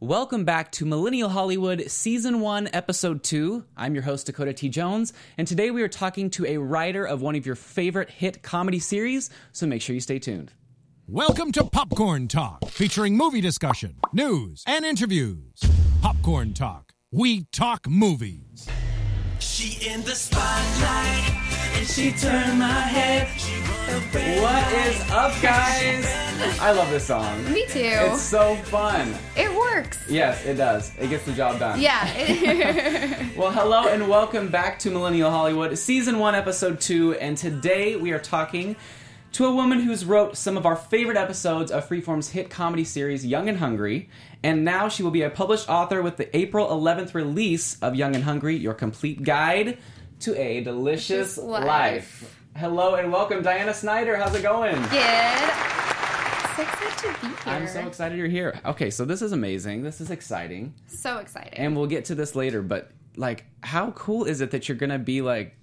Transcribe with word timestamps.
Welcome 0.00 0.44
back 0.44 0.70
to 0.72 0.84
Millennial 0.86 1.28
Hollywood, 1.28 1.90
Season 1.90 2.38
1, 2.38 2.68
Episode 2.72 3.24
2. 3.24 3.64
I'm 3.76 3.94
your 3.94 4.04
host, 4.04 4.26
Dakota 4.26 4.52
T. 4.52 4.68
Jones, 4.68 5.12
and 5.36 5.44
today 5.44 5.72
we 5.72 5.82
are 5.82 5.88
talking 5.88 6.30
to 6.30 6.46
a 6.46 6.56
writer 6.56 7.04
of 7.04 7.20
one 7.20 7.34
of 7.34 7.44
your 7.44 7.56
favorite 7.56 8.08
hit 8.08 8.40
comedy 8.40 8.78
series, 8.78 9.28
so 9.50 9.66
make 9.66 9.82
sure 9.82 9.94
you 9.94 10.00
stay 10.00 10.20
tuned. 10.20 10.52
Welcome 11.08 11.50
to 11.50 11.64
Popcorn 11.64 12.28
Talk, 12.28 12.64
featuring 12.68 13.16
movie 13.16 13.40
discussion, 13.40 13.96
news, 14.12 14.62
and 14.68 14.84
interviews. 14.84 15.58
Popcorn 16.00 16.54
Talk. 16.54 16.92
We 17.10 17.46
talk 17.46 17.88
movies. 17.88 18.68
She 19.40 19.84
in 19.84 20.04
the 20.04 20.14
spotlight, 20.14 21.28
and 21.74 21.84
she 21.88 22.12
turned 22.12 22.60
my 22.60 22.70
head. 22.70 23.26
What 23.88 24.72
is 24.74 25.00
up, 25.10 25.32
guys? 25.40 26.04
I 26.60 26.72
love 26.72 26.90
this 26.90 27.06
song. 27.06 27.42
Me 27.50 27.64
too. 27.68 27.80
It's 27.80 28.20
so 28.20 28.54
fun. 28.56 29.14
it 29.34 29.50
works. 29.56 29.98
Yes, 30.10 30.44
it 30.44 30.56
does. 30.56 30.92
It 30.98 31.08
gets 31.08 31.24
the 31.24 31.32
job 31.32 31.58
done. 31.58 31.80
Yeah. 31.80 33.24
Well, 33.38 33.50
hello 33.50 33.88
and 33.88 34.06
welcome 34.10 34.48
back 34.48 34.78
to 34.80 34.90
Millennial 34.90 35.30
Hollywood, 35.30 35.78
Season 35.78 36.18
1, 36.18 36.34
Episode 36.34 36.80
2. 36.80 37.14
And 37.14 37.38
today 37.38 37.96
we 37.96 38.10
are 38.10 38.18
talking 38.18 38.76
to 39.32 39.46
a 39.46 39.54
woman 39.54 39.80
who's 39.80 40.04
wrote 40.04 40.36
some 40.36 40.58
of 40.58 40.66
our 40.66 40.76
favorite 40.76 41.16
episodes 41.16 41.70
of 41.70 41.88
Freeform's 41.88 42.28
hit 42.28 42.50
comedy 42.50 42.84
series, 42.84 43.24
Young 43.24 43.48
and 43.48 43.56
Hungry. 43.56 44.10
And 44.42 44.66
now 44.66 44.90
she 44.90 45.02
will 45.02 45.12
be 45.12 45.22
a 45.22 45.30
published 45.30 45.70
author 45.70 46.02
with 46.02 46.18
the 46.18 46.36
April 46.36 46.68
11th 46.68 47.14
release 47.14 47.78
of 47.80 47.94
Young 47.94 48.14
and 48.14 48.24
Hungry, 48.24 48.56
Your 48.56 48.74
Complete 48.74 49.22
Guide 49.22 49.78
to 50.20 50.38
a 50.38 50.60
Delicious 50.62 51.36
Delicious 51.36 51.38
Life. 51.38 51.64
Life. 51.66 52.37
Hello 52.58 52.96
and 52.96 53.12
welcome, 53.12 53.40
Diana 53.40 53.72
Snyder. 53.72 54.16
How's 54.16 54.34
it 54.34 54.42
going? 54.42 54.74
Good. 54.74 54.90
So 56.56 56.62
excited 56.62 56.98
to 56.98 57.20
be 57.20 57.28
here. 57.28 57.36
I'm 57.46 57.68
so 57.68 57.86
excited 57.86 58.18
you're 58.18 58.26
here. 58.26 58.58
Okay, 58.64 58.90
so 58.90 59.04
this 59.04 59.22
is 59.22 59.30
amazing. 59.30 59.84
This 59.84 60.00
is 60.00 60.10
exciting. 60.10 60.74
So 60.88 61.18
excited. 61.18 61.54
and 61.54 61.76
we'll 61.76 61.86
get 61.86 62.06
to 62.06 62.16
this 62.16 62.34
later 62.34 62.60
but 62.60 62.90
like 63.16 63.44
how 63.60 63.92
cool 63.92 64.24
is 64.24 64.40
it 64.40 64.50
that 64.50 64.68
you're 64.68 64.76
gonna 64.76 64.98
be 64.98 65.20
like 65.22 65.54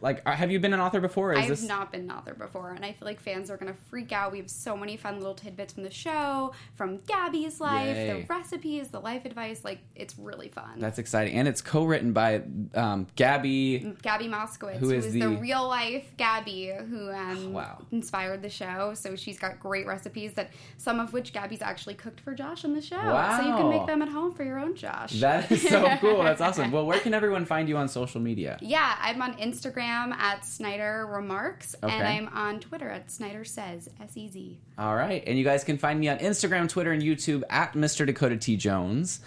like 0.00 0.22
uh, 0.26 0.32
have 0.32 0.50
you 0.50 0.58
been 0.60 0.72
an 0.72 0.80
author 0.80 1.00
before 1.00 1.34
I've 1.36 1.48
this 1.48 1.62
not 1.62 1.92
been 1.92 2.02
an 2.02 2.10
author 2.10 2.34
before, 2.34 2.70
and 2.72 2.84
I 2.84 2.92
feel 2.92 3.06
like 3.06 3.20
fans 3.20 3.50
are 3.50 3.56
gonna 3.56 3.74
freak 3.88 4.12
out. 4.12 4.32
We 4.32 4.38
have 4.38 4.50
so 4.50 4.76
many 4.76 4.96
fun 4.96 5.18
little 5.18 5.34
tidbits 5.34 5.72
from 5.74 5.82
the 5.82 5.90
show, 5.90 6.52
from 6.74 6.98
Gabby's 7.06 7.60
life, 7.60 7.96
Yay. 7.96 8.20
the 8.22 8.26
recipes, 8.32 8.88
the 8.88 9.00
life 9.00 9.24
advice. 9.24 9.64
Like 9.64 9.80
it's 9.94 10.18
really 10.18 10.48
fun. 10.48 10.78
that's 10.78 10.98
exciting 10.98 11.34
and 11.34 11.46
it's 11.48 11.60
co-written 11.62 12.12
by 12.12 12.42
um, 12.74 13.06
gabby 13.16 13.94
Gabby 14.02 14.26
Moskowitz, 14.28 14.76
Who 14.78 14.86
who 14.88 14.92
is 14.94 15.06
is, 15.06 15.12
the- 15.12 15.20
the... 15.20 15.28
real 15.28 15.66
life 15.68 16.06
Gabby 16.16 16.72
who 16.88 17.10
um, 17.10 17.52
Wow. 17.52 17.82
inspired 17.92 18.42
the 18.42 18.48
show. 18.50 18.94
So 18.94 19.16
she's 19.16 19.38
got 19.38 19.60
great 19.60 19.86
recipes 19.86 20.32
that 20.34 20.50
some 20.78 21.00
of 21.00 21.12
which 21.12 21.32
Gabby's 21.32 21.62
actually 21.62 21.94
cooked 21.94 22.20
for 22.20 22.34
Josh 22.34 22.64
in 22.64 22.74
the 22.74 22.80
show. 22.82 22.96
So 22.96 23.46
you 23.46 23.56
can 23.56 23.68
make 23.70 23.86
them 23.86 24.02
at 24.02 24.08
home 24.08 24.32
for 24.32 24.44
your 24.44 24.58
own 24.58 24.74
Josh. 24.76 25.20
that 25.20 25.50
is 25.50 25.68
so 25.68 25.96
cool 26.00 26.22
that's 26.22 26.40
awesome 26.46 26.70
well 26.70 26.86
where 26.86 27.00
can 27.00 27.14
everyone 27.14 27.44
find 27.44 27.68
you 27.68 27.76
on 27.76 27.88
social 27.88 28.20
media 28.20 28.58
Yeah, 28.60 28.96
I'm 29.00 29.20
on 29.22 29.34
Instagram 29.34 29.89
at 29.94 30.44
Snyder 30.44 31.06
Remarks, 31.10 31.74
Okay. 31.82 31.92
and 31.92 32.06
I'm 32.06 32.28
on 32.28 32.60
Twitter 32.60 32.88
at 32.88 33.10
Snyder 33.10 33.44
Says 33.44 33.88
S 34.00 34.16
E 34.16 34.28
Z. 34.28 34.58
all 34.78 34.94
right 34.94 35.22
and 35.26 35.36
you 35.38 35.44
guys 35.44 35.64
can 35.64 35.76
find 35.78 35.98
me 36.00 36.08
on 36.08 36.18
instagram 36.18 36.68
twitter 36.68 36.92
and 36.92 37.02
youtube 37.02 37.42
at 37.50 37.72
mr 37.74 38.06
dakota 38.06 38.36
t 38.36 38.56
jones 38.56 39.20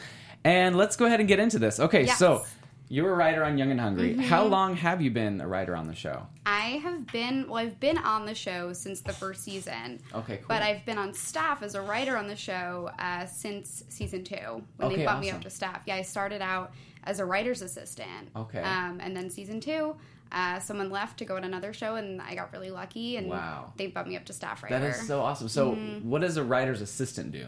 and 0.43 0.75
let's 0.75 0.95
go 0.95 1.05
ahead 1.05 1.19
and 1.19 1.27
get 1.27 1.39
into 1.39 1.59
this 1.59 1.79
okay 1.79 2.05
Yes. 2.05 2.17
so 2.17 2.43
you're 2.89 3.11
a 3.11 3.15
writer 3.15 3.43
on 3.43 3.57
young 3.57 3.71
and 3.71 3.79
hungry 3.79 4.11
Mm-hmm. 4.11 4.21
how 4.21 4.45
long 4.45 4.75
have 4.75 5.01
you 5.01 5.11
been 5.11 5.41
a 5.41 5.47
writer 5.47 5.75
on 5.75 5.87
the 5.87 5.95
show 5.95 6.25
I 6.45 6.79
have 6.83 7.07
been 7.07 7.47
well, 7.47 7.57
I've 7.57 7.79
been 7.79 7.97
on 7.97 8.25
the 8.25 8.35
show 8.35 8.73
since 8.73 8.99
the 8.99 9.13
first 9.13 9.43
season. 9.45 10.01
Okay, 10.13 10.37
cool. 10.37 10.45
But 10.49 10.61
I've 10.61 10.85
been 10.85 10.97
on 10.97 11.13
staff 11.13 11.63
as 11.63 11.73
a 11.73 11.81
writer 11.81 12.17
on 12.17 12.27
the 12.27 12.35
show 12.35 12.89
uh, 12.99 13.25
since 13.27 13.85
season 13.87 14.25
two 14.25 14.35
when 14.75 14.87
Okay, 14.91 14.95
they 14.97 15.05
bumped 15.05 15.21
me 15.21 15.31
up 15.31 15.39
to 15.43 15.49
staff. 15.49 15.81
Yeah, 15.85 15.95
I 15.95 16.01
started 16.01 16.41
out 16.41 16.73
as 17.05 17.21
a 17.21 17.25
writer's 17.25 17.61
assistant. 17.61 18.27
Okay. 18.35 18.59
Um, 18.61 18.99
and 19.01 19.15
then 19.15 19.29
season 19.29 19.61
two. 19.61 19.95
Uh, 20.33 20.59
someone 20.59 20.89
left 20.89 21.19
to 21.19 21.25
go 21.25 21.35
on 21.35 21.43
another 21.43 21.73
show, 21.73 21.95
and 21.95 22.19
I 22.21 22.33
got 22.33 22.51
really 22.51 22.71
lucky, 22.71 23.17
and 23.17 23.27
Wow. 23.27 23.71
they 23.77 23.87
bumped 23.87 24.09
me 24.09 24.17
up 24.17 24.25
to 24.25 24.33
staff 24.33 24.63
writer. 24.63 24.79
that 24.79 24.87
is 24.89 25.07
so 25.07 25.21
awesome 25.21 25.47
so 25.47 25.73
Mm-hmm. 25.73 26.09
what 26.09 26.21
does 26.21 26.37
a 26.37 26.43
writer's 26.43 26.81
assistant 26.81 27.31
do 27.31 27.47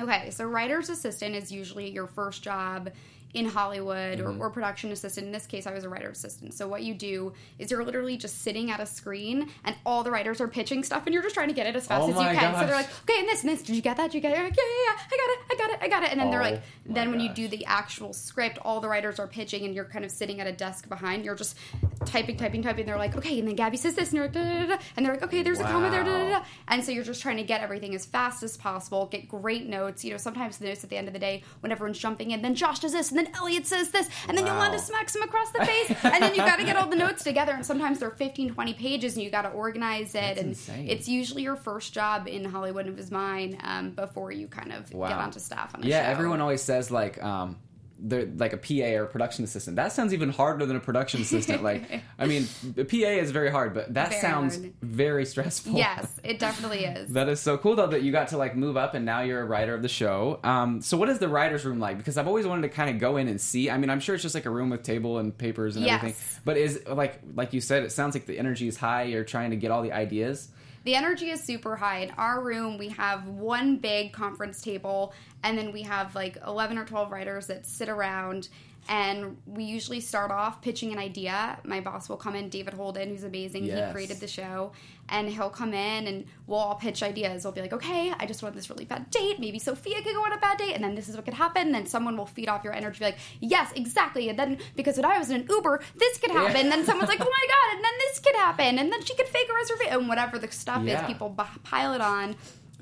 Okay, 0.00 0.30
so 0.30 0.44
writer's 0.44 0.88
assistant 0.88 1.36
is 1.36 1.52
usually 1.52 1.88
your 1.88 2.08
first 2.08 2.42
job 2.42 2.90
in 3.34 3.46
Hollywood 3.46 3.94
Mm-hmm. 3.94 4.40
or, 4.40 4.46
or 4.46 4.50
production 4.50 4.92
assistant. 4.92 5.26
In 5.26 5.32
this 5.32 5.46
case, 5.46 5.66
I 5.66 5.72
was 5.72 5.84
a 5.84 5.88
writer 5.88 6.08
assistant. 6.08 6.54
So 6.54 6.66
what 6.68 6.82
you 6.82 6.94
do 6.94 7.32
is 7.58 7.70
you're 7.70 7.84
literally 7.84 8.16
just 8.16 8.42
sitting 8.42 8.70
at 8.70 8.80
a 8.80 8.86
screen 8.86 9.50
and 9.64 9.76
all 9.84 10.02
the 10.02 10.10
writers 10.10 10.40
are 10.40 10.48
pitching 10.48 10.82
stuff 10.82 11.04
and 11.06 11.14
you're 11.14 11.22
just 11.22 11.34
trying 11.34 11.48
to 11.48 11.54
get 11.54 11.66
it 11.66 11.76
as 11.76 11.86
fast 11.86 12.02
Oh 12.02 12.10
as 12.10 12.16
you 12.16 12.38
can. 12.38 12.54
So 12.54 12.66
they're 12.66 12.74
like, 12.74 12.88
okay, 13.02 13.18
and 13.18 13.28
this 13.28 13.42
and 13.42 13.50
this, 13.50 13.62
did 13.62 13.76
you 13.76 13.82
get 13.82 13.96
that? 13.96 14.10
Did 14.10 14.14
you 14.14 14.20
get 14.20 14.32
it? 14.32 14.42
Like, 14.42 14.56
yeah, 14.56 14.62
yeah, 14.68 14.92
yeah, 14.92 14.98
I 15.12 15.16
got 15.16 15.30
it, 15.30 15.38
I 15.50 15.56
got 15.56 15.70
it, 15.70 15.78
I 15.82 15.88
got 15.88 16.02
it. 16.04 16.10
And 16.12 16.20
then 16.20 16.30
they're 16.30 16.40
Oh 16.40 16.50
like, 16.50 16.62
then 16.86 17.10
when 17.10 17.20
you 17.20 17.32
do 17.32 17.48
the 17.48 17.64
actual 17.66 18.12
script, 18.12 18.58
all 18.62 18.80
the 18.80 18.88
writers 18.88 19.18
are 19.18 19.26
pitching 19.26 19.64
and 19.64 19.74
you're 19.74 19.84
kind 19.84 20.04
of 20.04 20.10
sitting 20.10 20.40
at 20.40 20.46
a 20.46 20.52
desk 20.52 20.88
behind. 20.88 21.24
You're 21.24 21.34
just 21.34 21.56
typing, 22.04 22.36
typing, 22.36 22.62
typing. 22.62 22.86
They're 22.86 22.98
like, 22.98 23.16
okay, 23.16 23.38
and 23.38 23.48
then 23.48 23.56
Gabby 23.56 23.76
says 23.76 23.94
this, 23.94 24.12
and 24.12 24.32
da, 24.32 24.42
da, 24.42 24.66
da, 24.66 24.78
and 24.96 25.04
they're 25.04 25.14
like, 25.14 25.22
okay, 25.22 25.42
there's 25.42 25.60
a 25.60 25.64
comma 25.64 25.90
there. 25.90 26.42
And 26.68 26.84
so 26.84 26.92
you're 26.92 27.04
just 27.04 27.22
trying 27.22 27.38
to 27.38 27.42
get 27.42 27.60
everything 27.60 27.94
as 27.94 28.04
fast 28.04 28.42
as 28.42 28.56
possible, 28.56 29.06
get 29.06 29.28
great 29.28 29.66
notes. 29.66 30.04
You 30.04 30.12
know, 30.12 30.18
sometimes 30.18 30.58
the 30.58 30.66
notes 30.66 30.84
at 30.84 30.90
the 30.90 30.96
end 30.96 31.08
of 31.08 31.14
the 31.14 31.20
day 31.20 31.42
when 31.60 31.72
everyone's 31.72 31.98
jumping 31.98 32.30
in, 32.30 32.42
then 32.42 32.54
Josh 32.54 32.80
does 32.80 32.92
this, 32.92 33.10
and 33.10 33.18
then 33.18 33.23
Elliot 33.34 33.66
says 33.66 33.90
this, 33.90 34.08
and 34.28 34.36
then 34.36 34.44
Wow. 34.44 34.54
Yolanda 34.54 34.78
smacks 34.78 35.14
him 35.16 35.22
across 35.22 35.50
the 35.52 35.64
face, 35.64 35.90
and 36.04 36.22
then 36.22 36.30
you 36.34 36.38
got 36.38 36.56
to 36.58 36.64
get 36.64 36.76
all 36.76 36.88
the 36.88 36.96
notes 36.96 37.22
together. 37.24 37.52
And 37.52 37.64
sometimes 37.64 37.98
they're 38.00 38.10
15, 38.10 38.54
20 38.54 38.74
pages, 38.74 39.14
and 39.14 39.22
you 39.24 39.30
got 39.30 39.42
to 39.42 39.50
organize 39.50 40.10
it. 40.14 40.20
That's 40.20 40.38
and 40.40 40.48
insane. 40.50 40.88
it's 40.88 41.08
usually 41.08 41.42
your 41.42 41.56
first 41.56 41.92
job 41.94 42.26
in 42.28 42.44
Hollywood 42.44 42.86
and 42.86 42.94
it 42.94 42.96
was 42.98 43.10
mine 43.10 43.58
um, 43.62 43.90
before 43.90 44.32
you 44.32 44.48
kind 44.48 44.72
of 44.72 44.92
Wow. 44.92 45.08
get 45.08 45.18
onto 45.18 45.38
staff 45.40 45.74
on 45.74 45.82
a 45.82 45.86
yeah 45.86 46.04
show. 46.04 46.10
everyone 46.10 46.40
always 46.40 46.62
says 46.62 46.90
like 46.90 47.22
um 47.22 47.56
they're 47.98 48.26
like 48.36 48.52
a 48.52 48.56
PA 48.56 48.98
or 48.98 49.04
a 49.04 49.06
production 49.06 49.44
assistant. 49.44 49.76
That 49.76 49.92
sounds 49.92 50.12
even 50.12 50.30
harder 50.30 50.66
than 50.66 50.76
a 50.76 50.80
production 50.80 51.22
assistant. 51.22 51.62
like, 51.62 52.02
I 52.18 52.26
mean, 52.26 52.46
a 52.76 52.84
PA 52.84 52.96
is 52.96 53.30
very 53.30 53.50
hard, 53.50 53.72
but 53.72 53.94
that 53.94 54.10
Very 54.10 54.20
sounds 54.20 54.56
hard. 54.56 54.72
very 54.82 55.24
stressful. 55.24 55.72
Yes, 55.74 56.20
it 56.24 56.38
definitely 56.38 56.84
is. 56.84 57.12
That 57.12 57.28
is 57.28 57.40
so 57.40 57.56
cool 57.56 57.76
though 57.76 57.86
that 57.86 58.02
you 58.02 58.12
got 58.12 58.28
to 58.28 58.36
like 58.36 58.56
move 58.56 58.76
up 58.76 58.94
and 58.94 59.04
now 59.04 59.20
you're 59.22 59.40
a 59.40 59.44
writer 59.44 59.74
of 59.74 59.82
the 59.82 59.88
show. 59.88 60.40
Um, 60.44 60.80
so 60.82 60.96
what 60.96 61.08
is 61.08 61.18
the 61.18 61.28
writer's 61.28 61.64
room 61.64 61.78
like? 61.80 61.96
Because 61.98 62.18
I've 62.18 62.26
always 62.28 62.46
wanted 62.46 62.62
to 62.62 62.68
kind 62.68 62.90
of 62.90 62.98
go 62.98 63.16
in 63.16 63.28
and 63.28 63.40
see. 63.40 63.70
I 63.70 63.78
mean, 63.78 63.90
I'm 63.90 64.00
sure 64.00 64.14
it's 64.14 64.22
just 64.22 64.34
like 64.34 64.46
a 64.46 64.50
room 64.50 64.70
with 64.70 64.82
table 64.82 65.18
and 65.18 65.36
papers 65.36 65.76
and 65.76 65.84
Yes. 65.86 65.98
everything. 65.98 66.40
But 66.44 66.56
is 66.56 66.80
like 66.88 67.20
like 67.34 67.52
you 67.52 67.60
said, 67.60 67.84
it 67.84 67.92
sounds 67.92 68.14
like 68.14 68.26
the 68.26 68.38
energy 68.38 68.68
is 68.68 68.76
high. 68.76 69.04
You're 69.04 69.24
trying 69.24 69.50
to 69.50 69.56
get 69.56 69.70
all 69.70 69.82
the 69.82 69.92
ideas. 69.92 70.48
The 70.84 70.94
energy 70.94 71.30
is 71.30 71.42
super 71.42 71.76
high. 71.76 72.00
In 72.00 72.10
our 72.12 72.42
room, 72.42 72.76
we 72.76 72.90
have 72.90 73.26
one 73.26 73.76
big 73.78 74.12
conference 74.12 74.60
table, 74.60 75.14
and 75.42 75.56
then 75.56 75.72
we 75.72 75.82
have 75.82 76.14
like 76.14 76.36
11 76.46 76.76
or 76.76 76.84
12 76.84 77.10
writers 77.10 77.46
that 77.46 77.66
sit 77.66 77.88
around. 77.88 78.48
And 78.88 79.38
we 79.46 79.64
usually 79.64 80.00
start 80.00 80.30
off 80.30 80.60
pitching 80.60 80.92
an 80.92 80.98
idea. 80.98 81.58
My 81.64 81.80
boss 81.80 82.08
will 82.08 82.18
come 82.18 82.36
in, 82.36 82.50
David 82.50 82.74
Holden, 82.74 83.08
who's 83.08 83.24
amazing. 83.24 83.64
Yes. 83.64 83.88
He 83.88 83.92
created 83.92 84.20
the 84.20 84.28
show. 84.28 84.72
And 85.08 85.28
he'll 85.28 85.50
come 85.50 85.74
in 85.74 86.06
and 86.06 86.24
we'll 86.46 86.58
all 86.58 86.74
pitch 86.74 87.02
ideas. 87.02 87.44
We'll 87.44 87.52
be 87.52 87.60
like, 87.62 87.72
okay, 87.72 88.12
I 88.18 88.26
just 88.26 88.42
want 88.42 88.54
this 88.54 88.68
really 88.70 88.84
bad 88.84 89.10
date. 89.10 89.38
Maybe 89.40 89.58
Sophia 89.58 89.96
could 90.02 90.14
go 90.14 90.22
on 90.24 90.32
a 90.32 90.38
bad 90.38 90.58
date. 90.58 90.74
And 90.74 90.84
then 90.84 90.94
this 90.94 91.08
is 91.08 91.16
what 91.16 91.24
could 91.24 91.34
happen. 91.34 91.62
And 91.66 91.74
then 91.74 91.86
someone 91.86 92.16
will 92.16 92.26
feed 92.26 92.48
off 92.48 92.62
your 92.64 92.72
energy, 92.74 92.98
be 92.98 93.04
like, 93.06 93.18
yes, 93.40 93.72
exactly. 93.74 94.28
And 94.28 94.38
then 94.38 94.58
because 94.76 94.96
when 94.96 95.04
I 95.06 95.18
was 95.18 95.30
in 95.30 95.40
an 95.42 95.46
Uber, 95.48 95.80
this 95.96 96.18
could 96.18 96.30
happen. 96.30 96.56
And 96.56 96.72
then 96.72 96.84
someone's 96.84 97.08
like, 97.08 97.20
oh 97.20 97.24
my 97.24 97.46
God. 97.48 97.76
And 97.76 97.84
then 97.84 97.92
this 98.00 98.18
could 98.18 98.36
happen. 98.36 98.78
And 98.78 98.92
then 98.92 99.02
she 99.04 99.14
could 99.14 99.28
fake 99.28 99.48
a 99.50 99.54
reservation. 99.54 99.92
And 100.00 100.08
whatever 100.08 100.38
the 100.38 100.50
stuff 100.50 100.82
Yeah. 100.84 101.00
is, 101.02 101.06
people 101.06 101.28
b- 101.30 101.42
pile 101.62 101.92
it 101.94 102.00
on. 102.02 102.36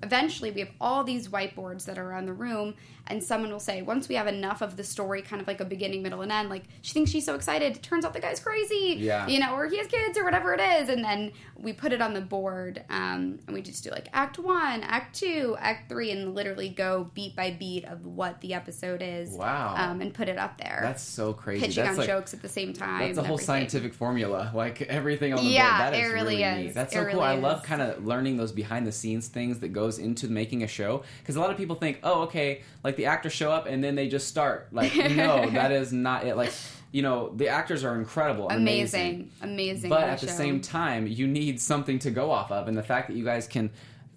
eventually 0.05 0.51
we 0.51 0.61
have 0.61 0.71
all 0.81 1.05
these 1.05 1.29
whiteboards 1.29 1.85
that 1.85 1.97
are 1.97 2.09
around 2.11 2.27
the 2.27 2.33
room 2.33 2.75
and 3.13 3.23
someone 3.23 3.51
will 3.53 3.61
say 3.61 3.83
once 3.83 4.09
we 4.09 4.15
have 4.15 4.27
enough 4.27 4.63
of 4.63 4.77
the 4.77 4.83
story 4.85 5.21
kind 5.23 5.41
of 5.43 5.47
like 5.47 5.61
a 5.61 5.65
beginning 5.65 6.03
middle 6.03 6.23
and 6.23 6.33
end 6.33 6.49
like 6.49 6.65
she 6.81 6.93
thinks 6.95 7.11
she's 7.11 7.25
so 7.25 7.35
excited 7.35 7.81
turns 7.83 8.05
out 8.05 8.13
the 8.15 8.21
guy's 8.21 8.41
crazy 8.41 8.97
Yeah. 8.99 9.27
you 9.29 9.39
know 9.39 9.55
or 9.55 9.67
he 9.69 9.77
has 9.79 9.87
kids 9.87 10.17
or 10.19 10.25
whatever 10.25 10.55
it 10.55 10.61
is 10.61 10.89
and 10.89 11.05
then 11.05 11.33
we 11.57 11.73
put 11.73 11.93
it 11.93 12.01
on 12.03 12.15
the 12.15 12.21
board 12.21 12.83
um, 12.91 13.39
and 13.47 13.53
we 13.55 13.63
just 13.63 13.85
do 13.85 13.91
like 13.91 14.09
act 14.13 14.39
one 14.39 14.83
act 14.83 15.15
two 15.21 15.57
act 15.61 15.89
three 15.89 16.11
and 16.11 16.35
literally 16.35 16.69
go 16.71 17.11
beat 17.15 17.37
by 17.37 17.51
beat 17.53 17.85
of 17.85 18.05
what 18.07 18.41
the 18.41 18.55
episode 18.55 19.03
is 19.03 19.31
Wow. 19.31 19.75
um, 19.77 20.01
and 20.01 20.13
put 20.15 20.29
it 20.29 20.39
up 20.39 20.59
there 20.59 20.81
That's 20.83 21.03
so 21.03 21.33
crazy. 21.35 21.61
pitching 21.67 21.85
That's 21.85 21.93
on 21.95 21.99
like, 21.99 22.09
jokes 22.09 22.33
at 22.35 22.41
the 22.43 22.49
same 22.49 22.73
time 22.73 23.01
That's 23.07 23.19
a 23.19 23.23
whole 23.23 23.35
everything. 23.35 23.47
scientific 23.47 23.95
formula. 23.95 24.51
Like 24.55 24.83
everything 24.83 25.35
on 25.35 25.45
the 25.45 25.51
Yeah, 25.51 25.79
board. 25.91 25.95
That 25.95 26.01
is 26.01 26.09
it 26.11 26.13
really 26.15 26.37
neat. 26.37 26.67
is. 26.69 26.75
That's 26.75 26.93
It 26.93 26.97
so 26.97 27.01
cool. 27.05 27.21
really 27.21 27.27
I 27.27 27.35
love 27.37 27.63
kind 27.63 27.83
of 27.83 28.05
learning 28.05 28.37
those 28.39 28.53
behind 28.53 28.87
the 28.87 28.93
scenes 28.93 29.29
things 29.29 29.59
that 29.61 29.69
goes 29.69 29.99
into 29.99 30.29
making 30.29 30.63
a 30.63 30.67
show. 30.69 31.03
Because 31.21 31.37
a 31.37 31.41
lot 31.41 31.51
of 31.51 31.57
people 31.57 31.77
think, 31.77 32.01
oh, 32.03 32.23
okay, 32.23 32.63
like 32.85 32.97
the 32.97 33.02
actors 33.07 33.33
show 33.33 33.51
up 33.51 33.67
and 33.67 33.83
then 33.83 33.95
they 33.95 34.09
just 34.09 34.29
start. 34.29 34.69
Like, 34.73 34.95
no, 35.11 35.49
that 35.51 35.73
is 35.73 35.93
not 35.93 36.25
it. 36.27 36.37
Like, 36.37 36.53
you 36.93 37.03
know, 37.03 37.33
the 37.35 37.49
actors 37.49 37.85
are 37.85 37.95
incredible, 37.95 38.49
and 38.49 38.61
amazing 38.61 39.31
amazing 39.41 39.89
But 39.89 40.05
at 40.05 40.21
the 40.21 40.27
show. 40.27 40.33
same 40.33 40.61
time, 40.61 41.07
you 41.07 41.27
need 41.27 41.61
something 41.61 41.99
to 42.01 42.11
go 42.11 42.31
off 42.31 42.53
of, 42.53 42.69
and 42.69 42.77
the 42.77 42.83
fact 42.83 43.09
that 43.09 43.17
you 43.17 43.25
guys 43.25 43.47
can 43.47 43.71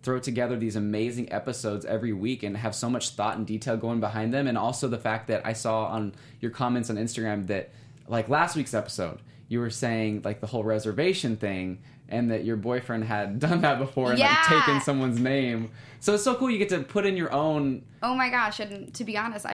throw 0.04 0.20
together 0.20 0.56
these 0.56 0.76
amazing 0.76 1.32
episodes 1.32 1.84
every 1.86 2.14
week 2.14 2.44
and 2.44 2.56
have 2.58 2.76
so 2.76 2.90
much 2.90 3.12
thought 3.12 3.38
and 3.38 3.48
detail 3.48 3.78
going 3.78 4.00
behind 4.02 4.34
them, 4.34 4.46
and 4.46 4.58
also 4.58 4.88
the 4.88 4.98
fact 4.98 5.28
that 5.28 5.46
I 5.46 5.54
saw 5.54 5.86
on 5.86 6.14
your 6.42 6.52
comments 6.52 6.90
on 6.90 6.98
Instagram 6.98 7.48
that, 7.48 7.72
like 8.08 8.28
last 8.30 8.56
week's 8.56 8.74
episode, 8.74 9.20
you 9.48 9.60
were 9.60 9.70
saying 9.70 10.22
like 10.24 10.42
the 10.42 10.48
whole 10.48 10.64
reservation 10.64 11.38
thing. 11.38 11.80
And 12.10 12.30
that 12.32 12.46
your 12.46 12.56
boyfriend 12.56 13.04
had 13.06 13.40
done 13.46 13.62
that 13.62 13.80
before 13.80 14.12
and 14.12 14.20
Yeah. 14.20 14.28
like 14.50 14.66
taken 14.66 14.82
someone's 14.82 15.20
name. 15.20 15.72
So 16.00 16.14
it's 16.14 16.24
so 16.24 16.36
cool 16.36 16.50
you 16.52 16.58
get 16.60 16.70
to 16.70 16.80
put 16.82 17.06
in 17.06 17.18
your 17.18 17.32
own 17.32 17.84
oh 18.04 18.14
my 18.16 18.30
gosh 18.30 18.60
and 18.60 18.94
to 18.94 19.04
be 19.04 19.18
honest 19.18 19.46
I 19.48 19.54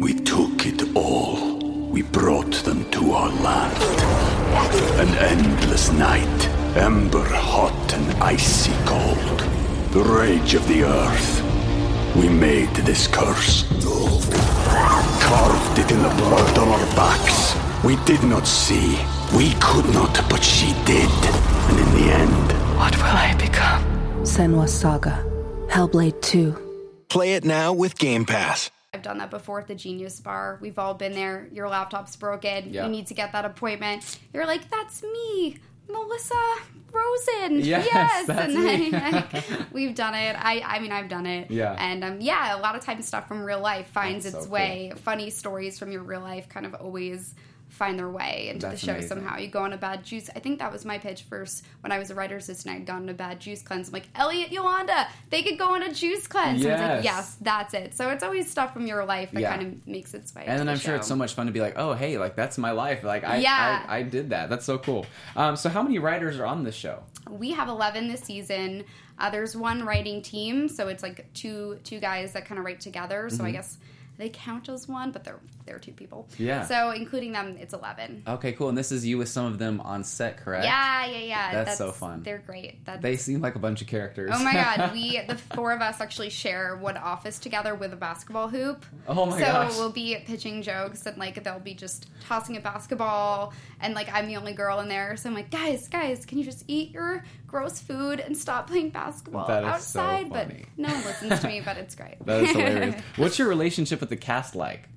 We 0.00 0.14
took 0.14 0.64
it 0.66 0.94
all. 0.96 1.58
We 1.90 2.02
brought 2.02 2.52
them 2.64 2.88
to 2.92 3.12
our 3.12 3.30
land. 3.42 3.76
An 5.00 5.08
endless 5.18 5.90
night, 5.92 6.48
ember 6.76 7.24
hot 7.28 7.92
and 7.94 8.22
icy 8.22 8.72
cold. 8.86 9.40
The 9.92 10.02
rage 10.04 10.54
of 10.54 10.66
the 10.68 10.84
earth. 10.84 11.42
We 12.16 12.28
made 12.28 12.70
this 12.86 13.06
curse. 13.08 13.64
Carved 15.22 15.78
it 15.78 15.90
in 15.90 16.02
the 16.02 16.08
blood 16.10 16.58
on 16.58 16.68
our 16.68 16.86
backs. 16.96 17.54
We 17.84 17.96
did 18.04 18.22
not 18.22 18.46
see. 18.46 18.96
We 19.36 19.52
could 19.60 19.84
not, 19.94 20.12
but 20.28 20.42
she 20.42 20.72
did. 20.84 21.08
And 21.68 21.78
in 21.78 21.92
the 21.94 22.12
end, 22.12 22.76
What 22.76 22.96
will 22.96 23.04
I 23.04 23.34
become? 23.38 23.82
Senua's 24.22 24.72
Saga. 24.72 25.24
Hellblade 25.68 26.20
2. 26.22 26.56
Play 27.08 27.34
it 27.34 27.44
now 27.44 27.72
with 27.72 27.96
Game 27.98 28.24
Pass. 28.24 28.70
I've 28.92 29.02
done 29.02 29.18
that 29.18 29.30
before 29.30 29.60
at 29.60 29.68
the 29.68 29.74
Genius 29.74 30.18
Bar. 30.20 30.58
We've 30.60 30.78
all 30.78 30.94
been 30.94 31.12
there. 31.12 31.48
Your 31.52 31.68
laptop's 31.68 32.16
broken. 32.16 32.72
Yeah. 32.72 32.84
You 32.84 32.90
need 32.90 33.06
to 33.06 33.14
get 33.14 33.32
that 33.32 33.44
appointment. 33.44 34.18
You're 34.34 34.46
like, 34.46 34.68
that's 34.68 35.02
me, 35.04 35.58
Melissa 35.88 36.56
Rosen. 36.90 37.60
Yes, 37.60 38.26
that's 38.26 38.52
and 38.52 38.56
then 38.56 38.80
me. 38.80 38.90
like, 38.92 39.44
we've 39.72 39.94
done 39.94 40.14
it. 40.14 40.34
I, 40.38 40.60
I 40.64 40.80
mean, 40.80 40.90
I've 40.90 41.08
done 41.08 41.26
it. 41.26 41.50
Yeah. 41.52 41.76
And 41.78 42.02
um, 42.02 42.20
yeah, 42.20 42.56
a 42.56 42.58
lot 42.58 42.74
of 42.74 42.84
times 42.84 43.06
stuff 43.06 43.28
from 43.28 43.44
real 43.44 43.60
life 43.60 43.86
finds 43.88 44.24
That's 44.24 44.34
its 44.34 44.44
so 44.46 44.50
way. 44.50 44.92
Funny 44.96 45.30
stories 45.30 45.78
from 45.78 45.92
your 45.92 46.02
real 46.02 46.20
life 46.20 46.48
kind 46.48 46.66
of 46.66 46.74
always 46.74 47.34
find 47.70 47.98
their 47.98 48.10
way 48.10 48.48
into 48.50 48.66
That's 48.66 48.80
the 48.80 48.86
show 48.86 48.92
amazing. 48.92 49.08
somehow. 49.08 49.38
You 49.38 49.48
go 49.48 49.62
on 49.62 49.72
a 49.72 49.76
bad 49.78 50.04
juice. 50.04 50.28
I 50.36 50.40
think 50.40 50.58
that 50.58 50.70
was 50.70 50.84
my 50.84 50.98
pitch 50.98 51.22
first 51.22 51.64
when 51.80 51.92
I 51.92 51.98
was 51.98 52.10
a 52.10 52.14
writer's 52.14 52.42
assistant. 52.48 52.76
I'd 52.76 52.86
gone 52.86 53.02
on 53.04 53.08
a 53.08 53.14
bad 53.14 53.40
juice 53.40 53.62
cleanse. 53.62 53.88
I'm 53.88 53.92
like, 53.94 54.08
Elliot, 54.14 54.52
Yolanda, 54.52 55.06
they 55.30 55.42
could 55.42 55.58
go 55.58 55.74
on 55.74 55.82
a 55.82 55.92
juice 55.94 56.26
cleanse. 56.26 56.62
And 56.64 56.72
I 56.74 56.74
was 56.74 56.80
Yes. 56.80 56.96
like, 56.96 57.04
yes, 57.04 57.36
that's 57.40 57.74
it. 57.74 57.94
So 57.94 58.10
it's 58.10 58.22
always 58.22 58.50
stuff 58.50 58.72
from 58.74 58.86
your 58.86 59.04
life 59.04 59.30
that 59.32 59.40
Yeah. 59.40 59.56
kind 59.56 59.66
of 59.80 59.86
makes 59.86 60.12
its 60.14 60.34
way. 60.34 60.44
and 60.46 60.58
then 60.58 60.68
I'm 60.68 60.78
sure 60.78 60.94
it's 60.96 61.06
so 61.08 61.16
much 61.16 61.34
fun 61.34 61.46
to 61.46 61.52
be 61.52 61.60
like, 61.60 61.74
oh, 61.76 61.94
hey, 61.94 62.18
like 62.18 62.36
that's 62.36 62.58
my 62.58 62.72
life. 62.72 63.02
Like 63.04 63.24
I, 63.24 63.36
Yeah. 63.38 63.84
I, 63.88 63.98
I 63.98 64.02
did 64.02 64.30
that. 64.30 64.50
That's 64.50 64.64
so 64.66 64.76
cool. 64.78 65.06
Um, 65.36 65.56
so 65.56 65.68
how 65.70 65.82
many 65.82 65.98
writers 65.98 66.38
are 66.38 66.46
on 66.46 66.64
this 66.64 66.74
show? 66.74 67.02
We 67.30 67.52
have 67.52 67.68
11 67.68 68.08
this 68.08 68.20
season. 68.22 68.84
Uh, 69.18 69.30
there's 69.30 69.56
one 69.56 69.84
writing 69.84 70.22
team, 70.22 70.66
so 70.68 70.88
it's 70.88 71.02
like 71.02 71.32
two 71.34 71.78
two 71.84 72.00
guys 72.00 72.32
that 72.32 72.46
kind 72.46 72.58
of 72.58 72.64
write 72.64 72.80
together. 72.80 73.28
So 73.30 73.44
I 73.44 73.50
Mhm. 73.50 73.52
guess 73.52 73.78
they 74.16 74.28
count 74.30 74.68
as 74.68 74.88
one, 74.88 75.12
but 75.12 75.24
they're 75.24 75.38
they're 75.70 75.78
two 75.78 75.92
people. 75.92 76.28
Yeah. 76.36 76.66
So 76.66 76.90
including 76.90 77.30
them, 77.32 77.56
it's 77.60 77.72
11. 77.72 78.24
Okay, 78.26 78.52
cool. 78.52 78.68
And 78.68 78.76
this 78.76 78.90
is 78.90 79.06
you 79.06 79.18
with 79.18 79.28
some 79.28 79.46
of 79.46 79.58
them 79.58 79.80
on 79.80 80.02
set, 80.02 80.36
correct? 80.36 80.64
Yeah, 80.64 81.06
yeah, 81.06 81.18
yeah. 81.18 81.64
That's 81.64 81.78
so 81.78 81.92
fun. 81.92 82.24
They're 82.24 82.42
great. 82.44 82.84
That's, 82.84 83.00
They 83.00 83.16
seem 83.16 83.40
like 83.40 83.54
a 83.54 83.60
bunch 83.60 83.80
of 83.80 83.86
characters. 83.86 84.32
Oh 84.34 84.42
my 84.42 84.52
god, 84.52 84.92
we 84.92 85.20
the 85.28 85.36
four 85.36 85.72
of 85.72 85.80
us 85.80 86.00
actually 86.00 86.30
share 86.30 86.76
one 86.76 86.96
office 86.96 87.38
together 87.38 87.76
with 87.76 87.92
a 87.92 87.96
basketball 87.96 88.48
hoop. 88.48 88.84
Oh 89.06 89.26
my 89.26 89.38
so 89.38 89.46
gosh. 89.46 89.76
we'll 89.76 89.92
be 89.92 90.16
pitching 90.26 90.60
jokes 90.62 91.06
and 91.06 91.16
like 91.18 91.42
they'll 91.44 91.60
be 91.60 91.74
just 91.74 92.08
tossing 92.26 92.56
a 92.56 92.60
basketball 92.60 93.52
and 93.80 93.94
like 93.94 94.12
I'm 94.12 94.26
the 94.26 94.36
only 94.36 94.52
girl 94.52 94.80
in 94.80 94.88
there, 94.88 95.16
so 95.16 95.28
I'm 95.28 95.34
like, 95.36 95.50
guys, 95.50 95.86
guys, 95.86 96.26
can 96.26 96.38
you 96.38 96.44
just 96.44 96.64
eat 96.66 96.90
your 96.90 97.24
gross 97.46 97.78
food 97.80 98.18
and 98.18 98.36
stop 98.36 98.66
playing 98.66 98.90
basketball 98.90 99.46
so 99.46 99.52
outside? 99.52 100.28
funny. 100.30 100.64
But 100.76 100.88
no 100.88 100.92
one 100.92 101.04
listens 101.04 101.38
to 101.40 101.46
me, 101.46 101.60
but 101.64 101.76
it's 101.76 101.94
great. 101.94 102.16
that 102.26 102.42
is 102.42 102.50
hilarious. 102.50 103.00
What's 103.16 103.38
your 103.38 103.48
relationship 103.48 104.00
with 104.00 104.08
the 104.08 104.16
cast 104.16 104.56
like? 104.56 104.88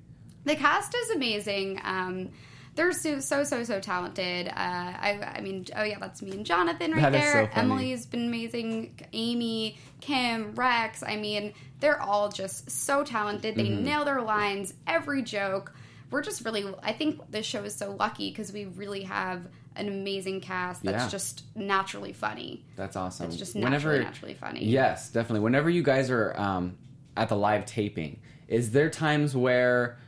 The 0.44 0.56
cast 0.56 0.94
is 0.94 1.10
amazing. 1.10 1.80
Um, 1.84 2.30
they're 2.74 2.92
so 2.92 3.20
so 3.20 3.44
so 3.44 3.62
so 3.62 3.80
talented. 3.80 4.48
Uh, 4.48 4.50
I 4.56 5.34
I 5.36 5.40
mean, 5.40 5.66
oh 5.76 5.84
yeah, 5.84 5.98
that's 6.00 6.20
me 6.22 6.32
and 6.32 6.44
Jonathan 6.44 6.92
right 6.92 7.02
That 7.02 7.12
there. 7.12 7.50
so. 7.54 7.60
Emily's 7.60 8.04
been 8.06 8.26
amazing. 8.26 8.98
Aimee, 9.12 9.78
Kym, 10.00 10.56
Rex. 10.58 11.02
I 11.02 11.16
mean, 11.16 11.54
they're 11.80 12.00
all 12.00 12.30
just 12.30 12.70
so 12.70 13.04
talented. 13.04 13.54
They 13.54 13.68
Mhm. 13.68 13.82
nail 13.82 14.04
their 14.04 14.20
lines, 14.22 14.74
every 14.86 15.22
joke. 15.22 15.72
We're 16.10 16.22
just 16.22 16.44
really. 16.44 16.64
I 16.82 16.92
think 16.92 17.30
this 17.30 17.46
show 17.46 17.62
is 17.62 17.74
so 17.76 17.92
lucky 17.92 18.30
because 18.30 18.52
we 18.52 18.64
really 18.66 19.02
have 19.04 19.46
an 19.76 19.88
amazing 19.88 20.40
cast 20.40 20.82
that's 20.84 21.04
Yeah. 21.04 21.10
just 21.10 21.42
naturally 21.56 22.12
funny. 22.12 22.64
That's 22.76 22.96
awesome. 22.96 23.26
It's 23.28 23.36
just 23.36 23.56
naturally, 23.56 24.00
naturally 24.00 24.34
funny. 24.34 24.64
Yes, 24.64 25.10
definitely. 25.10 25.40
Whenever 25.40 25.70
you 25.70 25.82
guys 25.82 26.10
are 26.10 26.32
um, 26.38 26.76
at 27.16 27.28
the 27.28 27.36
live 27.36 27.66
taping, 27.66 28.20
is 28.48 28.70
there 28.72 28.90
times 28.90 29.34
where 29.36 29.98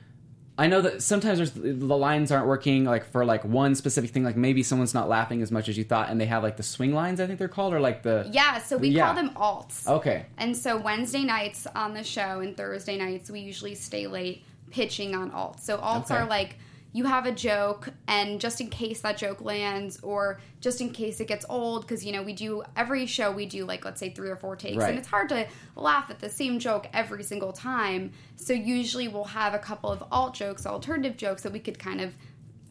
I 0.59 0.69
know 0.69 0.81
that 0.81 1.03
sometimes 1.03 1.37
there's 1.39 1.51
the 1.53 1.97
lines 1.97 2.33
aren't 2.33 2.47
working 2.47 2.85
like 2.85 3.05
for 3.11 3.25
like 3.27 3.45
one 3.45 3.75
specific 3.75 4.11
thing, 4.11 4.25
like 4.25 4.37
maybe 4.37 4.63
someone's 4.63 4.95
not 4.95 5.09
laughing 5.09 5.43
as 5.43 5.53
much 5.53 5.69
as 5.69 5.77
you 5.77 5.85
thought, 5.85 6.09
and 6.09 6.19
they 6.21 6.25
have 6.27 6.43
like 6.43 6.57
the 6.57 6.63
swing 6.63 6.95
lines, 6.95 7.21
I 7.21 7.27
think 7.27 7.39
they're 7.39 7.47
called, 7.49 7.75
or 7.75 7.81
like 7.81 8.03
the 8.03 8.27
Yeah, 8.33 8.59
so 8.63 8.79
we 8.79 8.89
Yeah. 8.89 9.07
call 9.07 9.15
them 9.15 9.31
alts. 9.37 9.87
Okay. 9.87 10.25
And 10.39 10.57
so 10.57 10.79
Wednesday 10.79 11.25
nights 11.25 11.67
on 11.75 11.93
the 11.93 12.03
show 12.03 12.41
and 12.41 12.57
Thursday 12.57 12.97
nights 12.97 13.31
we 13.31 13.41
usually 13.41 13.75
stay 13.75 14.07
late 14.07 14.45
pitching 14.71 15.15
on 15.15 15.31
alts. 15.31 15.61
So 15.61 15.77
alts 15.79 16.07
Okay. 16.11 16.15
are 16.17 16.27
like 16.27 16.57
you 16.97 17.05
have 17.05 17.27
a 17.27 17.31
joke 17.33 17.91
and 18.09 18.41
just 18.41 18.59
in 18.59 18.71
case 18.71 19.03
that 19.03 19.19
joke 19.19 19.43
lands 19.43 20.01
or 20.03 20.41
just 20.63 20.81
in 20.81 20.89
case 20.89 21.21
it 21.21 21.29
gets 21.29 21.45
old 21.51 21.83
because 21.83 22.03
you 22.03 22.11
know 22.11 22.23
we 22.23 22.33
do 22.33 22.63
every 22.75 23.05
show 23.05 23.31
we 23.31 23.45
do 23.45 23.67
like 23.67 23.85
let's 23.85 24.01
say 24.01 24.09
three 24.09 24.31
or 24.31 24.37
four 24.37 24.57
takes 24.57 24.79
Right. 24.79 24.89
and 24.89 24.99
it's 24.99 25.07
hard 25.07 25.29
to 25.29 25.47
laugh 25.75 26.09
at 26.09 26.21
the 26.21 26.31
same 26.31 26.59
joke 26.59 26.89
every 26.95 27.23
single 27.23 27.53
time 27.53 28.13
so 28.37 28.55
usually 28.55 29.09
we'll 29.09 29.25
have 29.25 29.53
a 29.53 29.59
couple 29.59 29.93
of 29.93 30.03
alt 30.11 30.33
jokes 30.33 30.65
alternative 30.65 31.19
jokes 31.19 31.43
that 31.43 31.53
we 31.53 31.59
could 31.61 31.79
kind 31.79 32.01
of 32.01 32.17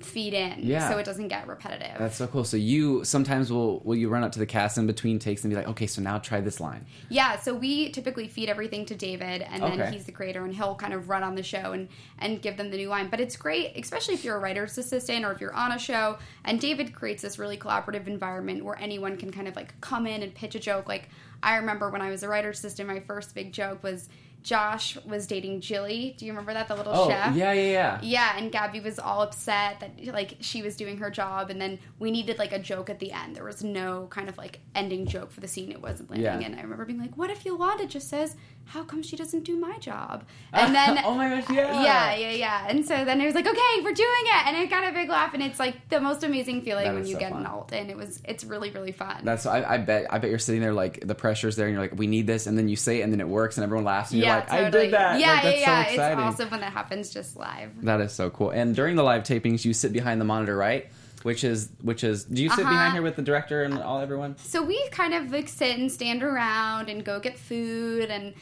feed 0.02 0.34
in 0.34 0.60
Yeah. 0.62 0.90
so 0.90 0.98
it 0.98 1.06
doesn't 1.06 1.30
get 1.30 1.48
repetitive 1.48 1.98
That's 1.98 2.18
so 2.18 2.28
cool. 2.28 2.44
So 2.44 2.58
you 2.58 3.04
sometimes 3.06 3.52
will 3.52 3.80
will 3.80 3.96
you 3.96 4.10
run 4.10 4.24
up 4.24 4.32
to 4.34 4.40
the 4.40 4.46
cast 4.46 4.78
in 4.78 4.86
between 4.88 5.20
takes 5.20 5.44
and 5.44 5.50
be 5.52 5.56
like, 5.56 5.68
okay, 5.70 5.88
so 5.88 6.02
now 6.02 6.18
try 6.20 6.42
this 6.42 6.60
line. 6.60 6.86
Yeah, 7.10 7.40
so 7.40 7.54
we 7.56 7.90
typically 7.92 8.28
feed 8.28 8.50
everything 8.50 8.86
to 8.88 8.96
David, 8.96 9.42
and 9.42 9.64
then 9.64 9.82
Okay. 9.82 9.92
he's 9.92 10.04
the 10.06 10.12
creator, 10.12 10.44
and 10.44 10.54
he'll 10.54 10.76
kind 10.76 10.94
of 10.94 11.08
run 11.10 11.24
on 11.24 11.36
the 11.36 11.44
show 11.44 11.72
and 11.72 11.88
and 12.20 12.42
give 12.42 12.58
them 12.58 12.72
the 12.72 12.78
new 12.78 12.90
line. 12.90 13.10
But 13.10 13.20
it's 13.22 13.38
great, 13.38 13.72
especially 13.78 14.14
if 14.16 14.24
you're 14.26 14.36
a 14.36 14.40
writer's 14.40 14.78
assistant 14.78 15.24
or 15.26 15.32
if 15.32 15.40
you're 15.40 15.54
on 15.56 15.72
a 15.72 15.80
show. 15.80 16.18
And 16.44 16.60
David 16.60 16.94
creates 16.94 17.22
this 17.22 17.40
really 17.40 17.58
collaborative 17.58 18.08
environment 18.08 18.64
where 18.66 18.78
anyone 18.80 19.16
can 19.18 19.32
kind 19.32 19.48
of 19.48 19.56
like 19.56 19.80
come 19.82 20.06
in 20.06 20.24
and 20.24 20.34
pitch 20.36 20.56
a 20.56 20.60
joke. 20.60 20.88
Like 20.90 21.10
I 21.42 21.56
remember 21.56 21.90
when 21.90 22.02
I 22.02 22.10
was 22.12 22.22
a 22.24 22.28
writer's 22.28 22.60
assistant, 22.60 22.88
my 22.90 23.00
first 23.00 23.34
big 23.34 23.54
joke 23.54 23.82
was 23.84 24.10
Josh 24.46 24.96
was 25.06 25.26
dating 25.26 25.60
Jilly. 25.62 26.14
Do 26.20 26.26
you 26.28 26.32
remember 26.32 26.54
that, 26.54 26.68
the 26.68 26.76
little 26.76 26.94
Oh, 26.96 27.10
chef? 27.10 27.36
yeah, 27.36 27.52
yeah, 27.52 27.72
yeah. 27.72 28.00
Yeah, 28.04 28.38
and 28.38 28.52
Gabby 28.52 28.80
was 28.80 29.00
all 29.00 29.24
upset 29.24 29.80
that 29.80 30.06
like 30.14 30.38
she 30.40 30.62
was 30.62 30.76
doing 30.76 30.98
her 31.00 31.10
job, 31.10 31.50
and 31.50 31.60
then 31.60 31.80
we 31.98 32.12
needed 32.12 32.38
like 32.38 32.52
a 32.54 32.60
joke 32.60 32.92
at 32.92 33.00
the 33.00 33.12
end. 33.12 33.36
There 33.36 33.44
was 33.44 33.64
no 33.64 34.06
kind 34.12 34.30
of 34.30 34.38
like 34.38 34.60
ending 34.76 35.08
joke 35.08 35.32
for 35.32 35.42
the 35.42 35.48
scene. 35.48 35.72
It 35.72 35.82
wasn't 35.82 36.12
landing, 36.12 36.42
Yeah. 36.42 36.46
and 36.46 36.56
I 36.56 36.62
remember 36.62 36.86
being 36.86 37.00
like, 37.00 37.18
"What 37.18 37.32
if 37.32 37.44
Yolanda 37.44 37.88
just 37.88 38.08
says, 38.08 38.36
how 38.66 38.84
come 38.84 39.02
she 39.02 39.16
doesn't 39.16 39.46
do 39.46 39.58
my 39.58 39.80
job?" 39.80 40.26
And 40.54 40.76
then 40.76 41.00
oh 41.04 41.16
my 41.16 41.30
gosh, 41.42 41.50
yeah. 41.50 41.82
yeah, 41.84 42.16
yeah, 42.16 42.32
yeah. 42.32 42.68
And 42.70 42.86
so 42.86 43.04
then 43.04 43.20
it 43.22 43.26
was 43.26 43.34
like, 43.34 43.48
"Okay, 43.48 43.82
we're 43.84 43.94
doing 43.94 44.26
it," 44.26 44.46
and 44.48 44.58
it 44.58 44.70
got 44.70 44.88
a 44.88 44.92
big 44.94 45.10
laugh, 45.10 45.34
and 45.34 45.42
it's 45.42 45.58
like 45.60 45.90
the 45.90 46.00
most 46.00 46.24
amazing 46.24 46.62
feeling 46.62 46.86
That 46.86 46.94
when 46.94 47.08
you 47.08 47.14
so 47.14 47.20
get 47.20 47.32
fun. 47.32 47.42
an 47.42 47.48
alt, 47.48 47.72
and 47.74 47.90
it 47.90 47.98
was 47.98 48.22
it's 48.26 48.44
really 48.44 48.70
really 48.70 48.92
fun. 48.92 49.22
That's 49.24 49.48
I, 49.48 49.64
I 49.64 49.78
bet 49.80 50.06
I 50.14 50.20
bet 50.20 50.30
you're 50.30 50.38
sitting 50.38 50.62
there 50.62 50.72
like 50.74 51.00
the 51.06 51.16
pressure's 51.16 51.56
there 51.56 51.66
and 51.66 51.74
you're 51.74 51.82
like 51.82 51.96
we 51.98 52.06
need 52.06 52.28
this 52.28 52.46
and 52.46 52.56
then 52.56 52.68
you 52.68 52.76
say 52.76 53.00
it 53.00 53.04
and 53.04 53.12
then 53.12 53.22
it 53.22 53.28
works 53.28 53.58
and 53.58 53.64
everyone 53.64 53.86
laughs 53.86 54.12
and 54.12 54.20
you're 54.20 54.30
like 54.30 54.35
I 54.52 54.70
did 54.70 54.92
that 54.94 55.20
Yeah, 55.20 55.34
Like, 55.34 55.44
that's 55.44 55.60
yeah, 55.62 55.62
yeah. 55.62 55.84
so 55.86 55.90
exciting. 55.92 56.20
It's 56.20 56.34
awesome 56.36 56.50
when 56.52 56.60
that 56.62 56.74
happens 56.74 57.14
just 57.14 57.36
live. 57.38 57.72
That 57.84 58.02
is 58.02 58.14
so 58.14 58.30
cool. 58.30 58.52
And 58.52 58.76
during 58.76 58.96
the 58.96 59.04
live 59.04 59.24
tapings, 59.24 59.66
you 59.66 59.74
sit 59.74 59.94
behind 59.94 60.20
the 60.22 60.26
monitor, 60.26 60.56
right? 60.58 60.88
which 61.24 61.44
is 61.44 61.70
which 61.82 62.04
is. 62.04 62.24
Do 62.26 62.44
you 62.44 62.50
sit 62.52 62.60
Uh-huh. 62.60 62.70
behind 62.70 62.94
here 62.94 63.02
with 63.02 63.16
the 63.16 63.24
director 63.24 63.64
and 63.64 63.80
all 63.82 64.00
everyone? 64.00 64.38
So 64.38 64.62
we 64.62 64.78
kind 64.90 65.16
of 65.16 65.32
like 65.32 65.50
sit 65.50 65.80
and 65.80 65.92
stand 65.92 66.22
around 66.22 66.88
and 66.88 67.04
go 67.04 67.20
get 67.20 67.40
food 67.40 68.12
and 68.12 68.36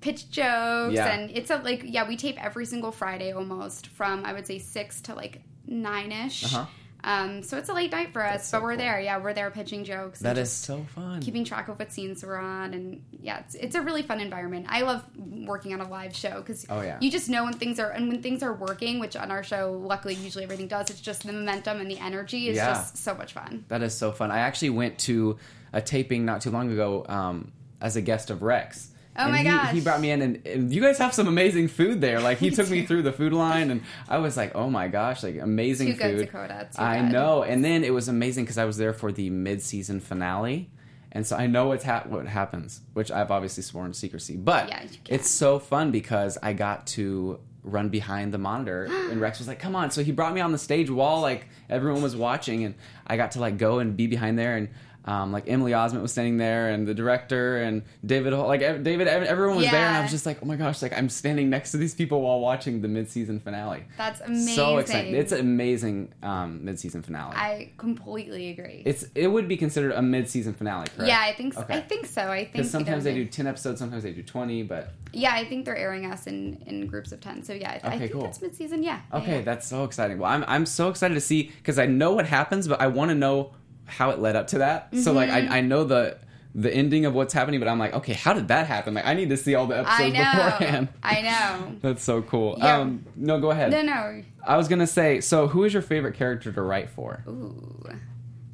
pitch 0.00 0.28
jokes 0.30 0.94
Yeah. 0.94 1.06
and 1.06 1.30
it's 1.30 1.50
a 1.50 1.58
like 1.58 1.82
yeah 1.84 2.06
we 2.06 2.16
tape 2.16 2.36
every 2.44 2.66
single 2.66 2.90
Friday 2.90 3.32
almost 3.32 3.86
from 3.88 4.24
I 4.24 4.32
would 4.32 4.44
say 4.46 4.58
six 4.58 5.00
to 5.02 5.14
like 5.14 5.40
nine 5.68 6.10
ish. 6.10 6.44
Uh-huh. 6.52 6.66
Um, 7.06 7.42
so 7.44 7.56
it's 7.56 7.68
a 7.68 7.72
late 7.72 7.92
night 7.92 8.12
for 8.12 8.20
us, 8.22 8.50
but 8.50 8.62
we're 8.62 8.76
there. 8.76 9.00
Yeah, 9.00 9.18
we're 9.18 9.32
there 9.32 9.48
pitching 9.52 9.84
jokes. 9.84 10.18
That 10.18 10.36
is 10.36 10.50
so 10.50 10.82
fun. 10.94 11.22
Keeping 11.22 11.44
track 11.44 11.68
of 11.68 11.78
what 11.78 11.92
scenes 11.92 12.24
we're 12.24 12.36
on, 12.36 12.74
and 12.74 13.04
yeah, 13.12 13.38
it's, 13.38 13.54
it's 13.54 13.76
a 13.76 13.80
really 13.80 14.02
fun 14.02 14.20
environment. 14.20 14.66
I 14.68 14.82
love 14.82 15.04
working 15.16 15.72
on 15.72 15.80
a 15.80 15.88
live 15.88 16.16
show 16.16 16.40
because 16.40 16.66
Oh, 16.68 16.80
yeah. 16.80 16.98
you 17.00 17.08
just 17.10 17.28
know 17.28 17.44
when 17.44 17.52
things 17.52 17.78
are 17.78 17.90
and 17.90 18.08
when 18.08 18.22
things 18.22 18.42
are 18.42 18.52
working, 18.52 18.98
which 18.98 19.14
on 19.14 19.30
our 19.30 19.44
show, 19.44 19.80
luckily, 19.80 20.14
usually 20.14 20.42
everything 20.42 20.66
does. 20.66 20.90
It's 20.90 21.00
just 21.00 21.24
the 21.24 21.32
momentum 21.32 21.80
and 21.80 21.88
the 21.88 21.98
energy 21.98 22.48
is 22.48 22.56
Yeah. 22.56 22.70
just 22.74 22.96
so 22.98 23.14
much 23.14 23.32
fun. 23.34 23.64
That 23.68 23.82
is 23.82 23.96
so 23.96 24.10
fun. 24.10 24.32
I 24.32 24.38
actually 24.40 24.70
went 24.70 24.98
to 25.00 25.38
a 25.72 25.80
taping 25.80 26.24
not 26.24 26.40
too 26.40 26.50
long 26.50 26.72
ago 26.72 27.06
um, 27.08 27.52
as 27.80 27.94
a 27.94 28.02
guest 28.02 28.30
of 28.30 28.42
Rex. 28.42 28.90
Oh 29.18 29.28
my 29.28 29.38
he, 29.38 29.44
gosh. 29.44 29.72
He 29.72 29.80
brought 29.80 30.00
me 30.00 30.10
in, 30.10 30.22
and, 30.22 30.46
and 30.46 30.72
you 30.72 30.80
guys 30.80 30.98
have 30.98 31.14
some 31.14 31.26
amazing 31.26 31.68
food 31.68 32.00
there. 32.00 32.20
Like 32.20 32.38
he 32.38 32.50
took 32.56 32.68
me 32.70 32.84
through 32.86 33.02
the 33.02 33.12
food 33.12 33.32
line, 33.32 33.70
and 33.70 33.82
I 34.08 34.18
was 34.18 34.36
like, 34.36 34.54
"Oh 34.54 34.70
my 34.70 34.88
gosh, 34.88 35.22
like 35.22 35.38
amazing 35.38 35.88
Too 35.88 35.94
good, 35.94 36.18
food!" 36.18 36.26
Dakota, 36.26 36.68
I 36.76 37.00
good. 37.00 37.12
know. 37.12 37.42
And 37.42 37.64
then 37.64 37.84
it 37.84 37.92
was 37.92 38.08
amazing 38.08 38.44
because 38.44 38.58
I 38.58 38.64
was 38.64 38.76
there 38.76 38.92
for 38.92 39.12
the 39.12 39.30
mid-season 39.30 40.00
finale, 40.00 40.70
and 41.12 41.26
so 41.26 41.36
I 41.36 41.46
know 41.46 41.68
what's 41.68 41.84
hap- 41.84 42.06
what 42.06 42.26
happens, 42.26 42.80
which 42.92 43.10
I've 43.10 43.30
obviously 43.30 43.62
sworn 43.62 43.92
secrecy. 43.94 44.36
But 44.36 44.68
Yeah, 44.68 44.86
it's 45.08 45.30
so 45.30 45.58
fun 45.58 45.90
because 45.90 46.38
I 46.42 46.52
got 46.52 46.86
to 46.88 47.40
run 47.62 47.88
behind 47.88 48.32
the 48.32 48.38
monitor, 48.38 48.84
and 49.10 49.20
Rex 49.20 49.38
was 49.38 49.48
like, 49.48 49.58
"Come 49.58 49.74
on!" 49.76 49.90
So 49.90 50.02
he 50.02 50.12
brought 50.12 50.34
me 50.34 50.40
on 50.40 50.52
the 50.52 50.58
stage 50.58 50.90
wall 50.90 51.20
like 51.20 51.48
everyone 51.70 52.02
was 52.02 52.14
watching, 52.16 52.64
and 52.64 52.74
I 53.06 53.16
got 53.16 53.32
to 53.32 53.40
like 53.40 53.58
go 53.58 53.78
and 53.78 53.96
be 53.96 54.06
behind 54.06 54.38
there 54.38 54.56
and. 54.56 54.68
Um, 55.06 55.30
like 55.30 55.44
Emily 55.48 55.70
Osment 55.72 56.02
was 56.02 56.10
standing 56.10 56.36
there, 56.36 56.70
and 56.70 56.86
the 56.86 56.92
director 56.94 57.58
and 57.58 57.82
David, 58.04 58.32
like 58.32 58.60
David, 58.60 59.06
everyone 59.06 59.56
was 59.58 59.70
there, 59.70 59.86
and 59.86 59.96
I 59.96 60.00
was 60.02 60.10
just 60.10 60.26
like, 60.26 60.38
oh 60.42 60.46
my 60.46 60.56
gosh, 60.56 60.82
like 60.82 60.92
I'm 60.92 61.08
standing 61.08 61.48
next 61.48 61.70
to 61.72 61.76
these 61.76 61.94
people 61.94 62.22
while 62.22 62.40
watching 62.40 62.80
the 62.82 62.88
mid-season 62.88 63.38
finale. 63.38 63.84
That's 63.96 64.20
amazing. 64.20 64.54
So 64.54 64.78
exciting! 64.78 65.14
It's 65.14 65.30
an 65.32 65.40
amazing 65.40 66.12
um, 66.24 66.64
mid-season 66.64 67.02
finale. 67.02 67.34
I 67.36 67.70
completely 67.76 68.50
agree. 68.50 68.82
it's 68.84 69.04
it 69.14 69.28
would 69.28 69.46
be 69.46 69.56
considered 69.56 69.92
a 69.92 70.02
mid-season 70.02 70.54
finale, 70.54 70.86
correct? 70.96 71.08
yeah, 71.08 71.20
I 71.20 71.32
think 71.34 71.54
so. 71.54 71.60
Okay. 71.60 71.76
I 71.78 71.80
think 71.82 72.06
so. 72.06 72.22
I 72.22 72.38
think 72.42 72.52
Because 72.54 72.70
sometimes 72.70 73.04
they 73.04 73.14
do 73.14 73.24
ten 73.26 73.46
episodes, 73.46 73.78
sometimes 73.78 74.02
they 74.02 74.12
do 74.12 74.24
twenty, 74.24 74.64
but 74.64 74.92
Yeah, 75.12 75.32
I 75.34 75.44
think 75.44 75.64
they're 75.66 75.76
airing 75.76 76.06
us 76.06 76.26
in 76.26 76.60
in 76.66 76.86
groups 76.88 77.12
of 77.12 77.20
ten. 77.20 77.44
So 77.44 77.52
yeah, 77.52 77.78
I, 77.82 77.86
I 77.86 77.88
Okay, 77.90 77.98
think 78.00 78.12
cool. 78.12 78.22
that's 78.22 78.42
mid 78.42 78.54
season. 78.56 78.82
Yeah. 78.82 79.00
okay, 79.12 79.36
Yeah. 79.36 79.42
that's 79.42 79.68
so 79.68 79.84
exciting. 79.84 80.18
Well, 80.18 80.30
I'm 80.32 80.44
I'm 80.48 80.66
so 80.66 80.88
excited 80.88 81.14
to 81.14 81.20
see 81.20 81.44
because 81.58 81.78
I 81.78 81.86
know 81.86 82.12
what 82.12 82.26
happens, 82.26 82.66
but 82.66 82.80
I 82.80 82.88
want 82.88 83.10
to 83.10 83.14
know 83.14 83.52
how 83.86 84.10
it 84.10 84.18
led 84.18 84.36
up 84.36 84.48
to 84.48 84.58
that. 84.58 84.94
So 84.96 85.12
like 85.12 85.30
Mm-hmm. 85.30 85.52
I 85.52 85.58
I 85.58 85.60
know 85.62 85.84
the 85.84 86.18
the 86.54 86.72
ending 86.74 87.04
of 87.04 87.12
what's 87.14 87.34
happening, 87.34 87.60
but 87.60 87.68
I'm 87.68 87.78
like, 87.78 87.92
okay, 87.94 88.14
how 88.14 88.32
did 88.32 88.48
that 88.48 88.66
happen? 88.66 88.94
Like 88.94 89.06
I 89.06 89.12
need 89.14 89.28
to 89.30 89.36
see 89.36 89.54
all 89.54 89.66
the 89.66 89.76
I 89.76 89.80
episodes 89.80 90.14
know. 90.14 90.32
beforehand. 90.50 90.88
I 91.02 91.20
know. 91.22 91.76
That's 91.82 92.02
so 92.02 92.22
cool. 92.22 92.56
Yeah. 92.58 92.78
Um, 92.78 93.04
no, 93.14 93.38
go 93.40 93.50
ahead. 93.50 93.70
No, 93.72 93.82
no. 93.82 94.22
I 94.46 94.56
was 94.56 94.66
gonna 94.68 94.86
say, 94.86 95.20
so 95.20 95.48
who 95.48 95.64
is 95.64 95.72
your 95.72 95.82
favorite 95.82 96.14
character 96.14 96.50
to 96.52 96.62
write 96.62 96.88
for? 96.90 97.22
Ooh, 97.28 97.84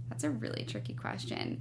that's 0.08 0.24
a 0.24 0.30
really 0.30 0.64
tricky 0.64 0.94
question. 0.94 1.60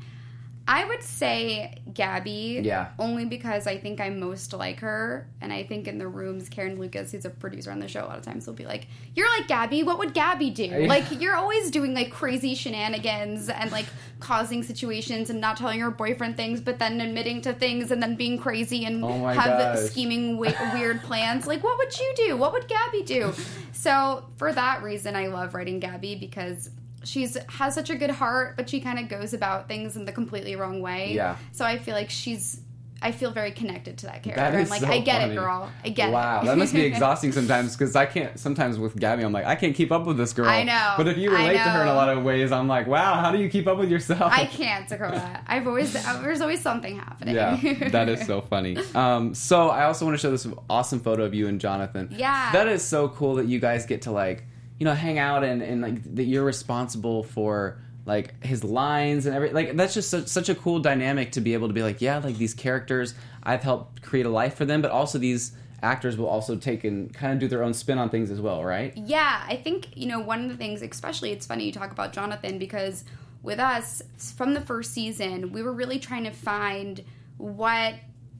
I 0.73 0.85
would 0.85 1.03
say 1.03 1.75
Gabby. 1.93 2.61
Yeah. 2.63 2.91
Only 2.97 3.25
because 3.25 3.67
I 3.67 3.77
think 3.77 3.99
I'm 3.99 4.21
most 4.21 4.53
like 4.53 4.79
her. 4.79 5.27
And 5.41 5.51
I 5.51 5.63
think 5.63 5.85
in 5.85 5.97
the 5.97 6.07
rooms, 6.07 6.47
Karen 6.47 6.79
Lucas, 6.79 7.11
who's 7.11 7.25
a 7.25 7.29
producer 7.29 7.71
on 7.71 7.79
the 7.79 7.89
show, 7.89 8.05
a 8.05 8.07
lot 8.07 8.17
of 8.17 8.23
times 8.23 8.47
will 8.47 8.53
be 8.53 8.63
like, 8.65 8.87
You're 9.13 9.27
like 9.37 9.49
Gabby. 9.49 9.83
What 9.83 9.99
would 9.99 10.13
Gabby 10.13 10.49
do? 10.49 10.63
Yeah. 10.63 10.87
Like, 10.87 11.19
you're 11.21 11.35
always 11.35 11.71
doing 11.71 11.93
like 11.93 12.09
crazy 12.11 12.55
shenanigans 12.55 13.49
and 13.49 13.69
like 13.71 13.85
causing 14.21 14.63
situations 14.63 15.29
and 15.29 15.41
not 15.41 15.57
telling 15.57 15.77
your 15.77 15.91
boyfriend 15.91 16.37
things, 16.37 16.61
but 16.61 16.79
then 16.79 17.01
admitting 17.01 17.41
to 17.41 17.53
things 17.53 17.91
and 17.91 18.01
then 18.01 18.15
being 18.15 18.37
crazy 18.37 18.85
and 18.85 19.03
Oh 19.03 19.25
have 19.27 19.75
gosh. 19.75 19.79
scheming 19.89 20.37
we- 20.37 20.55
weird 20.73 21.01
plans. 21.03 21.47
Like, 21.47 21.63
what 21.65 21.77
would 21.79 21.99
you 21.99 22.13
do? 22.15 22.37
What 22.37 22.53
would 22.53 22.67
Gabby 22.69 23.03
do? 23.03 23.33
So, 23.73 24.23
for 24.37 24.53
that 24.53 24.83
reason, 24.83 25.15
I 25.17 25.27
love 25.27 25.53
writing 25.53 25.79
Gabby 25.81 26.15
because 26.15 26.69
she's 27.03 27.37
has 27.49 27.73
such 27.73 27.89
a 27.89 27.95
good 27.95 28.11
heart, 28.11 28.55
but 28.57 28.69
she 28.69 28.79
kind 28.79 28.99
of 28.99 29.09
goes 29.09 29.33
about 29.33 29.67
things 29.67 29.95
in 29.95 30.05
the 30.05 30.11
completely 30.11 30.55
wrong 30.55 30.81
way. 30.81 31.13
Yeah. 31.13 31.37
So 31.51 31.65
I 31.65 31.77
feel 31.77 31.95
like 31.95 32.09
she's. 32.09 32.61
I 33.03 33.11
feel 33.11 33.31
very 33.31 33.49
connected 33.49 33.97
to 33.97 34.05
that 34.05 34.21
character. 34.21 34.35
That 34.43 34.53
I'm 34.53 34.69
like, 34.69 34.81
so 34.81 34.87
I 34.87 34.99
get 34.99 35.21
funny. 35.21 35.33
it, 35.33 35.35
girl. 35.35 35.71
I 35.83 35.89
get 35.89 36.09
it. 36.09 36.11
Wow, 36.11 36.43
that 36.43 36.55
must 36.55 36.71
be 36.71 36.81
exhausting 36.85 37.31
sometimes 37.31 37.75
because 37.75 37.95
I 37.95 38.05
can't. 38.05 38.37
Sometimes 38.39 38.77
with 38.77 38.95
Gabby, 38.95 39.23
I'm 39.23 39.31
like, 39.31 39.47
I 39.47 39.55
can't 39.55 39.75
keep 39.75 39.91
up 39.91 40.05
with 40.05 40.17
this 40.17 40.33
girl. 40.33 40.47
I 40.47 40.61
know, 40.61 40.93
But 40.97 41.07
if 41.07 41.17
you 41.17 41.31
relate 41.31 41.53
to 41.53 41.59
her 41.61 41.81
in 41.81 41.87
a 41.87 41.95
lot 41.95 42.09
of 42.09 42.23
ways, 42.23 42.51
I'm 42.51 42.67
like, 42.67 42.85
wow, 42.85 43.15
how 43.15 43.31
do 43.31 43.39
you 43.39 43.49
keep 43.49 43.65
up 43.65 43.79
with 43.79 43.89
yourself? 43.89 44.31
I 44.31 44.45
can't, 44.45 44.87
Dakota. 44.87 45.41
I've 45.47 45.65
always 45.65 45.93
there's 45.93 46.41
always 46.41 46.61
something 46.61 46.95
happening. 46.95 47.33
Yeah, 47.33 47.89
that 47.89 48.07
is 48.07 48.23
so 48.27 48.39
funny. 48.51 48.77
Um, 48.93 49.33
so 49.33 49.69
I 49.69 49.85
also 49.85 50.05
want 50.05 50.13
to 50.13 50.21
show 50.21 50.29
this 50.29 50.45
awesome 50.69 50.99
photo 50.99 51.23
of 51.23 51.33
you 51.33 51.47
and 51.47 51.59
Jonathan. 51.59 52.09
Yeah. 52.11 52.51
that 52.51 52.67
is 52.67 52.83
so 52.83 53.09
cool 53.09 53.33
that 53.35 53.47
you 53.47 53.59
guys 53.59 53.87
get 53.87 54.03
to 54.03 54.11
like, 54.11 54.43
you 54.81 54.85
know, 54.85 54.95
hang 54.95 55.19
out 55.19 55.43
and 55.43 55.61
and 55.61 55.79
like 55.79 56.15
that 56.15 56.23
you're 56.23 56.43
responsible 56.43 57.21
for 57.21 57.77
like 58.07 58.43
his 58.43 58.63
lines 58.63 59.27
and 59.27 59.35
everything. 59.35 59.53
Like 59.53 59.77
that's 59.77 59.93
just 59.93 60.09
such, 60.09 60.25
such 60.25 60.49
a 60.49 60.55
cool 60.55 60.79
dynamic 60.79 61.33
to 61.33 61.39
be 61.39 61.53
able 61.53 61.67
to 61.67 61.73
be 61.75 61.83
like, 61.83 62.01
yeah, 62.01 62.17
like 62.17 62.39
these 62.39 62.55
characters, 62.55 63.13
I've 63.43 63.61
helped 63.61 64.01
create 64.01 64.25
a 64.25 64.29
life 64.29 64.55
for 64.55 64.65
them, 64.65 64.81
but 64.81 64.89
also 64.89 65.19
these 65.19 65.51
actors 65.83 66.17
will 66.17 66.25
also 66.25 66.55
take 66.55 66.83
and 66.83 67.13
kind 67.13 67.31
of 67.31 67.37
do 67.37 67.47
their 67.47 67.61
own 67.61 67.75
spin 67.75 67.99
on 67.99 68.09
things 68.09 68.31
as 68.31 68.41
well, 68.41 68.65
right? 68.65 68.91
Yeah, 68.97 69.43
I 69.47 69.55
think, 69.55 69.95
you 69.95 70.07
know, 70.07 70.19
one 70.19 70.45
of 70.45 70.49
the 70.49 70.57
things, 70.57 70.81
especially 70.81 71.29
it's 71.31 71.45
funny 71.45 71.65
you 71.65 71.71
talk 71.71 71.91
about 71.91 72.11
Jonathan 72.11 72.57
because 72.57 73.03
with 73.43 73.59
us 73.59 74.01
from 74.35 74.55
the 74.55 74.61
first 74.61 74.95
season, 74.95 75.51
we 75.51 75.61
were 75.61 75.73
really 75.73 75.99
trying 75.99 76.23
to 76.23 76.31
find 76.31 77.03
what 77.37 77.93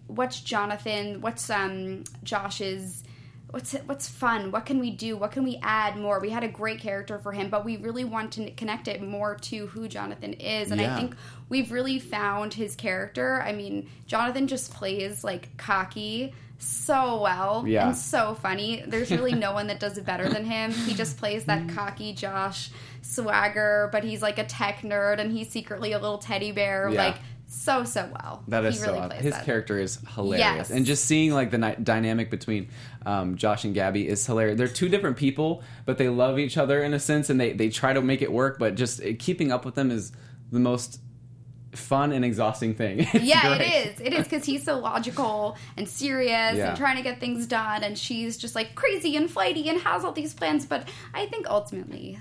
what's 0.07 0.41
Jonathan, 0.41 1.21
what's 1.21 1.48
um 1.51 2.03
Josh's 2.24 3.03
what's 3.51 3.74
what's 3.86 4.08
fun, 4.08 4.51
what 4.51 4.65
can 4.65 4.79
we 4.79 4.89
do, 4.91 5.15
what 5.17 5.31
can 5.31 5.43
we 5.43 5.60
add 5.62 5.98
more? 5.98 6.20
We 6.20 6.29
had 6.29 6.43
a 6.43 6.48
great 6.48 6.79
character 6.79 7.20
for 7.20 7.31
him, 7.31 7.50
but 7.50 7.63
we 7.65 7.77
really 7.77 8.03
want 8.03 8.31
to 8.34 8.50
connect 8.51 8.88
it 8.88 9.01
more 9.01 9.36
to 9.36 9.67
who 9.67 9.88
Jonathan 9.88 10.34
is 10.34 10.72
and 10.72 10.81
Yeah. 10.81 10.96
I 10.96 11.00
think 11.00 11.15
we've 11.50 11.72
really 11.72 12.00
found 12.00 12.53
his 12.53 12.75
character. 12.75 13.41
I 13.46 13.51
mean, 13.51 13.89
Jonathan 14.08 14.48
just 14.48 14.74
plays 14.74 15.24
like 15.24 15.55
cocky 15.58 16.34
so 16.58 17.22
well 17.22 17.63
Yeah. 17.67 17.88
and 17.88 17.98
so 17.98 18.36
funny. 18.36 18.84
There's 18.88 19.10
really 19.12 19.34
no 19.34 19.51
one 19.51 19.67
that 19.67 19.79
does 19.79 19.98
it 19.98 20.05
better 20.05 20.29
than 20.29 20.46
him. 20.46 20.72
He 20.72 20.93
just 20.93 21.17
plays 21.17 21.46
that 21.46 21.67
cocky 21.75 22.13
Josh 22.13 22.70
swagger, 23.01 23.89
but 23.91 24.03
he's 24.03 24.22
like 24.22 24.38
a 24.38 24.46
tech 24.46 24.81
nerd 24.81 25.20
and 25.20 25.31
he's 25.31 25.50
secretly 25.50 25.91
a 25.91 26.00
little 26.00 26.17
teddy 26.20 26.51
bear. 26.51 26.89
Yeah. 26.89 27.05
Like 27.05 27.15
so 27.53 27.84
so 27.84 28.10
well. 28.13 28.43
That 28.48 28.63
is 28.65 28.79
he 28.81 28.88
really 28.88 29.00
so. 29.01 29.08
plays 29.10 29.22
His 29.22 29.34
that. 29.34 29.46
character 29.46 29.77
is 29.77 30.00
hilarious, 30.15 30.39
Yes. 30.39 30.70
and 30.72 30.86
just 30.86 31.05
seeing 31.05 31.31
like 31.34 31.51
the 31.51 31.58
ni- 31.58 31.75
dynamic 31.84 32.31
between 32.31 32.70
um, 33.05 33.36
Josh 33.36 33.65
and 33.65 33.74
Gabby 33.74 34.08
is 34.08 34.25
hilarious. 34.25 34.58
They're 34.58 34.67
two 34.67 34.88
different 34.89 35.17
people, 35.17 35.62
but 35.86 35.98
they 35.98 36.08
love 36.10 36.39
each 36.39 36.58
other 36.58 36.81
in 36.81 36.93
a 36.93 37.00
sense, 37.00 37.29
and 37.29 37.39
they 37.39 37.51
they 37.53 37.70
try 37.70 37.93
to 37.93 38.01
make 38.01 38.22
it 38.22 38.31
work. 38.31 38.58
But 38.58 38.75
just 38.75 39.01
uh, 39.01 39.10
keeping 39.20 39.51
up 39.51 39.65
with 39.65 39.75
them 39.75 39.91
is 39.91 40.12
the 40.51 40.60
most 40.60 41.00
fun 41.74 42.12
and 42.12 42.25
exhausting 42.25 42.74
thing. 42.75 43.08
Yeah, 43.13 43.55
it 43.55 43.88
is. 43.88 44.01
It 44.01 44.13
is 44.13 44.24
because 44.25 44.46
he's 44.46 44.63
so 44.63 44.77
logical 44.79 45.58
and 45.77 45.88
serious 45.88 46.58
Yeah. 46.58 46.70
and 46.70 46.77
trying 46.77 46.98
to 46.98 47.01
get 47.03 47.20
things 47.20 47.48
done, 47.48 47.84
and 47.84 47.98
she's 47.98 48.38
just 48.38 48.55
like 48.55 48.75
crazy 48.75 49.15
and 49.15 49.29
flighty 49.29 49.70
and 49.70 49.79
has 49.81 50.03
all 50.03 50.12
these 50.12 50.34
plans. 50.34 50.65
But 50.65 50.88
I 51.13 51.25
think 51.27 51.50
ultimately, 51.50 52.20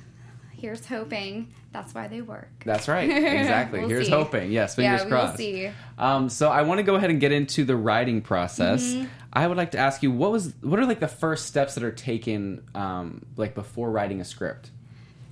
here's 0.60 0.86
hoping 0.86 1.52
that's 1.72 1.94
why 1.94 2.08
they 2.08 2.20
work. 2.20 2.48
That's 2.64 2.88
right. 2.88 3.08
Exactly. 3.40 3.80
We'll 3.80 3.88
Here's 3.88 4.06
see. 4.06 4.12
hoping. 4.12 4.50
Yes, 4.52 4.74
fingers 4.74 5.00
Yeah, 5.00 5.04
we 5.06 5.10
will 5.12 5.18
crossed. 5.20 5.36
see. 5.38 5.70
Um, 5.98 6.28
so 6.28 6.48
I 6.50 6.62
want 6.62 6.78
to 6.78 6.82
go 6.82 6.94
ahead 6.96 7.10
and 7.10 7.20
get 7.20 7.32
into 7.32 7.64
the 7.64 7.76
writing 7.76 8.20
process. 8.22 8.82
Mm-hmm. 8.82 9.06
I 9.32 9.46
would 9.46 9.56
like 9.56 9.70
to 9.72 9.78
ask 9.78 10.02
you 10.02 10.10
what 10.10 10.32
was 10.32 10.54
what 10.60 10.78
are 10.80 10.86
like 10.86 11.00
the 11.00 11.08
first 11.08 11.46
steps 11.46 11.74
that 11.76 11.84
are 11.84 11.92
taken 11.92 12.62
um, 12.74 13.24
like 13.36 13.54
before 13.54 13.90
writing 13.90 14.20
a 14.20 14.24
script. 14.24 14.70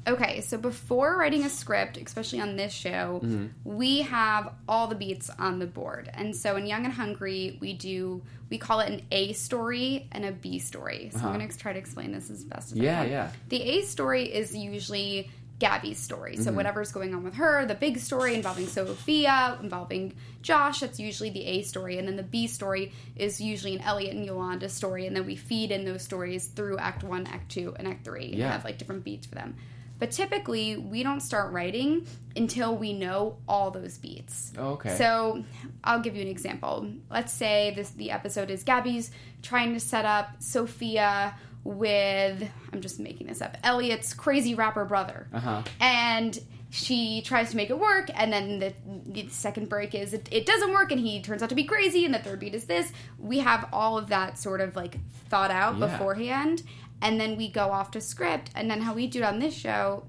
Okay, 0.08 0.40
so 0.40 0.56
before 0.56 1.16
writing 1.18 1.44
a 1.44 1.50
script, 1.50 1.96
especially 1.98 2.40
on 2.40 2.56
this 2.56 2.72
show, 2.72 3.20
Mm-hmm. 3.22 3.46
we 3.64 4.02
have 4.02 4.52
all 4.68 4.86
the 4.86 4.94
beats 4.94 5.28
on 5.38 5.58
the 5.58 5.66
board. 5.66 6.10
And 6.14 6.34
so 6.34 6.56
in 6.56 6.66
Young 6.66 6.84
and 6.84 6.94
Hungry, 6.94 7.58
we 7.60 7.72
do 7.74 8.22
we 8.50 8.56
call 8.56 8.80
it 8.80 8.90
an 8.90 9.02
A 9.10 9.34
story 9.34 10.08
and 10.12 10.24
a 10.24 10.32
B 10.32 10.58
story. 10.58 11.10
So 11.12 11.18
I'm 11.20 11.34
going 11.34 11.46
to 11.46 11.58
try 11.58 11.74
to 11.74 11.78
explain 11.78 12.12
this 12.12 12.30
as 12.30 12.44
best 12.44 12.72
as 12.72 12.78
I 12.78 12.80
Uh-huh. 12.80 12.84
Yeah, 12.86 13.02
can. 13.02 13.10
yeah. 13.12 13.30
The 13.50 13.62
A 13.62 13.82
story 13.82 14.22
is 14.24 14.56
usually 14.56 15.30
Gabby's 15.58 15.98
story. 15.98 16.34
Mm-hmm. 16.34 16.44
So 16.44 16.52
whatever's 16.52 16.90
going 16.90 17.14
on 17.14 17.24
with 17.24 17.34
her, 17.34 17.66
the 17.66 17.74
big 17.74 17.98
story 17.98 18.34
involving 18.34 18.66
Sophia, 18.66 19.58
involving 19.60 20.14
Josh, 20.40 20.80
that's 20.80 20.98
usually 20.98 21.28
the 21.28 21.44
A 21.44 21.62
story. 21.62 21.98
And 21.98 22.08
then 22.08 22.16
the 22.16 22.22
B 22.22 22.46
story 22.46 22.92
is 23.16 23.38
usually 23.40 23.74
an 23.74 23.82
Elliot 23.82 24.14
and 24.16 24.24
Yolanda 24.24 24.70
story. 24.70 25.06
And 25.06 25.14
then 25.14 25.26
we 25.26 25.36
feed 25.36 25.70
in 25.70 25.84
those 25.84 26.02
stories 26.02 26.46
through 26.46 26.78
Act 26.78 27.04
1, 27.04 27.26
Act 27.26 27.50
2, 27.50 27.74
and 27.78 27.86
Act 27.86 28.04
3. 28.06 28.24
and 28.30 28.34
Yeah. 28.36 28.52
have 28.52 28.64
like 28.64 28.78
different 28.78 29.04
beats 29.04 29.26
for 29.26 29.34
them. 29.34 29.56
But 29.98 30.12
typically, 30.12 30.76
we 30.76 31.02
don't 31.02 31.20
start 31.20 31.52
writing 31.52 32.06
until 32.36 32.76
we 32.76 32.92
know 32.92 33.38
all 33.48 33.70
those 33.72 33.98
beats. 33.98 34.52
Oh, 34.56 34.70
okay. 34.74 34.96
So 34.96 35.44
I'll 35.82 36.00
give 36.00 36.14
you 36.14 36.22
an 36.22 36.28
example. 36.28 36.88
Let's 37.10 37.32
say 37.32 37.72
this 37.74 37.90
the 37.90 38.10
episode 38.12 38.50
is 38.50 38.62
Gabby's 38.62 39.10
trying 39.42 39.74
to 39.74 39.80
set 39.80 40.04
up 40.04 40.28
Sophia 40.40 41.34
with 41.64 42.48
I'm 42.72 42.80
just 42.80 43.00
making 43.00 43.26
this 43.26 43.42
up. 43.42 43.56
Elliot's 43.64 44.14
crazy 44.14 44.54
rapper 44.54 44.84
brother. 44.84 45.26
Uh-huh. 45.32 45.62
And 45.80 46.38
she 46.70 47.22
tries 47.22 47.50
to 47.50 47.56
make 47.56 47.70
it 47.70 47.78
work, 47.78 48.10
and 48.14 48.30
then 48.30 48.58
the, 48.58 48.74
the 49.06 49.28
second 49.30 49.70
break 49.70 49.94
is 49.94 50.12
it, 50.12 50.28
it 50.30 50.44
doesn't 50.44 50.70
work, 50.70 50.92
and 50.92 51.00
he 51.00 51.22
turns 51.22 51.42
out 51.42 51.48
to 51.48 51.54
be 51.54 51.64
crazy, 51.64 52.04
and 52.04 52.12
the 52.12 52.18
third 52.18 52.40
beat 52.40 52.54
is 52.54 52.66
this. 52.66 52.92
We 53.18 53.38
have 53.38 53.68
all 53.72 53.96
of 53.96 54.08
that 54.08 54.38
sort 54.38 54.60
of 54.60 54.76
like 54.76 54.98
thought 55.30 55.50
out 55.50 55.78
Yeah. 55.78 55.86
beforehand, 55.86 56.62
and 57.00 57.20
then 57.20 57.36
we 57.36 57.48
go 57.48 57.70
off 57.70 57.90
to 57.92 58.00
script, 58.00 58.50
and 58.54 58.70
then 58.70 58.82
how 58.82 58.94
we 58.94 59.06
do 59.06 59.20
it 59.20 59.24
on 59.24 59.38
this 59.38 59.54
show 59.54 60.04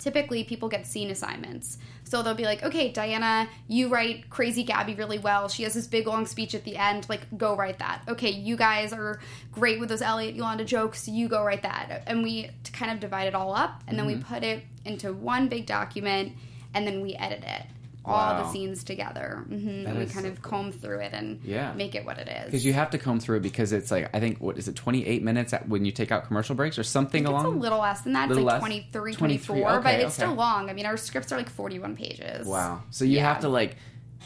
typically 0.00 0.42
people 0.44 0.68
get 0.68 0.86
scene 0.86 1.10
assignments. 1.10 1.78
So 2.04 2.22
they'll 2.22 2.34
be 2.34 2.44
like, 2.44 2.62
okay, 2.64 2.90
Diana, 2.90 3.48
you 3.68 3.88
write 3.88 4.30
Crazy 4.30 4.64
Gabby 4.64 4.94
really 4.94 5.18
well. 5.18 5.48
She 5.48 5.62
has 5.62 5.74
this 5.74 5.86
big 5.86 6.06
long 6.06 6.26
speech 6.26 6.54
at 6.54 6.64
the 6.64 6.76
end. 6.76 7.08
Like, 7.08 7.38
go 7.38 7.54
write 7.54 7.78
that. 7.78 8.02
Okay, 8.08 8.30
you 8.30 8.56
guys 8.56 8.92
are 8.92 9.20
great 9.52 9.78
with 9.78 9.90
those 9.90 10.02
Elliot 10.02 10.34
Yolanda 10.34 10.64
jokes. 10.64 11.06
You 11.06 11.28
go 11.28 11.44
write 11.44 11.62
that. 11.62 12.02
And 12.06 12.22
we 12.22 12.50
kind 12.72 12.90
of 12.90 12.98
divide 12.98 13.28
it 13.28 13.34
all 13.34 13.54
up 13.54 13.84
and 13.86 13.98
then 13.98 14.06
we 14.06 14.14
Mhm. 14.14 14.24
put 14.26 14.42
it 14.42 14.64
into 14.84 15.12
one 15.12 15.48
big 15.48 15.66
document 15.66 16.32
and 16.74 16.86
then 16.86 17.00
we 17.02 17.14
edit 17.14 17.44
it. 17.44 17.66
All 18.10 18.36
the 18.42 18.50
scenes 18.50 18.84
together. 18.84 19.44
hmm 19.48 19.68
And 19.86 19.98
we 19.98 20.06
kind 20.06 20.24
so 20.26 20.30
of 20.32 20.42
comb 20.42 20.72
through 20.72 21.00
it 21.00 21.12
and 21.12 21.40
Yeah. 21.44 21.72
make 21.74 21.94
it 21.94 22.04
what 22.04 22.18
it 22.18 22.28
is. 22.28 22.46
Because 22.46 22.64
you 22.64 22.72
have 22.72 22.90
to 22.90 22.98
comb 22.98 23.20
through 23.20 23.38
it 23.38 23.42
because 23.42 23.72
it's 23.72 23.90
like 23.90 24.10
I 24.14 24.20
think 24.20 24.40
what 24.40 24.58
is 24.58 24.68
it 24.68 24.76
28 24.76 25.22
minutes 25.22 25.52
at, 25.52 25.68
when 25.68 25.84
you 25.84 25.92
take 25.92 26.10
out 26.12 26.26
commercial 26.26 26.54
breaks 26.54 26.78
or 26.78 26.82
something 26.82 27.26
along? 27.26 27.46
It's 27.46 27.54
a 27.56 27.58
little 27.58 27.80
less 27.80 28.02
than 28.02 28.12
that. 28.14 28.30
It's 28.30 28.36
like 28.38 28.46
less? 28.46 28.60
23, 28.60 29.14
23, 29.14 29.46
24, 29.60 29.80
but 29.80 29.94
okay, 29.94 30.04
it's 30.04 30.14
still 30.14 30.34
long. 30.34 30.70
I 30.70 30.72
mean, 30.72 30.86
our 30.86 30.96
scripts 30.96 31.32
are 31.32 31.36
like 31.36 31.48
41 31.50 31.96
pages. 31.96 32.46
Wow. 32.46 32.82
So 32.90 33.04
you 33.04 33.16
Yeah. 33.16 33.32
have 33.32 33.40
to 33.40 33.48
like 33.48 33.76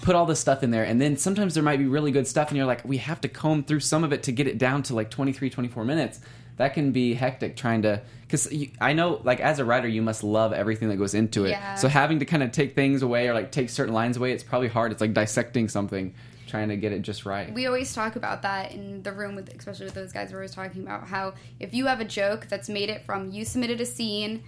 put 0.02 0.14
all 0.16 0.26
this 0.26 0.40
stuff 0.40 0.62
in 0.62 0.70
there 0.70 0.84
and 0.84 1.00
then 1.00 1.16
sometimes 1.16 1.54
there 1.54 1.62
might 1.62 1.78
be 1.78 1.86
really 1.86 2.10
good 2.10 2.26
stuff 2.26 2.48
and 2.48 2.56
you're 2.56 2.66
like 2.66 2.84
we 2.84 2.96
have 2.98 3.20
to 3.20 3.28
comb 3.28 3.62
through 3.62 3.80
some 3.80 4.02
of 4.04 4.12
it 4.12 4.24
to 4.24 4.32
get 4.32 4.46
it 4.48 4.58
down 4.58 4.82
to 4.82 4.94
like 4.94 5.08
23 5.10 5.48
24 5.50 5.84
minutes. 5.84 6.20
That 6.56 6.74
can 6.74 6.92
be 6.92 7.14
hectic 7.14 7.56
trying 7.56 7.82
to 7.82 8.00
cuz 8.34 8.52
I 8.80 8.92
know 8.92 9.20
like 9.24 9.40
as 9.40 9.58
a 9.58 9.64
writer 9.64 9.88
you 9.88 10.02
must 10.02 10.24
love 10.24 10.52
everything 10.52 10.88
that 10.88 10.96
goes 10.96 11.14
into 11.14 11.44
it. 11.44 11.50
Yeah. 11.50 11.74
So 11.76 11.88
having 11.88 12.18
to 12.18 12.24
kind 12.24 12.42
of 12.42 12.52
take 12.52 12.74
things 12.74 13.02
away 13.02 13.28
or 13.28 13.34
like 13.34 13.50
take 13.50 13.70
certain 13.70 13.94
lines 13.94 14.16
away 14.16 14.32
it's 14.32 14.44
probably 14.44 14.68
hard. 14.68 14.92
It's 14.92 15.00
like 15.00 15.14
dissecting 15.14 15.68
something 15.68 16.14
trying 16.46 16.68
to 16.68 16.76
get 16.76 16.92
it 16.92 17.02
just 17.02 17.26
right. 17.26 17.52
We 17.52 17.66
always 17.66 17.92
talk 17.92 18.14
about 18.14 18.42
that 18.42 18.70
in 18.70 19.02
the 19.02 19.12
room 19.12 19.34
with, 19.34 19.48
especially 19.48 19.86
with 19.86 19.94
those 19.94 20.12
guys. 20.12 20.30
We're 20.30 20.38
always 20.38 20.54
talking 20.54 20.82
about 20.82 21.08
how 21.08 21.34
if 21.58 21.74
you 21.74 21.86
have 21.86 22.00
a 22.00 22.04
joke 22.04 22.46
that's 22.48 22.68
made 22.68 22.90
it 22.90 23.04
from 23.04 23.30
you 23.32 23.44
submitted 23.44 23.80
a 23.80 23.86
scene, 23.86 24.44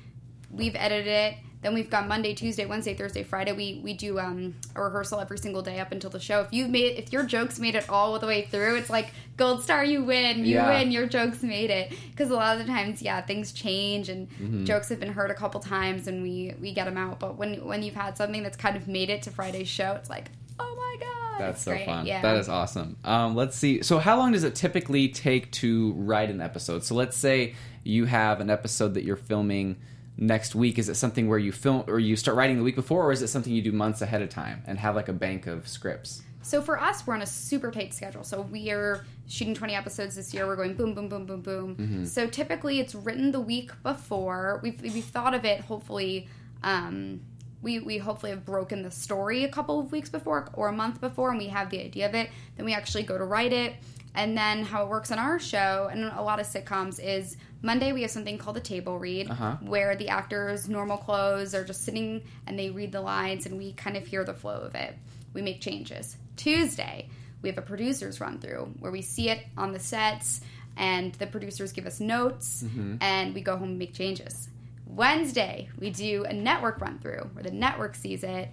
we've 0.50 0.76
edited 0.76 1.08
it, 1.08 1.34
then 1.66 1.74
we've 1.74 1.90
got 1.90 2.06
Monday, 2.06 2.32
Tuesday, 2.32 2.64
Wednesday, 2.64 2.94
Thursday, 2.94 3.22
Friday. 3.24 3.52
We 3.52 3.80
we 3.82 3.92
do 3.92 4.18
um, 4.20 4.54
a 4.74 4.82
rehearsal 4.82 5.20
every 5.20 5.38
single 5.38 5.62
day 5.62 5.80
up 5.80 5.90
until 5.92 6.10
the 6.10 6.20
show. 6.20 6.40
If 6.40 6.52
you've 6.52 6.70
made 6.70 6.96
if 6.96 7.12
your 7.12 7.24
jokes 7.24 7.58
made 7.58 7.74
it 7.74 7.88
all 7.90 8.18
the 8.18 8.26
way 8.26 8.42
through, 8.50 8.76
it's 8.76 8.88
like 8.88 9.10
gold 9.36 9.62
star. 9.62 9.84
You 9.84 10.04
win. 10.04 10.38
You 10.38 10.54
Yeah. 10.54 10.68
win. 10.78 10.92
Your 10.92 11.06
jokes 11.06 11.42
made 11.42 11.70
it. 11.70 11.92
Because 12.12 12.30
a 12.30 12.34
lot 12.34 12.58
of 12.58 12.64
the 12.66 12.72
times, 12.72 13.02
yeah, 13.02 13.20
things 13.20 13.52
change 13.52 14.08
and 14.08 14.28
Mhm. 14.38 14.64
jokes 14.64 14.88
have 14.90 15.00
been 15.00 15.12
heard 15.12 15.30
a 15.30 15.34
couple 15.34 15.60
times 15.60 16.06
and 16.06 16.22
we 16.22 16.54
we 16.60 16.72
get 16.72 16.84
them 16.86 16.96
out. 16.96 17.18
But 17.18 17.36
when 17.36 17.64
when 17.66 17.82
you've 17.82 17.94
had 17.96 18.16
something 18.16 18.42
that's 18.42 18.56
kind 18.56 18.76
of 18.76 18.86
made 18.88 19.10
it 19.10 19.22
to 19.22 19.30
Friday's 19.30 19.68
show, 19.68 19.92
it's 19.94 20.08
like 20.08 20.30
oh 20.58 20.74
my 20.76 20.96
god, 21.04 21.40
That's 21.40 21.56
it's 21.58 21.64
so 21.64 21.72
great. 21.72 21.84
fun. 21.84 22.06
Yeah. 22.06 22.22
That 22.22 22.36
is 22.36 22.48
awesome. 22.48 22.96
Um, 23.04 23.34
let's 23.36 23.56
see. 23.58 23.82
So, 23.82 23.98
how 23.98 24.16
long 24.16 24.32
does 24.32 24.42
it 24.44 24.54
typically 24.54 25.08
take 25.08 25.50
to 25.52 25.92
write 25.94 26.30
an 26.30 26.40
episode? 26.40 26.82
So, 26.84 26.94
let's 26.94 27.14
say 27.16 27.54
you 27.84 28.06
have 28.06 28.40
an 28.40 28.48
episode 28.48 28.94
that 28.94 29.04
you're 29.04 29.16
filming 29.16 29.76
next 30.16 30.54
week. 30.54 30.78
Is 30.78 30.88
it 30.88 30.94
something 30.94 31.28
where 31.28 31.38
you 31.38 31.52
film 31.52 31.84
or 31.88 31.98
you 31.98 32.16
start 32.16 32.36
writing 32.36 32.56
the 32.56 32.62
week 32.62 32.76
before, 32.76 33.04
or 33.04 33.12
is 33.12 33.22
it 33.22 33.28
something 33.28 33.52
you 33.52 33.62
do 33.62 33.72
months 33.72 34.02
ahead 34.02 34.22
of 34.22 34.28
time 34.28 34.62
and 34.66 34.78
have 34.78 34.94
like 34.94 35.08
a 35.08 35.12
bank 35.12 35.46
of 35.46 35.68
scripts? 35.68 36.22
So 36.42 36.62
for 36.62 36.80
us, 36.80 37.04
we're 37.06 37.14
on 37.14 37.22
a 37.22 37.26
super 37.26 37.72
tight 37.72 37.92
schedule. 37.92 38.22
So 38.22 38.40
we 38.42 38.70
are 38.70 39.04
shooting 39.26 39.54
20 39.54 39.74
episodes 39.74 40.14
this 40.14 40.32
year. 40.32 40.46
We're 40.46 40.54
going 40.54 40.74
boom, 40.74 40.94
boom, 40.94 41.08
boom, 41.08 41.26
boom, 41.26 41.40
boom. 41.40 41.76
Mhm. 41.76 42.06
So 42.06 42.28
typically, 42.28 42.78
it's 42.78 42.94
written 42.94 43.32
the 43.32 43.40
week 43.40 43.72
before. 43.82 44.60
We've 44.62 44.80
we've 44.80 45.04
thought 45.04 45.34
of 45.34 45.44
it. 45.44 45.62
Hopefully, 45.62 46.28
um, 46.62 47.20
we 47.62 47.80
we 47.80 47.98
hopefully 47.98 48.30
have 48.30 48.44
broken 48.44 48.82
the 48.82 48.92
story 48.92 49.42
a 49.42 49.48
couple 49.48 49.80
of 49.80 49.90
weeks 49.90 50.08
before 50.08 50.48
or 50.52 50.68
a 50.68 50.72
month 50.72 51.00
before, 51.00 51.30
and 51.30 51.38
we 51.38 51.48
have 51.48 51.70
the 51.70 51.80
idea 51.84 52.08
of 52.08 52.14
it. 52.14 52.30
Then 52.56 52.64
we 52.64 52.74
actually 52.74 53.02
go 53.02 53.18
to 53.18 53.24
write 53.24 53.52
it. 53.52 53.74
And 54.14 54.34
then 54.38 54.62
how 54.64 54.82
it 54.84 54.88
works 54.88 55.12
on 55.12 55.18
our 55.18 55.38
show 55.38 55.90
and 55.92 56.04
a 56.04 56.22
lot 56.22 56.40
of 56.40 56.46
sitcoms 56.46 56.98
is 57.04 57.36
Monday 57.66 57.92
we 57.92 58.02
have 58.02 58.12
something 58.12 58.38
called 58.38 58.56
a 58.56 58.60
table 58.60 58.96
read 58.96 59.28
Uh-huh. 59.28 59.56
where 59.60 59.96
the 59.96 60.08
actors 60.08 60.68
normal 60.68 60.96
clothes 60.96 61.52
are 61.52 61.64
just 61.64 61.82
sitting 61.82 62.22
and 62.46 62.56
they 62.56 62.70
read 62.70 62.92
the 62.92 63.00
lines 63.00 63.44
and 63.44 63.58
we 63.58 63.72
kind 63.72 63.96
of 63.96 64.06
hear 64.06 64.22
the 64.22 64.32
flow 64.32 64.60
of 64.60 64.76
it. 64.76 64.94
We 65.34 65.42
make 65.42 65.60
changes. 65.60 66.16
Tuesday 66.36 67.08
we 67.42 67.48
have 67.48 67.58
a 67.58 67.62
producers 67.62 68.20
run 68.20 68.38
through 68.38 68.72
where 68.78 68.92
we 68.92 69.02
see 69.02 69.30
it 69.30 69.40
on 69.58 69.72
the 69.72 69.80
sets 69.80 70.40
and 70.76 71.12
the 71.14 71.26
producers 71.26 71.72
give 71.72 71.86
us 71.86 71.98
notes 71.98 72.62
Mhm. 72.62 72.98
and 73.00 73.34
we 73.34 73.40
go 73.40 73.56
home 73.56 73.70
and 73.70 73.78
make 73.80 73.94
changes. 73.94 74.48
Wednesday 74.86 75.68
we 75.76 75.90
do 75.90 76.24
a 76.24 76.32
network 76.32 76.80
run 76.80 77.00
through 77.00 77.30
where 77.32 77.42
the 77.42 77.50
network 77.50 77.96
sees 77.96 78.22
it, 78.22 78.48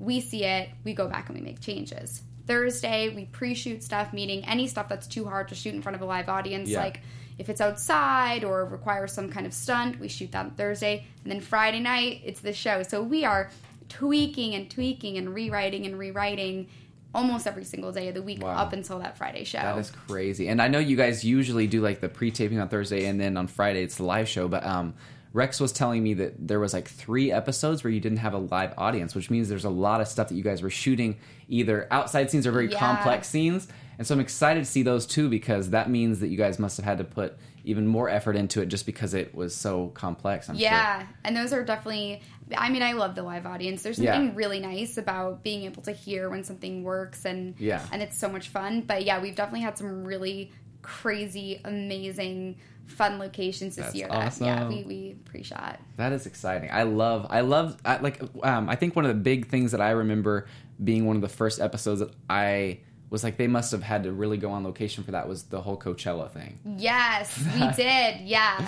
we 0.00 0.20
see 0.20 0.42
it, 0.44 0.68
we 0.84 0.94
go 0.94 1.06
back 1.06 1.28
and 1.28 1.38
we 1.38 1.44
make 1.44 1.60
changes. 1.60 2.22
Thursday 2.48 3.08
we 3.14 3.26
pre-shoot 3.26 3.84
stuff, 3.84 4.12
meaning 4.12 4.44
any 4.46 4.66
stuff 4.66 4.88
that's 4.88 5.06
too 5.06 5.26
hard 5.26 5.46
to 5.48 5.54
shoot 5.54 5.74
in 5.74 5.80
front 5.82 5.94
of 5.94 6.02
a 6.02 6.06
live 6.06 6.28
audience, 6.28 6.68
Yeah. 6.68 6.80
like 6.82 7.00
if 7.38 7.48
it's 7.48 7.60
outside 7.60 8.42
or 8.44 8.64
requires 8.64 9.12
some 9.12 9.30
kind 9.30 9.46
of 9.46 9.54
stunt, 9.54 10.00
we 10.00 10.08
shoot 10.08 10.32
that 10.32 10.44
on 10.46 10.50
Thursday. 10.52 11.04
And 11.22 11.32
then 11.32 11.40
Friday 11.40 11.80
night, 11.80 12.20
it's 12.24 12.40
the 12.40 12.52
show. 12.52 12.82
So 12.82 13.02
we 13.02 13.24
are 13.24 13.50
tweaking 13.88 14.54
and 14.54 14.70
tweaking 14.70 15.16
and 15.18 15.34
rewriting 15.34 15.86
and 15.86 15.98
rewriting 15.98 16.68
almost 17.14 17.46
every 17.46 17.64
single 17.64 17.90
day 17.90 18.08
of 18.08 18.14
the 18.14 18.22
week 18.22 18.42
Wow. 18.42 18.50
up 18.50 18.72
until 18.72 18.98
that 18.98 19.16
Friday 19.16 19.44
show. 19.44 19.58
That 19.58 19.78
is 19.78 19.90
crazy. 19.90 20.48
And 20.48 20.60
I 20.60 20.68
know 20.68 20.78
you 20.78 20.96
guys 20.96 21.24
usually 21.24 21.66
do 21.66 21.80
like 21.80 22.00
the 22.00 22.08
pre-taping 22.08 22.60
on 22.60 22.68
Thursday, 22.68 23.06
and 23.06 23.18
then 23.20 23.36
on 23.36 23.46
Friday 23.46 23.82
it's 23.82 23.96
the 23.96 24.04
live 24.04 24.28
show. 24.28 24.46
But 24.46 24.64
um, 24.66 24.92
Rex 25.32 25.58
was 25.58 25.72
telling 25.72 26.02
me 26.02 26.14
that 26.14 26.34
there 26.48 26.60
was 26.60 26.74
like 26.74 26.86
three 26.86 27.32
episodes 27.32 27.82
where 27.82 27.90
you 27.92 28.00
didn't 28.00 28.18
have 28.18 28.34
a 28.34 28.38
live 28.38 28.74
audience, 28.76 29.14
which 29.14 29.30
means 29.30 29.48
there's 29.48 29.64
a 29.64 29.70
lot 29.70 30.00
of 30.02 30.08
stuff 30.08 30.28
that 30.28 30.34
you 30.34 30.42
guys 30.42 30.60
were 30.60 30.70
shooting 30.70 31.16
either 31.48 31.88
outside 31.90 32.30
scenes 32.30 32.46
or 32.46 32.52
very 32.52 32.70
Yeah. 32.70 32.78
complex 32.78 33.26
scenes. 33.28 33.68
And 33.98 34.06
so 34.06 34.14
I'm 34.14 34.20
excited 34.20 34.64
to 34.64 34.70
see 34.70 34.82
those 34.82 35.06
too 35.06 35.28
because 35.28 35.70
that 35.70 35.90
means 35.90 36.20
that 36.20 36.28
you 36.28 36.36
guys 36.38 36.58
must 36.58 36.76
have 36.76 36.84
had 36.86 36.98
to 36.98 37.04
put 37.04 37.36
even 37.64 37.86
more 37.86 38.08
effort 38.08 38.36
into 38.36 38.62
it 38.62 38.66
just 38.66 38.86
because 38.86 39.12
it 39.12 39.34
was 39.34 39.54
so 39.54 39.88
complex. 39.88 40.48
I'm 40.48 40.54
yeah, 40.56 41.06
and 41.24 41.36
those 41.36 41.52
are 41.52 41.64
definitely. 41.64 42.22
I 42.56 42.70
mean, 42.70 42.82
I 42.82 42.92
love 42.92 43.14
the 43.14 43.22
live 43.22 43.44
audience. 43.44 43.82
There's 43.82 43.98
Yeah. 43.98 44.14
something 44.14 44.34
really 44.34 44.60
nice 44.60 44.96
about 44.96 45.42
being 45.42 45.64
able 45.64 45.82
to 45.82 45.92
hear 45.92 46.30
when 46.30 46.44
something 46.44 46.82
works, 46.84 47.24
and 47.26 47.54
Yeah. 47.58 47.84
and 47.92 48.00
it's 48.00 48.16
so 48.16 48.28
much 48.28 48.48
fun. 48.48 48.82
But 48.82 49.04
yeah, 49.04 49.20
we've 49.20 49.34
definitely 49.34 49.62
had 49.62 49.76
some 49.76 50.04
really 50.04 50.52
crazy, 50.80 51.60
amazing, 51.64 52.56
fun 52.86 53.18
locations 53.18 53.76
this 53.76 53.86
That's 53.86 53.96
year. 53.96 54.08
That 54.08 54.40
yeah, 54.40 54.68
we 54.68 54.84
we 54.84 55.16
pre-shot. 55.24 55.80
That 55.96 56.12
is 56.12 56.24
exciting. 56.24 56.70
I 56.72 56.84
love. 56.84 57.26
I 57.28 57.40
love. 57.40 57.76
I, 57.84 57.98
like. 57.98 58.22
Um, 58.42 58.68
I 58.68 58.76
think 58.76 58.96
one 58.96 59.04
of 59.04 59.10
the 59.14 59.20
big 59.20 59.48
things 59.48 59.72
that 59.72 59.80
I 59.80 59.90
remember 59.90 60.46
being 60.82 61.04
one 61.04 61.16
of 61.16 61.22
the 61.22 61.28
first 61.28 61.60
episodes 61.60 62.00
that 62.00 62.12
I 62.30 62.78
was 63.10 63.24
like, 63.24 63.36
they 63.36 63.46
must 63.46 63.72
have 63.72 63.82
had 63.82 64.02
to 64.04 64.12
really 64.12 64.36
go 64.36 64.50
on 64.50 64.64
location 64.64 65.04
for 65.04 65.12
that. 65.12 65.28
Was 65.28 65.44
the 65.44 65.60
whole 65.60 65.76
Coachella 65.78 66.30
thing. 66.30 66.58
Yes, 66.78 67.38
we 67.54 67.70
did. 67.76 68.20
Yeah. 68.22 68.66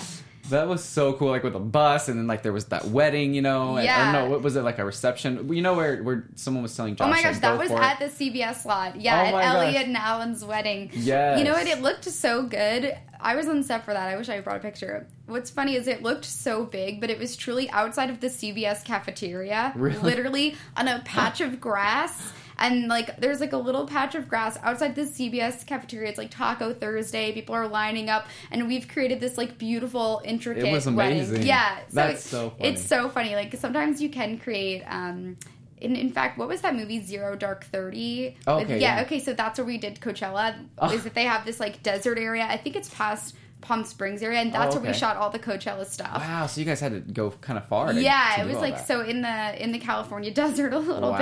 That 0.49 0.67
was 0.67 0.83
so 0.83 1.13
cool. 1.13 1.29
Like 1.29 1.43
with 1.43 1.55
a 1.55 1.59
bus, 1.59 2.09
and 2.09 2.17
then 2.17 2.25
like 2.25 2.41
there 2.41 2.51
was 2.51 2.65
that 2.65 2.85
wedding. 2.85 3.35
You 3.35 3.43
know. 3.43 3.75
and- 3.75 3.85
Yeah. 3.85 4.09
Or 4.09 4.13
no, 4.25 4.29
what 4.31 4.41
was 4.41 4.55
it 4.55 4.63
like 4.63 4.79
a 4.79 4.85
reception? 4.85 5.53
You 5.53 5.61
know 5.61 5.75
where 5.75 6.01
where 6.01 6.25
someone 6.35 6.63
was 6.63 6.75
telling 6.75 6.95
Josh. 6.95 7.05
oh 7.05 7.09
my 7.11 7.21
gosh, 7.21 7.33
like, 7.33 7.41
that 7.41 7.59
was 7.59 7.69
for 7.69 7.77
it. 7.77 7.83
at 7.83 7.99
the 7.99 8.05
CBS 8.05 8.65
lot. 8.65 8.99
Yeah, 8.99 9.29
Oh 9.31 9.37
at 9.37 9.45
Elliot 9.55 9.73
gosh. 9.75 9.83
and 9.85 9.95
Alan's 9.97 10.43
wedding. 10.43 10.89
Yeah. 10.93 11.37
You 11.37 11.43
know 11.43 11.53
what? 11.53 11.67
It 11.67 11.81
looked 11.83 12.05
so 12.05 12.41
good. 12.43 12.97
I 13.19 13.35
was 13.35 13.47
on 13.47 13.61
set 13.61 13.85
for 13.85 13.93
that. 13.93 14.09
I 14.09 14.17
wish 14.17 14.29
I 14.29 14.39
brought 14.41 14.57
a 14.57 14.59
picture. 14.61 15.05
What's 15.27 15.51
funny 15.51 15.75
is 15.75 15.87
it 15.87 16.01
looked 16.01 16.25
so 16.25 16.65
big, 16.65 16.99
but 16.99 17.11
it 17.11 17.19
was 17.19 17.35
truly 17.35 17.69
outside 17.69 18.09
of 18.09 18.19
the 18.19 18.27
CBS 18.27 18.83
cafeteria. 18.83 19.73
Really? 19.75 19.99
Literally 20.01 20.55
on 20.75 20.87
a 20.87 21.03
patch 21.05 21.39
of 21.39 21.61
grass. 21.61 22.33
And 22.61 22.87
like 22.87 23.17
there's 23.19 23.39
like 23.41 23.53
a 23.53 23.57
little 23.57 23.85
patch 23.87 24.15
of 24.15 24.29
grass 24.29 24.57
outside 24.63 24.95
the 24.95 25.01
CBS 25.01 25.65
cafeteria. 25.65 26.09
It's 26.09 26.17
like 26.17 26.31
Taco 26.31 26.73
Thursday. 26.73 27.31
People 27.33 27.55
are 27.55 27.67
lining 27.67 28.09
up, 28.09 28.27
and 28.51 28.67
we've 28.67 28.87
created 28.87 29.19
this 29.19 29.37
like 29.37 29.57
beautiful, 29.57 30.21
intricate 30.23 30.65
It 30.65 30.71
was 30.71 30.85
wedding. 30.89 31.17
amazing. 31.19 31.43
Yeah, 31.43 31.79
so 31.79 31.83
That's 31.95 32.23
so 32.23 32.49
funny. 32.51 32.69
It's 32.69 32.81
so 32.85 33.09
funny. 33.09 33.35
Like 33.35 33.55
sometimes 33.55 34.01
you 34.01 34.09
can 34.09 34.37
create. 34.37 34.83
um 34.87 35.37
in, 35.79 35.95
in 35.95 36.11
fact, 36.11 36.37
what 36.37 36.47
was 36.47 36.61
that 36.61 36.75
movie 36.75 37.01
Zero 37.01 37.35
Dark 37.35 37.63
Thirty? 37.65 38.37
Oh, 38.45 38.57
With- 38.57 38.65
okay, 38.65 38.79
yeah, 38.79 38.97
yeah. 38.97 39.01
okay, 39.03 39.19
so 39.19 39.33
that's 39.33 39.57
where 39.57 39.65
we 39.65 39.79
did 39.79 39.99
Coachella. 39.99 40.55
Oh. 40.77 40.91
Is 40.91 41.03
that 41.05 41.15
they 41.15 41.23
have 41.23 41.43
this 41.43 41.59
like 41.59 41.81
desert 41.81 42.19
area? 42.19 42.45
I 42.47 42.57
think 42.57 42.75
it's 42.75 42.89
past 42.93 43.35
Palm 43.61 43.83
Springs 43.85 44.21
area, 44.23 44.39
and 44.39 44.49
oh, 44.55 44.59
that's 44.59 44.75
Oh, 44.75 44.79
where 44.79 44.91
we 44.91 44.97
shot 44.97 45.17
all 45.17 45.29
the 45.29 45.39
Coachella 45.39 45.85
stuff. 45.85 46.17
Wow. 46.17 46.47
So 46.47 46.59
you 46.59 46.65
guys 46.65 46.79
had 46.79 46.91
to 46.93 46.99
go 46.99 47.31
kind 47.41 47.57
of 47.59 47.67
far. 47.67 47.93
Yeah, 47.93 48.41
it 48.41 48.47
was 48.47 48.57
like 48.57 48.75
that. 48.77 48.87
so 48.87 49.01
in 49.01 49.21
the 49.21 49.63
in 49.63 49.71
the 49.71 49.79
California 49.79 50.31
desert 50.33 50.73
a 50.73 50.79
little 50.79 51.11
Wow. 51.11 51.17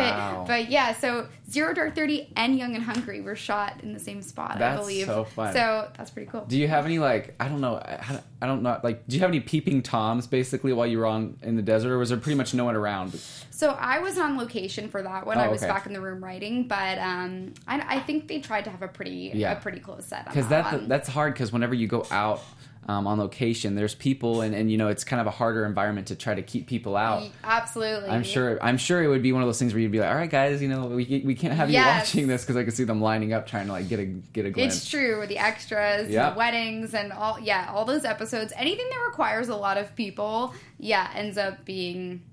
bit, 0.46 0.48
but 0.48 0.72
yeah. 0.72 0.94
So 0.94 1.28
Zero 1.50 1.74
Dark 1.74 1.96
Thirty 1.96 2.32
and 2.36 2.58
Young 2.58 2.76
and 2.76 2.84
Hungry 2.84 3.22
were 3.22 3.36
shot 3.36 3.82
in 3.84 3.94
the 3.94 4.00
same 4.00 4.22
spot, 4.22 4.62
I 4.62 4.76
believe. 4.78 5.06
so 5.06 5.24
fun. 5.26 5.54
So 5.54 5.90
that's 5.98 6.12
pretty 6.12 6.30
cool. 6.32 6.46
Do 6.46 6.58
you 6.58 6.68
have 6.68 6.86
any 6.86 7.00
like 7.00 7.36
I 7.40 7.48
don't 7.48 7.62
know 7.62 7.76
I, 7.76 8.20
I 8.42 8.46
don't 8.48 8.64
know 8.64 8.80
like 8.84 9.06
do 9.08 9.16
you 9.16 9.22
have 9.22 9.30
any 9.30 9.40
peeping 9.42 9.82
toms 9.82 10.28
basically 10.28 10.72
while 10.74 10.88
you 10.88 11.00
were 11.00 11.06
on 11.06 11.38
in 11.42 11.56
the 11.56 11.62
desert 11.62 11.92
or 11.92 11.98
was 11.98 12.10
there 12.10 12.18
pretty 12.18 12.38
much 12.38 12.54
no 12.54 12.66
one 12.66 12.76
around? 12.76 13.20
So 13.60 13.72
I 13.78 14.00
was 14.00 14.18
on 14.18 14.38
location 14.38 14.88
for 14.88 15.04
that 15.04 15.26
one. 15.26 15.38
Oh, 15.38 15.42
I 15.42 15.50
was 15.50 15.62
okay. 15.62 15.70
back 15.70 15.86
in 15.86 15.92
the 15.92 16.00
room 16.00 16.24
writing, 16.24 16.70
but 16.70 16.98
um, 16.98 17.54
I, 17.68 17.98
I 17.98 18.00
think 18.00 18.30
they 18.30 18.40
tried 18.40 18.64
to 18.64 18.70
have 18.70 18.82
a 18.82 18.88
pretty 18.88 19.34
Yeah. 19.36 19.52
a 19.52 19.56
pretty 19.60 19.82
close 19.82 20.06
set. 20.06 20.24
Because 20.28 20.48
that, 20.48 20.72
that 20.72 20.88
that's 20.88 21.10
hard 21.10 21.34
because 21.34 21.52
whenever 21.52 21.74
you 21.74 21.86
go 21.86 22.06
out 22.10 22.42
um, 22.88 23.06
on 23.06 23.20
location. 23.20 23.76
There's 23.76 23.94
people, 23.94 24.42
and, 24.42 24.56
and 24.56 24.72
you 24.72 24.78
know 24.78 24.88
it's 24.88 25.04
kind 25.04 25.20
of 25.22 25.28
a 25.28 25.32
harder 25.32 25.64
environment 25.66 26.08
to 26.08 26.16
try 26.16 26.34
to 26.34 26.42
keep 26.42 26.66
people 26.68 26.96
out. 26.96 27.30
Absolutely. 27.44 28.10
I'm 28.10 28.24
sure. 28.24 28.58
I'm 28.64 28.78
sure 28.78 29.04
it 29.04 29.08
would 29.08 29.22
be 29.22 29.32
one 29.32 29.44
of 29.44 29.48
those 29.48 29.60
things 29.60 29.74
where 29.74 29.82
you'd 29.82 29.92
be 29.92 30.00
like, 30.00 30.10
"All 30.10 30.16
right, 30.16 30.30
guys, 30.30 30.60
you 30.62 30.70
know, 30.70 30.88
we, 30.88 31.22
we 31.24 31.36
can't 31.36 31.54
have 31.54 31.70
Yes. 31.70 31.86
you 32.16 32.22
watching 32.22 32.28
this 32.28 32.42
because 32.44 32.56
I 32.56 32.64
can 32.64 32.72
see 32.72 32.86
them 32.86 33.00
lining 33.00 33.32
up 33.32 33.46
trying 33.46 33.68
to 33.68 33.74
like 33.74 33.90
get 33.90 34.00
a 34.00 34.06
get 34.06 34.46
a 34.46 34.50
glimpse." 34.50 34.78
It's 34.78 34.90
true. 34.90 35.20
With 35.20 35.30
the 35.30 35.38
extras, 35.38 36.10
Yeah. 36.10 36.32
the 36.32 36.38
weddings, 36.38 36.96
and 36.96 37.12
all 37.12 37.40
yeah, 37.40 37.70
all 37.72 37.86
those 37.86 38.06
episodes. 38.06 38.54
Anything 38.56 38.88
that 38.90 39.04
requires 39.06 39.50
a 39.50 39.56
lot 39.56 39.78
of 39.78 39.96
people, 39.96 40.56
yeah, 40.80 41.12
ends 41.14 41.38
up 41.38 41.66
being 41.66 42.24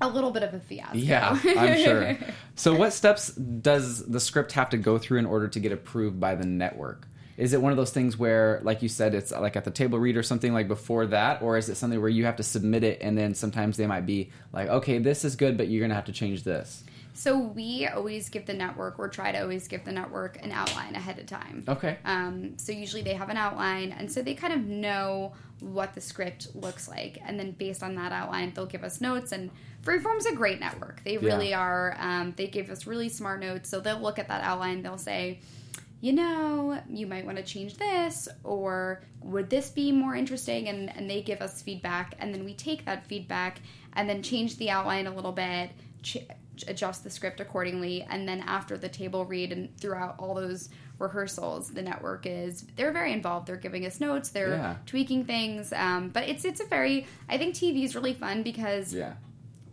a 0.00 0.08
little 0.08 0.30
bit 0.30 0.42
of 0.42 0.54
a 0.54 0.60
fiasco. 0.60 0.98
Yeah, 0.98 1.38
I'm 1.44 1.78
sure. 1.78 2.18
So, 2.56 2.74
what 2.74 2.92
steps 2.92 3.32
does 3.34 4.06
the 4.06 4.20
script 4.20 4.52
have 4.52 4.70
to 4.70 4.76
go 4.76 4.96
through 4.96 5.18
in 5.18 5.26
order 5.26 5.48
to 5.48 5.58
get 5.58 5.72
approved 5.72 6.20
by 6.20 6.36
the 6.36 6.46
network? 6.46 7.08
Is 7.36 7.52
it 7.52 7.60
one 7.60 7.72
of 7.72 7.76
those 7.76 7.90
things 7.90 8.16
where, 8.16 8.60
like 8.62 8.80
you 8.80 8.88
said, 8.88 9.12
it's 9.12 9.32
like 9.32 9.56
at 9.56 9.64
the 9.64 9.72
table 9.72 9.98
read 9.98 10.16
or 10.16 10.22
something 10.22 10.52
like 10.52 10.68
before 10.68 11.06
that, 11.06 11.42
or 11.42 11.56
is 11.56 11.68
it 11.68 11.74
something 11.74 12.00
where 12.00 12.08
you 12.08 12.26
have 12.26 12.36
to 12.36 12.44
submit 12.44 12.84
it 12.84 12.98
and 13.02 13.18
then 13.18 13.34
sometimes 13.34 13.76
they 13.76 13.88
might 13.88 14.06
be 14.06 14.30
like, 14.52 14.68
okay, 14.68 14.98
this 14.98 15.24
is 15.24 15.34
good, 15.34 15.56
but 15.56 15.66
you're 15.68 15.80
gonna 15.80 15.94
have 15.94 16.04
to 16.04 16.12
change 16.12 16.44
this? 16.44 16.84
So 17.16 17.38
we 17.38 17.86
always 17.86 18.28
give 18.28 18.46
the 18.46 18.54
network, 18.54 18.98
or 18.98 19.08
try 19.08 19.30
to 19.30 19.40
always 19.40 19.68
give 19.68 19.84
the 19.84 19.92
network 19.92 20.38
an 20.42 20.50
outline 20.50 20.96
ahead 20.96 21.18
of 21.20 21.26
time. 21.26 21.64
Okay. 21.68 21.96
Um, 22.04 22.58
so 22.58 22.72
usually 22.72 23.02
they 23.02 23.14
have 23.14 23.30
an 23.30 23.36
outline, 23.36 23.92
and 23.92 24.10
so 24.10 24.20
they 24.20 24.34
kind 24.34 24.52
of 24.52 24.64
know 24.66 25.32
what 25.60 25.94
the 25.94 26.00
script 26.00 26.48
looks 26.56 26.88
like, 26.88 27.18
and 27.24 27.38
then 27.38 27.52
based 27.52 27.84
on 27.84 27.94
that 27.94 28.10
outline, 28.10 28.52
they'll 28.52 28.66
give 28.66 28.82
us 28.82 29.00
notes. 29.00 29.30
And 29.30 29.50
Freeform's 29.84 30.26
a 30.26 30.34
great 30.34 30.60
network; 30.60 31.02
they 31.04 31.18
really 31.18 31.50
Yeah. 31.50 31.60
are. 31.60 31.96
Um, 31.98 32.32
they 32.36 32.46
give 32.46 32.70
us 32.70 32.86
really 32.86 33.08
smart 33.08 33.40
notes, 33.40 33.68
so 33.68 33.80
they'll 33.80 34.00
look 34.00 34.18
at 34.18 34.28
that 34.28 34.42
outline, 34.42 34.82
they'll 34.82 34.98
say. 34.98 35.40
You 36.00 36.12
know, 36.12 36.78
you 36.90 37.06
might 37.06 37.24
want 37.24 37.38
to 37.38 37.42
change 37.42 37.76
this, 37.78 38.28
or 38.42 39.02
would 39.22 39.48
this 39.48 39.70
be 39.70 39.90
more 39.90 40.14
interesting? 40.14 40.68
And, 40.68 40.94
and 40.94 41.08
they 41.08 41.22
give 41.22 41.40
us 41.40 41.62
feedback, 41.62 42.14
and 42.18 42.34
then 42.34 42.44
we 42.44 42.52
take 42.52 42.84
that 42.84 43.06
feedback 43.06 43.60
and 43.94 44.06
then 44.06 44.22
change 44.22 44.58
the 44.58 44.68
outline 44.68 45.06
a 45.06 45.14
little 45.14 45.32
bit, 45.32 45.70
ch- 46.02 46.18
adjust 46.68 47.04
the 47.04 47.10
script 47.10 47.40
accordingly, 47.40 48.02
and 48.10 48.28
then 48.28 48.40
after 48.46 48.76
the 48.76 48.88
table 48.88 49.24
read 49.24 49.50
and 49.50 49.74
throughout 49.78 50.16
all 50.18 50.34
those 50.34 50.68
rehearsals, 50.98 51.70
the 51.70 51.80
network 51.82 52.26
is 52.26 52.66
they're 52.76 52.92
very 52.92 53.12
involved. 53.14 53.46
They're 53.46 53.56
giving 53.56 53.86
us 53.86 53.98
notes, 53.98 54.28
they're 54.28 54.56
Yeah. 54.56 54.76
tweaking 54.84 55.24
things, 55.24 55.72
um, 55.72 56.10
but 56.10 56.28
it's 56.28 56.44
it's 56.44 56.60
a 56.60 56.66
very 56.66 57.06
I 57.30 57.38
think 57.38 57.54
TV 57.54 57.82
is 57.82 57.94
really 57.96 58.12
fun 58.14 58.42
because 58.42 58.92
Yeah. 58.94 59.14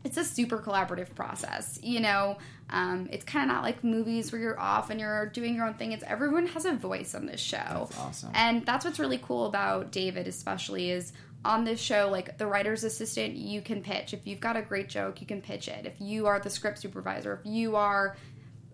It's 0.04 0.18
a 0.18 0.24
super 0.26 0.58
collaborative 0.58 1.14
process. 1.16 1.80
You 1.84 2.00
know, 2.00 2.38
um, 2.70 3.08
it's 3.12 3.24
kind 3.26 3.50
of 3.50 3.56
not 3.56 3.64
like 3.64 3.84
movies 3.84 4.32
where 4.32 4.42
you're 4.42 4.60
off 4.60 4.90
and 4.90 5.00
you're 5.00 5.28
doing 5.28 5.56
your 5.56 5.66
own 5.66 5.76
thing. 5.76 5.92
It's 5.92 6.04
everyone 6.08 6.48
has 6.48 6.66
a 6.66 6.74
voice 6.74 7.14
on 7.16 7.26
this 7.26 7.40
show. 7.42 7.58
That's 7.90 8.00
awesome. 8.00 8.32
And 8.34 8.66
that's 8.66 8.86
what's 8.86 9.00
really 9.00 9.20
cool 9.20 9.46
about 9.46 9.92
David, 9.92 10.28
especially, 10.28 10.90
is 10.92 11.14
on 11.44 11.64
this 11.66 11.80
show, 11.80 12.08
like 12.12 12.38
the 12.38 12.46
writer's 12.46 12.84
assistant, 12.84 13.34
you 13.36 13.62
can 13.62 13.82
pitch. 13.82 14.14
If 14.14 14.26
you've 14.28 14.40
got 14.40 14.58
a 14.58 14.62
great 14.62 14.90
joke, 14.90 15.22
you 15.22 15.28
can 15.28 15.42
pitch 15.42 15.68
it. 15.68 15.86
If 15.86 16.00
you 16.00 16.28
are 16.28 16.40
the 16.40 16.50
script 16.52 16.78
supervisor, 16.80 17.34
if 17.34 17.52
you 17.52 17.76
are, 17.76 18.16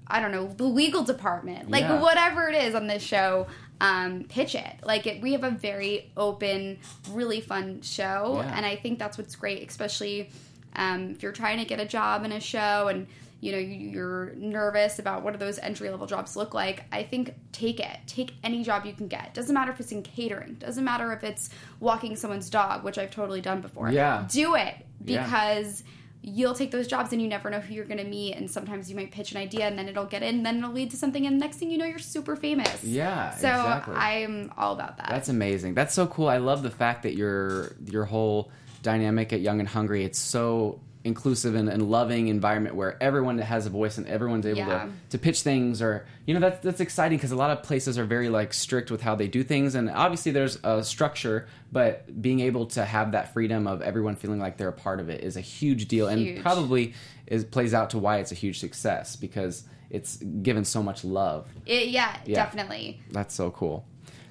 I 0.05 0.19
don't 0.21 0.31
know, 0.33 0.47
the 0.47 0.65
legal 0.65 1.03
department, 1.03 1.69
like 1.71 1.83
Yeah. 1.83 2.01
whatever 2.01 2.49
it 2.49 2.55
is 2.55 2.75
on 2.75 2.87
this 2.87 3.01
show, 3.03 3.47
um, 3.79 4.25
pitch 4.27 4.53
it. 4.55 4.75
Like 4.83 5.07
it, 5.07 5.21
we 5.21 5.31
have 5.31 5.43
a 5.45 5.51
very 5.51 6.11
open, 6.17 6.79
really 7.11 7.39
fun 7.41 7.81
show, 7.83 8.41
Yeah. 8.43 8.53
and 8.57 8.65
I 8.65 8.75
think 8.75 8.99
that's 8.99 9.17
what's 9.17 9.35
great, 9.37 9.65
especially 9.69 10.29
um, 10.77 11.09
if 11.11 11.21
you're 11.23 11.31
trying 11.31 11.57
to 11.59 11.65
get 11.65 11.79
a 11.79 11.85
job 11.85 12.23
in 12.23 12.31
a 12.31 12.39
show 12.39 12.87
and 12.87 13.07
you 13.41 13.51
know 13.51 13.57
you- 13.59 13.89
you're 13.89 14.33
nervous 14.35 14.97
about 14.99 15.23
what 15.23 15.31
do 15.33 15.37
those 15.39 15.59
entry 15.59 15.89
level 15.91 16.07
jobs 16.07 16.35
look 16.35 16.53
like 16.55 16.85
i 16.91 17.03
think 17.03 17.33
take 17.51 17.79
it 17.79 17.97
take 18.07 18.33
any 18.43 18.63
job 18.63 18.83
you 18.85 18.93
can 18.93 19.07
get 19.07 19.31
doesn't 19.35 19.53
matter 19.53 19.71
if 19.71 19.79
it's 19.79 19.91
in 19.91 20.01
catering 20.01 20.55
doesn't 20.55 20.83
matter 20.83 21.11
if 21.13 21.23
it's 21.23 21.49
walking 21.79 22.15
someone's 22.15 22.49
dog 22.49 22.83
which 22.83 22.97
i've 22.97 23.11
totally 23.11 23.41
done 23.41 23.61
before 23.61 23.91
Yeah. 23.91 24.25
do 24.31 24.55
it 24.55 24.73
Yeah. 25.05 25.23
because 25.23 25.83
you'll 26.23 26.55
take 26.55 26.71
those 26.71 26.87
jobs 26.87 27.13
and 27.13 27.21
you 27.21 27.27
never 27.27 27.49
know 27.51 27.59
who 27.59 27.73
you're 27.75 27.85
going 27.85 27.99
to 27.99 28.03
meet 28.03 28.33
and 28.35 28.49
sometimes 28.49 28.89
you 28.89 28.95
might 28.95 29.11
pitch 29.11 29.31
an 29.31 29.37
idea 29.37 29.65
and 29.67 29.77
then 29.77 29.87
it'll 29.87 30.03
get 30.05 30.23
in 30.23 30.37
and 30.37 30.45
then 30.45 30.57
it'll 30.57 30.71
lead 30.71 30.89
to 30.91 30.97
something 30.97 31.25
and 31.27 31.39
next 31.39 31.57
thing 31.57 31.69
you 31.69 31.77
know 31.77 31.85
you're 31.85 31.99
super 31.99 32.35
famous 32.35 32.83
Yeah, 32.83 33.29
so 33.35 33.47
exactly. 33.47 33.95
i'm 33.95 34.51
all 34.57 34.73
about 34.73 34.97
that 34.97 35.09
That's 35.09 35.29
amazing. 35.29 35.75
That's 35.75 35.93
so 35.93 36.07
cool. 36.07 36.27
I 36.27 36.37
love 36.37 36.63
the 36.63 36.71
fact 36.71 37.03
that 37.03 37.13
your 37.15 37.75
your 37.85 38.05
whole 38.05 38.51
dynamic 38.91 39.33
at 39.33 39.41
Young 39.41 39.59
and 39.59 39.67
Hungry. 39.67 40.05
It's 40.05 40.17
so 40.19 40.79
inclusive 41.03 41.55
and, 41.55 41.67
and 41.69 41.81
loving 41.89 42.27
environment 42.27 42.75
where 42.75 43.01
everyone 43.01 43.37
has 43.37 43.65
a 43.65 43.69
voice 43.69 43.97
and 43.97 44.07
everyone's 44.07 44.45
able 44.45 44.59
Yeah. 44.59 44.85
to, 44.85 44.91
to 45.11 45.17
pitch 45.17 45.41
things 45.41 45.81
or 45.81 46.05
you 46.25 46.33
know 46.33 46.41
that's 46.41 46.59
that's 46.61 46.81
exciting 46.81 47.17
because 47.17 47.31
a 47.31 47.35
lot 47.37 47.49
of 47.49 47.63
places 47.63 47.97
are 47.97 48.03
very 48.03 48.27
like 48.27 48.51
strict 48.53 48.91
with 48.91 49.01
how 49.01 49.15
they 49.15 49.27
do 49.29 49.41
things 49.43 49.75
and 49.75 49.89
obviously 49.89 50.33
there's 50.33 50.57
a 50.65 50.83
structure 50.83 51.47
but 51.71 52.21
being 52.21 52.41
able 52.41 52.65
to 52.65 52.83
have 52.83 53.13
that 53.13 53.31
freedom 53.33 53.67
of 53.67 53.81
everyone 53.81 54.15
feeling 54.17 54.39
like 54.39 54.57
they're 54.57 54.67
a 54.67 54.73
part 54.87 54.99
of 54.99 55.07
it 55.09 55.23
is 55.23 55.37
a 55.37 55.41
huge 55.41 55.87
deal 55.87 56.07
and 56.09 56.41
probably 56.41 56.93
is 57.27 57.45
plays 57.45 57.73
out 57.73 57.89
to 57.91 57.97
why 57.97 58.17
it's 58.17 58.33
a 58.33 58.35
huge 58.43 58.59
success 58.59 59.15
because 59.15 59.63
it's 59.89 60.17
given 60.17 60.65
so 60.65 60.83
much 60.83 61.05
love 61.05 61.47
It- 61.65 61.87
yeah, 61.89 62.17
Yeah. 62.25 62.43
definitely 62.43 62.99
that's 63.11 63.33
so 63.33 63.49
cool. 63.51 63.85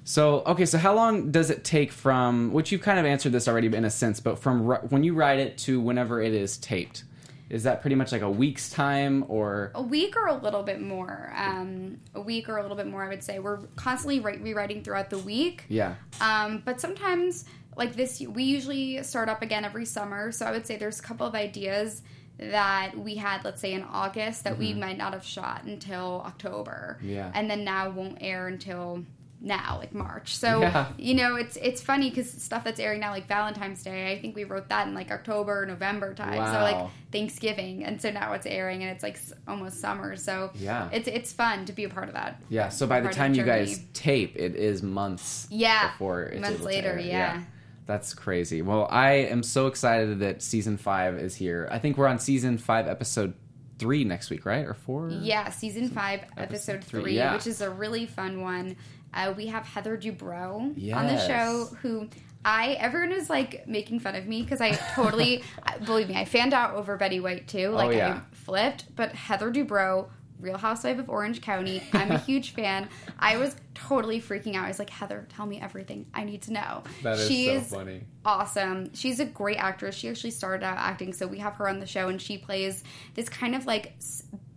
So 0.08 0.42
okay, 0.46 0.66
so 0.66 0.78
how 0.78 0.94
long 0.94 1.32
does 1.32 1.50
it 1.50 1.64
take 1.64 1.90
from 1.90 2.52
which 2.52 2.70
you've 2.70 2.80
kind 2.80 2.98
of 3.00 3.04
answered 3.04 3.32
this 3.32 3.48
already 3.48 3.66
in 3.66 3.84
a 3.84 3.90
sense, 3.90 4.20
but 4.20 4.38
from 4.38 4.64
ri- 4.64 4.78
when 4.88 5.02
you 5.02 5.14
write 5.14 5.40
it 5.40 5.58
to 5.58 5.80
whenever 5.80 6.22
it 6.22 6.32
is 6.32 6.56
taped, 6.58 7.02
is 7.50 7.64
that 7.64 7.80
pretty 7.80 7.96
much 7.96 8.12
like 8.12 8.22
a 8.22 8.30
week's 8.30 8.70
time 8.70 9.24
or? 9.26 9.72
a 9.74 9.82
week 9.82 10.16
or 10.16 10.28
a 10.28 10.34
little 10.36 10.62
bit 10.62 10.80
more 10.80 11.32
um, 11.36 11.96
a 12.14 12.20
week 12.20 12.48
or 12.48 12.58
a 12.58 12.62
little 12.62 12.76
bit 12.76 12.86
more 12.86 13.04
i 13.04 13.08
would 13.08 13.22
say 13.22 13.38
we're 13.40 13.58
constantly 13.76 14.20
write, 14.20 14.40
rewriting 14.42 14.82
throughout 14.84 15.10
the 15.10 15.18
week 15.18 15.64
Yeah. 15.68 15.94
um, 16.20 16.62
but 16.64 16.80
sometimes 16.80 17.44
like 17.76 17.94
this 17.96 18.20
we 18.20 18.42
usually 18.44 19.02
start 19.02 19.28
up 19.28 19.42
again 19.42 19.64
every 19.64 19.84
summer 19.86 20.30
so 20.32 20.46
i 20.46 20.50
would 20.52 20.66
say 20.66 20.76
there's 20.76 20.98
a 21.00 21.02
couple 21.02 21.26
of 21.26 21.34
ideas 21.34 22.02
that 22.38 22.96
we 22.98 23.14
had 23.16 23.44
let's 23.44 23.60
say 23.60 23.72
in 23.74 23.82
august 23.84 24.42
that 24.44 24.58
we 24.58 24.72
Mhm. 24.72 24.78
might 24.80 24.98
not 24.98 25.12
have 25.12 25.24
shot 25.24 25.62
until 25.64 26.22
october 26.26 26.98
Yeah. 27.02 27.30
and 27.34 27.48
then 27.50 27.64
now 27.64 27.90
won't 27.90 28.18
air 28.20 28.48
until 28.48 29.04
now 29.40 29.76
like 29.78 29.92
march 29.94 30.34
so 30.36 30.60
Yeah. 30.62 30.86
you 30.96 31.14
know 31.14 31.36
it's 31.36 31.56
it's 31.56 31.82
funny 31.82 32.08
because 32.08 32.30
stuff 32.30 32.64
that's 32.64 32.80
airing 32.80 33.00
now 33.00 33.10
like 33.10 33.28
valentine's 33.28 33.82
day 33.82 34.10
i 34.10 34.18
think 34.20 34.34
we 34.34 34.44
wrote 34.44 34.68
that 34.70 34.88
in 34.88 34.94
like 34.94 35.10
october 35.10 35.66
november 35.66 36.14
time 36.14 36.32
so 36.34 36.60
like 36.62 36.90
thanksgiving 37.12 37.84
and 37.84 38.00
so 38.00 38.10
now 38.10 38.32
it's 38.32 38.46
airing 38.46 38.82
and 38.82 38.90
it's 38.90 39.02
like 39.02 39.18
almost 39.46 39.80
summer 39.80 40.16
so 40.16 40.50
Yeah. 40.54 40.88
it's 40.92 41.06
it's 41.06 41.32
fun 41.32 41.66
to 41.66 41.72
be 41.72 41.84
a 41.84 41.88
part 41.88 42.08
of 42.08 42.14
that 42.14 42.40
Yeah. 42.48 42.70
So 42.70 42.86
by 42.86 43.00
the 43.00 43.10
time 43.10 43.34
you 43.34 43.42
guys 43.44 43.80
tape, 43.92 44.36
it 44.36 44.54
is 44.56 44.82
months. 44.82 45.46
Yeah, 45.50 45.90
Before 45.92 46.22
it's 46.22 46.40
months 46.40 46.62
later, 46.62 46.92
air. 46.92 47.00
yeah. 47.00 47.42
That's 47.86 48.14
crazy. 48.14 48.62
Well, 48.62 48.88
I 48.90 49.12
am 49.12 49.42
so 49.42 49.66
excited 49.68 50.18
that 50.20 50.42
season 50.42 50.76
five 50.76 51.16
is 51.18 51.36
here. 51.36 51.68
I 51.70 51.78
think 51.78 51.96
we're 51.96 52.08
on 52.08 52.18
season 52.18 52.58
five, 52.58 52.88
episode 52.88 53.34
three 53.78 54.02
next 54.04 54.28
week, 54.30 54.44
right? 54.44 54.64
Or 54.66 54.74
four? 54.74 55.08
Yeah, 55.10 55.50
season 55.50 55.88
five, 55.90 56.20
episode 56.36 56.82
three, 56.82 57.02
three, 57.02 57.16
yeah. 57.16 57.32
which 57.34 57.46
is 57.46 57.60
a 57.60 57.70
really 57.70 58.06
fun 58.06 58.40
one. 58.40 58.76
Uh, 59.16 59.32
we 59.36 59.46
have 59.46 59.64
Heather 59.64 59.96
Dubrow 59.96 60.60
on 60.94 61.06
the 61.06 61.26
show, 61.26 61.64
who 61.80 62.08
I 62.44 62.72
everyone 62.74 63.12
is 63.12 63.28
like 63.28 63.66
making 63.66 63.98
fun 64.00 64.14
of 64.14 64.26
me 64.26 64.42
because 64.42 64.60
I 64.60 64.72
totally 64.94 65.42
believe 65.84 66.08
me, 66.08 66.14
I 66.16 66.24
fanned 66.26 66.54
out 66.54 66.74
over 66.74 66.96
Betty 66.96 67.18
White 67.18 67.48
too. 67.48 67.70
Like 67.70 67.88
Oh, 67.88 67.90
yeah. 67.90 68.20
I 68.30 68.34
flipped, 68.36 68.94
but 68.94 69.12
Heather 69.12 69.50
Dubrow. 69.50 70.08
Real 70.38 70.58
Housewife 70.58 70.98
of 70.98 71.08
Orange 71.08 71.40
County. 71.40 71.82
I'm 71.94 72.10
a 72.10 72.18
huge 72.26 72.50
fan. 72.50 72.90
I 73.18 73.38
was 73.38 73.56
totally 73.74 74.20
freaking 74.20 74.54
out. 74.54 74.66
I 74.66 74.68
was 74.68 74.78
like, 74.78 74.90
Heather, 74.90 75.26
tell 75.34 75.46
me 75.46 75.58
everything. 75.58 76.04
I 76.12 76.24
need 76.24 76.42
to 76.42 76.52
know. 76.52 76.82
That 77.02 77.18
is 77.18 77.26
she 77.26 77.46
so 77.46 77.52
is 77.52 77.70
funny. 77.70 78.02
awesome. 78.22 78.92
She's 78.94 79.18
a 79.18 79.24
great 79.24 79.56
actress. 79.56 79.94
She 79.94 80.10
actually 80.10 80.32
started 80.32 80.62
out 80.62 80.76
acting, 80.76 81.14
so 81.14 81.26
we 81.26 81.38
have 81.38 81.54
her 81.54 81.66
on 81.66 81.80
the 81.80 81.86
show, 81.86 82.08
and 82.08 82.20
she 82.20 82.36
plays 82.36 82.84
this 83.14 83.30
kind 83.30 83.54
of 83.54 83.64
like 83.64 83.94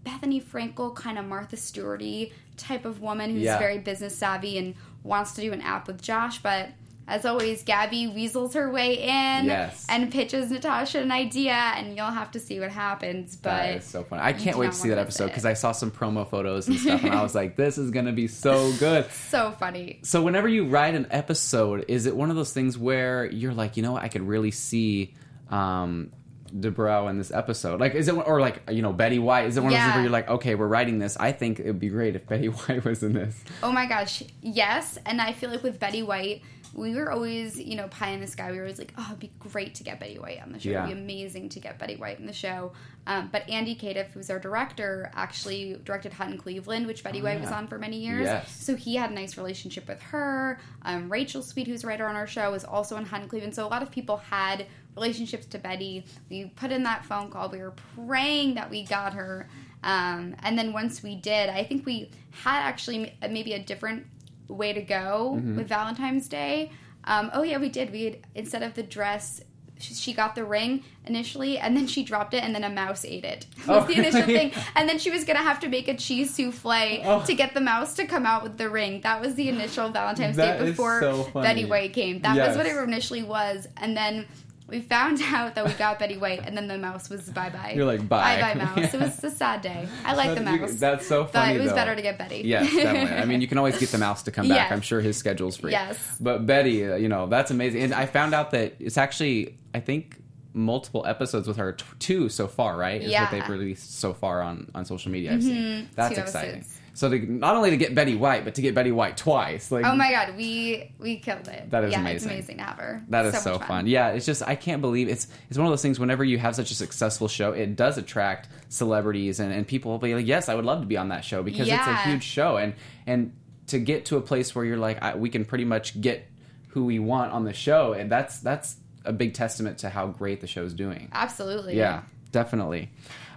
Bethenny 0.06 0.42
Frankel, 0.42 0.96
kind 0.96 1.18
of 1.20 1.26
Martha 1.26 1.56
Stewarty 1.56 2.32
type 2.58 2.86
of 2.86 3.02
woman 3.02 3.32
who's 3.32 3.44
Yeah. 3.44 3.58
very 3.60 3.78
business 3.80 4.16
savvy 4.18 4.58
and 4.58 4.76
wants 5.04 5.34
to 5.34 5.42
do 5.42 5.54
an 5.54 5.62
app 5.62 5.88
with 5.88 6.02
Josh, 6.02 6.40
but. 6.40 6.70
As 7.12 7.26
always, 7.26 7.64
Gabby 7.64 8.06
weasels 8.06 8.54
her 8.54 8.70
way 8.72 9.00
in 9.00 9.46
Yes. 9.46 9.84
and 9.90 10.12
pitches 10.12 10.52
Natasha 10.52 11.00
an 11.02 11.12
idea, 11.12 11.54
and 11.54 11.98
you'll 11.98 12.06
have 12.06 12.30
to 12.34 12.40
see 12.40 12.60
what 12.60 12.70
happens. 12.70 13.36
But 13.36 13.50
that 13.50 13.76
is 13.78 13.84
so 13.86 14.04
fun. 14.04 14.20
I 14.20 14.32
can't 14.32 14.60
wait 14.60 14.68
to 14.74 14.78
see 14.78 14.90
that 14.90 15.00
episode 15.00 15.26
because 15.30 15.44
I 15.44 15.54
saw 15.56 15.72
some 15.72 15.90
promo 15.90 16.30
photos 16.30 16.68
and 16.68 16.78
stuff, 16.78 17.04
and 17.04 17.12
I 17.16 17.24
was 17.24 17.34
like, 17.42 17.56
"This 17.56 17.80
is 17.80 17.90
gonna 17.90 18.12
be 18.12 18.28
so 18.28 18.72
good." 18.74 19.10
so 19.30 19.50
funny. 19.60 20.02
So 20.04 20.22
whenever 20.22 20.48
you 20.48 20.68
write 20.68 20.94
an 20.94 21.08
episode, 21.10 21.86
is 21.88 22.06
it 22.06 22.16
one 22.16 22.30
of 22.30 22.36
those 22.36 22.54
things 22.54 22.78
where 22.78 23.26
you're 23.26 23.56
like, 23.56 23.76
you 23.76 23.82
know, 23.82 23.94
what, 23.94 24.04
I 24.04 24.08
could 24.08 24.28
really 24.28 24.52
see 24.52 25.16
um, 25.50 26.12
Dubrow 26.52 27.10
in 27.10 27.18
this 27.18 27.32
episode? 27.32 27.80
Like, 27.80 27.96
is 27.96 28.08
it 28.08 28.14
or 28.14 28.40
like 28.42 28.62
you 28.72 28.82
know 28.82 28.94
Betty 28.94 29.20
White? 29.20 29.46
Is 29.48 29.58
it 29.58 29.62
one 29.64 29.74
of 29.74 29.80
those 29.80 29.94
where 29.94 30.02
you're 30.04 30.12
like, 30.12 30.30
okay, 30.30 30.56
we're 30.56 30.68
writing 30.68 31.00
this. 31.00 31.16
I 31.18 31.32
think 31.32 31.60
it 31.60 31.66
would 31.68 31.80
be 31.80 31.90
great 31.90 32.16
if 32.16 32.28
Betty 32.28 32.48
White 32.50 32.84
was 32.86 33.04
in 33.04 33.14
this. 33.14 33.44
Oh 33.64 33.72
my 33.72 33.86
gosh, 33.86 34.24
yes. 34.42 34.98
And 35.06 35.22
I 35.22 35.34
feel 35.34 35.50
like 35.50 35.64
with 35.64 35.80
Betty 35.80 36.04
White, 36.04 36.42
we 36.74 36.94
were 36.96 37.12
always, 37.12 37.60
you 37.60 37.76
know, 37.76 37.88
pie 37.88 38.10
in 38.12 38.22
the 38.22 38.28
sky. 38.28 38.52
We 38.52 38.58
were 38.58 38.64
always 38.64 38.78
like, 38.78 38.94
oh, 38.98 39.06
it'd 39.10 39.20
be 39.20 39.32
great 39.40 39.74
to 39.76 39.84
get 39.84 40.00
Betty 40.00 40.20
White 40.20 40.40
on 40.42 40.52
the 40.52 40.60
show. 40.60 40.70
Yeah. 40.70 40.86
It'd 40.86 40.96
be 40.96 41.02
amazing 41.02 41.50
to 41.50 41.60
get 41.60 41.80
Betty 41.80 41.96
White 41.96 42.20
in 42.20 42.28
the 42.28 42.34
show. 42.34 42.74
Um, 43.08 43.30
but 43.32 43.50
Andy 43.50 43.76
Cadiff, 43.76 44.12
who's 44.12 44.30
our 44.30 44.38
director, 44.38 45.10
actually 45.16 45.80
directed 45.84 46.14
Hot 46.14 46.30
in 46.30 46.38
Cleveland, 46.38 46.86
which 46.86 47.04
Betty 47.04 47.22
Oh, 47.22 47.24
White 47.24 47.38
yeah. 47.38 47.42
was 47.42 47.52
on 47.52 47.66
for 47.68 47.80
many 47.80 47.98
years. 47.98 48.26
Yes. 48.26 48.52
So 48.64 48.76
he 48.76 48.96
had 48.98 49.10
a 49.10 49.14
nice 49.16 49.36
relationship 49.36 49.88
with 49.88 50.00
her. 50.04 50.60
Um, 50.84 51.12
Rachel 51.12 51.42
Sweet, 51.42 51.66
who's 51.66 51.84
a 51.84 51.88
writer 51.88 52.06
on 52.06 52.16
our 52.16 52.28
show, 52.28 52.52
was 52.52 52.64
also 52.64 52.96
on 52.98 53.06
Hot 53.06 53.24
in 53.24 53.28
Cleveland. 53.30 53.56
So 53.56 53.66
a 53.66 53.68
lot 53.68 53.82
of 53.82 53.90
people 53.90 54.18
had 54.18 54.68
relationships 54.96 55.46
to 55.48 55.58
Betty. 55.60 56.06
We 56.30 56.46
put 56.56 56.72
in 56.72 56.84
that 56.84 57.06
phone 57.06 57.30
call. 57.30 57.50
We 57.50 57.60
were 57.60 57.74
praying 57.96 58.56
that 58.56 58.70
we 58.70 58.84
got 58.86 59.14
her. 59.14 59.48
Um, 59.84 60.36
and 60.44 60.58
then 60.58 60.74
once 60.74 61.02
we 61.04 61.16
did, 61.16 61.50
I 61.50 61.64
think 61.64 61.86
we 61.86 62.12
had 62.32 62.62
actually 62.62 63.14
maybe 63.22 63.54
a 63.54 63.60
different 63.64 64.06
way 64.48 64.74
to 64.74 64.82
go 64.82 65.36
Mm-hmm. 65.38 65.54
Mhm. 65.54 65.58
with 65.58 65.68
Valentine's 65.68 66.28
Day. 66.28 66.72
Um, 67.06 67.30
oh 67.34 67.44
yeah, 67.44 67.58
we 67.58 67.70
did. 67.70 67.92
We 67.92 68.04
had 68.04 68.18
instead 68.36 68.62
of 68.64 68.74
the 68.74 68.84
dress, 68.84 69.42
she, 69.82 70.12
got 70.12 70.36
the 70.36 70.44
ring 70.44 70.84
initially, 71.06 71.58
and 71.58 71.78
then 71.78 71.88
she 71.88 72.04
dropped 72.04 72.34
it, 72.34 72.44
and 72.44 72.54
then 72.54 72.66
a 72.66 72.70
mouse 72.70 73.06
ate 73.06 73.24
it. 73.24 73.46
Was 73.66 73.84
Oh, 73.86 73.88
the 73.88 73.94
initial 73.94 74.24
thing, 74.24 74.52
and 74.76 74.90
then 74.90 75.00
she 75.00 75.10
was 75.10 75.24
gonna 75.24 75.40
have 75.40 75.62
to 75.62 75.70
make 75.70 75.88
a 75.88 75.96
cheese 75.96 76.36
souffle 76.36 77.02
Oh. 77.06 77.24
to 77.26 77.34
get 77.34 77.54
the 77.54 77.62
mouse 77.62 77.94
to 77.94 78.06
come 78.06 78.26
out 78.26 78.44
with 78.44 78.58
the 78.58 78.70
ring. 78.70 79.00
That 79.02 79.22
was 79.22 79.36
the 79.36 79.48
initial 79.48 79.88
Valentine's 79.90 80.36
That 80.36 80.60
Day 80.60 80.66
before 80.66 81.00
so. 81.00 81.30
Betty 81.34 81.64
White 81.64 81.94
came. 81.94 82.20
That 82.20 82.36
was 82.36 82.58
what 82.58 82.66
it 82.66 82.76
initially 82.76 83.24
was, 83.24 83.68
and 83.78 83.96
then. 83.96 84.26
We 84.70 84.82
found 84.82 85.22
out 85.24 85.56
that 85.56 85.66
we 85.66 85.74
got 85.74 86.00
Betty 86.00 86.18
White, 86.18 86.42
and 86.46 86.56
then 86.56 86.68
the 86.68 86.78
mouse 86.78 87.10
was 87.10 87.30
bye 87.30 87.50
bye. 87.50 87.74
You're 87.76 87.86
like, 87.86 88.08
bye. 88.08 88.40
bye 88.40 88.54
bye 88.54 88.66
mouse. 88.76 88.94
It 88.94 89.00
was 89.00 89.24
a 89.24 89.32
sad 89.32 89.62
day. 89.62 89.88
I 90.06 90.14
like 90.16 90.36
the 90.36 90.42
mouse. 90.42 90.76
That's 90.76 91.08
so 91.08 91.26
funny. 91.26 91.54
but 91.54 91.60
it 91.60 91.64
was 91.64 91.70
though. 91.72 91.76
better 91.76 91.96
to 91.96 92.02
get 92.02 92.18
Betty. 92.18 92.42
Yes, 92.46 92.74
definitely. 92.74 93.18
I 93.18 93.26
mean, 93.26 93.42
you 93.42 93.48
can 93.48 93.58
always 93.58 93.78
get 93.80 93.90
the 93.90 93.98
mouse 94.08 94.24
to 94.24 94.32
come 94.32 94.48
back. 94.48 94.56
Yes. 94.58 94.72
I'm 94.72 94.82
sure 94.82 95.02
his 95.02 95.18
schedule's 95.18 95.58
free. 95.58 95.72
Yes. 95.72 95.98
But 96.20 96.46
Betty, 96.46 96.86
uh, 96.86 96.96
you 96.96 97.10
know, 97.10 97.28
that's 97.28 97.52
amazing. 97.52 97.82
And 97.84 97.94
I 97.94 98.06
found 98.06 98.34
out 98.34 98.52
that 98.52 98.76
it's 98.80 98.98
actually, 98.98 99.58
I 99.74 99.80
think, 99.80 100.18
multiple 100.54 101.06
episodes 101.06 101.48
with 101.48 101.58
her, 101.58 101.74
t- 101.74 101.86
two 102.00 102.28
so 102.30 102.48
far, 102.48 102.76
right? 102.78 103.02
Is 103.02 103.12
Yeah. 103.12 103.24
what 103.24 103.32
they've 103.32 103.50
released 103.50 104.00
so 104.00 104.14
far 104.14 104.42
on, 104.42 104.70
on 104.76 104.84
social 104.86 105.12
media. 105.12 105.34
I've 105.34 105.44
seen. 105.44 105.56
Mhm. 105.56 105.88
That's 105.96 106.16
Two 106.16 106.22
exciting. 106.22 106.56
episodes. 106.56 106.79
So 106.94 107.10
to, 107.10 107.20
not 107.20 107.56
only 107.56 107.70
to 107.70 107.78
get 107.78 107.96
Betty 107.96 108.16
White, 108.16 108.44
but 108.46 108.56
to 108.56 108.62
get 108.62 108.76
Betty 108.76 108.92
White 108.92 109.18
twice. 109.18 109.72
Like, 109.72 109.86
oh 109.86 109.96
my 109.96 110.12
god, 110.12 110.36
we 110.36 110.94
we 111.00 111.18
killed 111.18 111.48
it. 111.48 111.70
That 111.70 111.84
is 111.84 111.92
yeah, 111.92 112.02
amazing. 112.02 112.16
It's 112.16 112.26
amazing 112.26 112.58
to 112.58 112.64
have 112.64 112.78
her. 112.78 113.04
That 113.10 113.26
is 113.26 113.34
much 113.34 113.44
so, 113.44 113.60
fun. 113.60 113.88
Yeah, 113.88 114.10
it's 114.10 114.26
just 114.26 114.42
I 114.48 114.56
can't 114.56 114.82
believe 114.82 115.08
it's 115.08 115.28
it's 115.50 115.58
one 115.58 115.68
of 115.68 115.72
those 115.72 115.82
things. 115.82 116.00
Whenever 116.00 116.24
you 116.24 116.38
have 116.38 116.56
such 116.56 116.72
a 116.72 116.76
successful 116.76 117.28
show, 117.28 117.52
it 117.52 117.76
does 117.76 117.98
attract 117.98 118.50
celebrities 118.70 119.40
and, 119.40 119.52
and 119.52 119.68
people 119.68 119.92
will 119.92 120.00
be 120.00 120.14
like, 120.16 120.28
yes, 120.28 120.50
I 120.50 120.56
would 120.56 120.66
love 120.66 120.82
to 120.82 120.88
be 120.88 120.98
on 120.98 121.10
that 121.10 121.24
show 121.24 121.44
because 121.44 121.68
it's 121.68 121.88
a 121.88 121.96
huge 122.04 122.24
show 122.24 122.58
and 122.58 122.74
and 123.08 123.34
to 123.68 123.80
get 123.80 124.06
to 124.06 124.18
a 124.18 124.22
place 124.22 124.54
where 124.54 124.66
you're 124.66 124.78
like, 124.78 125.02
I, 125.02 125.16
we 125.16 125.30
can 125.30 125.46
pretty 125.46 125.66
much 125.66 126.00
get 126.02 126.28
who 126.70 126.86
we 126.86 127.00
want 127.00 127.32
on 127.32 127.44
the 127.44 127.54
show, 127.54 127.94
and 127.94 128.12
that's 128.12 128.40
that's 128.40 128.78
a 129.06 129.14
big 129.14 129.34
testament 129.34 129.80
to 129.80 129.90
how 129.90 130.08
great 130.08 130.42
the 130.42 130.48
show's 130.48 130.74
doing. 130.74 131.10
Absolutely. 131.12 131.78
Yeah, 131.78 132.04
definitely. 132.32 132.90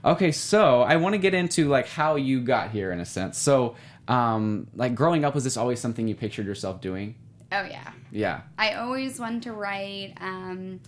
Okay, 0.05 0.33
so 0.33 0.83
I 0.83 0.97
want 0.97 1.15
to 1.15 1.19
get 1.19 1.33
into 1.35 1.69
like 1.69 1.87
how 1.89 2.17
you 2.17 2.41
got 2.41 2.71
here 2.71 2.91
in 2.91 3.01
a 3.01 3.05
sense. 3.05 3.39
So, 3.39 3.77
um, 4.09 4.67
like 4.75 4.95
growing 4.95 5.25
up, 5.25 5.35
was 5.35 5.45
this 5.45 5.57
always 5.57 5.81
something 5.81 6.09
you 6.09 6.15
pictured 6.15 6.47
yourself 6.47 6.81
doing? 6.81 7.15
Oh 7.53 7.63
yeah. 7.63 7.93
Yeah. 8.11 8.41
I 8.59 8.75
always 8.75 9.21
wanted 9.21 9.43
to 9.45 9.53
write. 9.53 10.15
Um, 10.21 10.81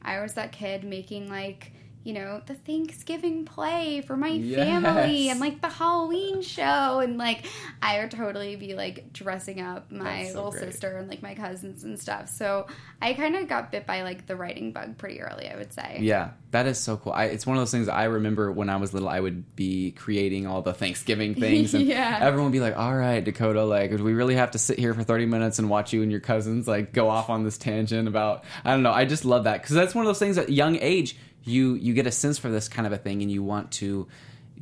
I 0.00 0.20
was 0.20 0.34
that 0.34 0.52
kid 0.52 0.84
making 0.84 1.28
like 1.28 1.72
you 2.04 2.12
know 2.12 2.42
the 2.46 2.54
Thanksgiving 2.54 3.44
play 3.44 4.00
for 4.00 4.16
my 4.16 4.40
family 4.42 5.28
and 5.28 5.38
like 5.40 5.60
the 5.60 5.68
Halloween 5.68 6.42
show 6.42 6.98
and 7.00 7.16
like 7.18 7.46
I 7.80 8.00
would 8.00 8.10
totally 8.10 8.56
be 8.56 8.74
like 8.74 9.12
dressing 9.12 9.60
up 9.60 9.90
my 9.92 10.26
so 10.26 10.34
little 10.34 10.50
great. 10.50 10.72
sister 10.72 10.96
and 10.96 11.08
like 11.08 11.22
my 11.22 11.34
cousins 11.34 11.84
and 11.84 11.98
stuff. 12.00 12.28
So 12.28 12.66
I 13.00 13.14
kind 13.14 13.36
of 13.36 13.48
got 13.48 13.70
bit 13.70 13.86
by 13.86 14.02
like 14.02 14.26
the 14.26 14.34
writing 14.36 14.72
bug 14.72 14.98
pretty 14.98 15.20
early. 15.20 15.48
I 15.48 15.56
would 15.56 15.72
say. 15.72 15.98
Yeah, 16.00 16.30
that 16.50 16.66
is 16.66 16.78
so 16.78 16.96
cool. 16.96 17.12
I, 17.12 17.24
it's 17.26 17.46
one 17.46 17.56
of 17.56 17.60
those 17.60 17.70
things 17.70 17.88
I 17.88 18.04
remember 18.04 18.50
when 18.50 18.68
I 18.68 18.76
was 18.76 18.92
little. 18.92 19.08
I 19.08 19.20
would 19.20 19.54
be 19.54 19.92
creating 19.92 20.46
all 20.46 20.62
the 20.62 20.74
Thanksgiving 20.74 21.34
things, 21.34 21.72
and 21.74 21.84
Yeah. 21.86 22.18
everyone 22.20 22.46
would 22.50 22.52
be 22.52 22.60
like, 22.60 22.76
"All 22.76 22.94
right, 22.94 23.22
Dakota, 23.24 23.64
like, 23.64 23.96
do 23.96 24.02
we 24.02 24.12
really 24.14 24.34
have 24.34 24.52
to 24.52 24.58
sit 24.58 24.78
here 24.78 24.92
for 24.94 25.02
thirty 25.04 25.26
minutes 25.26 25.58
and 25.58 25.70
watch 25.70 25.92
you 25.92 26.02
and 26.02 26.10
your 26.10 26.20
cousins 26.20 26.66
like 26.66 26.92
go 26.92 27.08
off 27.08 27.30
on 27.30 27.44
this 27.44 27.58
tangent 27.58 28.08
about?" 28.08 28.44
I 28.64 28.72
don't 28.72 28.82
know. 28.82 28.92
I 28.92 29.04
just 29.04 29.24
love 29.24 29.44
that 29.44 29.62
because 29.62 29.76
that's 29.76 29.94
one 29.94 30.04
of 30.04 30.08
those 30.08 30.18
things 30.18 30.36
at 30.38 30.48
young 30.50 30.76
age 30.76 31.16
you 31.44 31.74
you 31.74 31.94
get 31.94 32.06
a 32.06 32.12
sense 32.12 32.38
for 32.38 32.48
this 32.50 32.68
kind 32.68 32.86
of 32.86 32.92
a 32.92 32.98
thing 32.98 33.22
and 33.22 33.30
you 33.30 33.42
want 33.42 33.72
to 33.72 34.06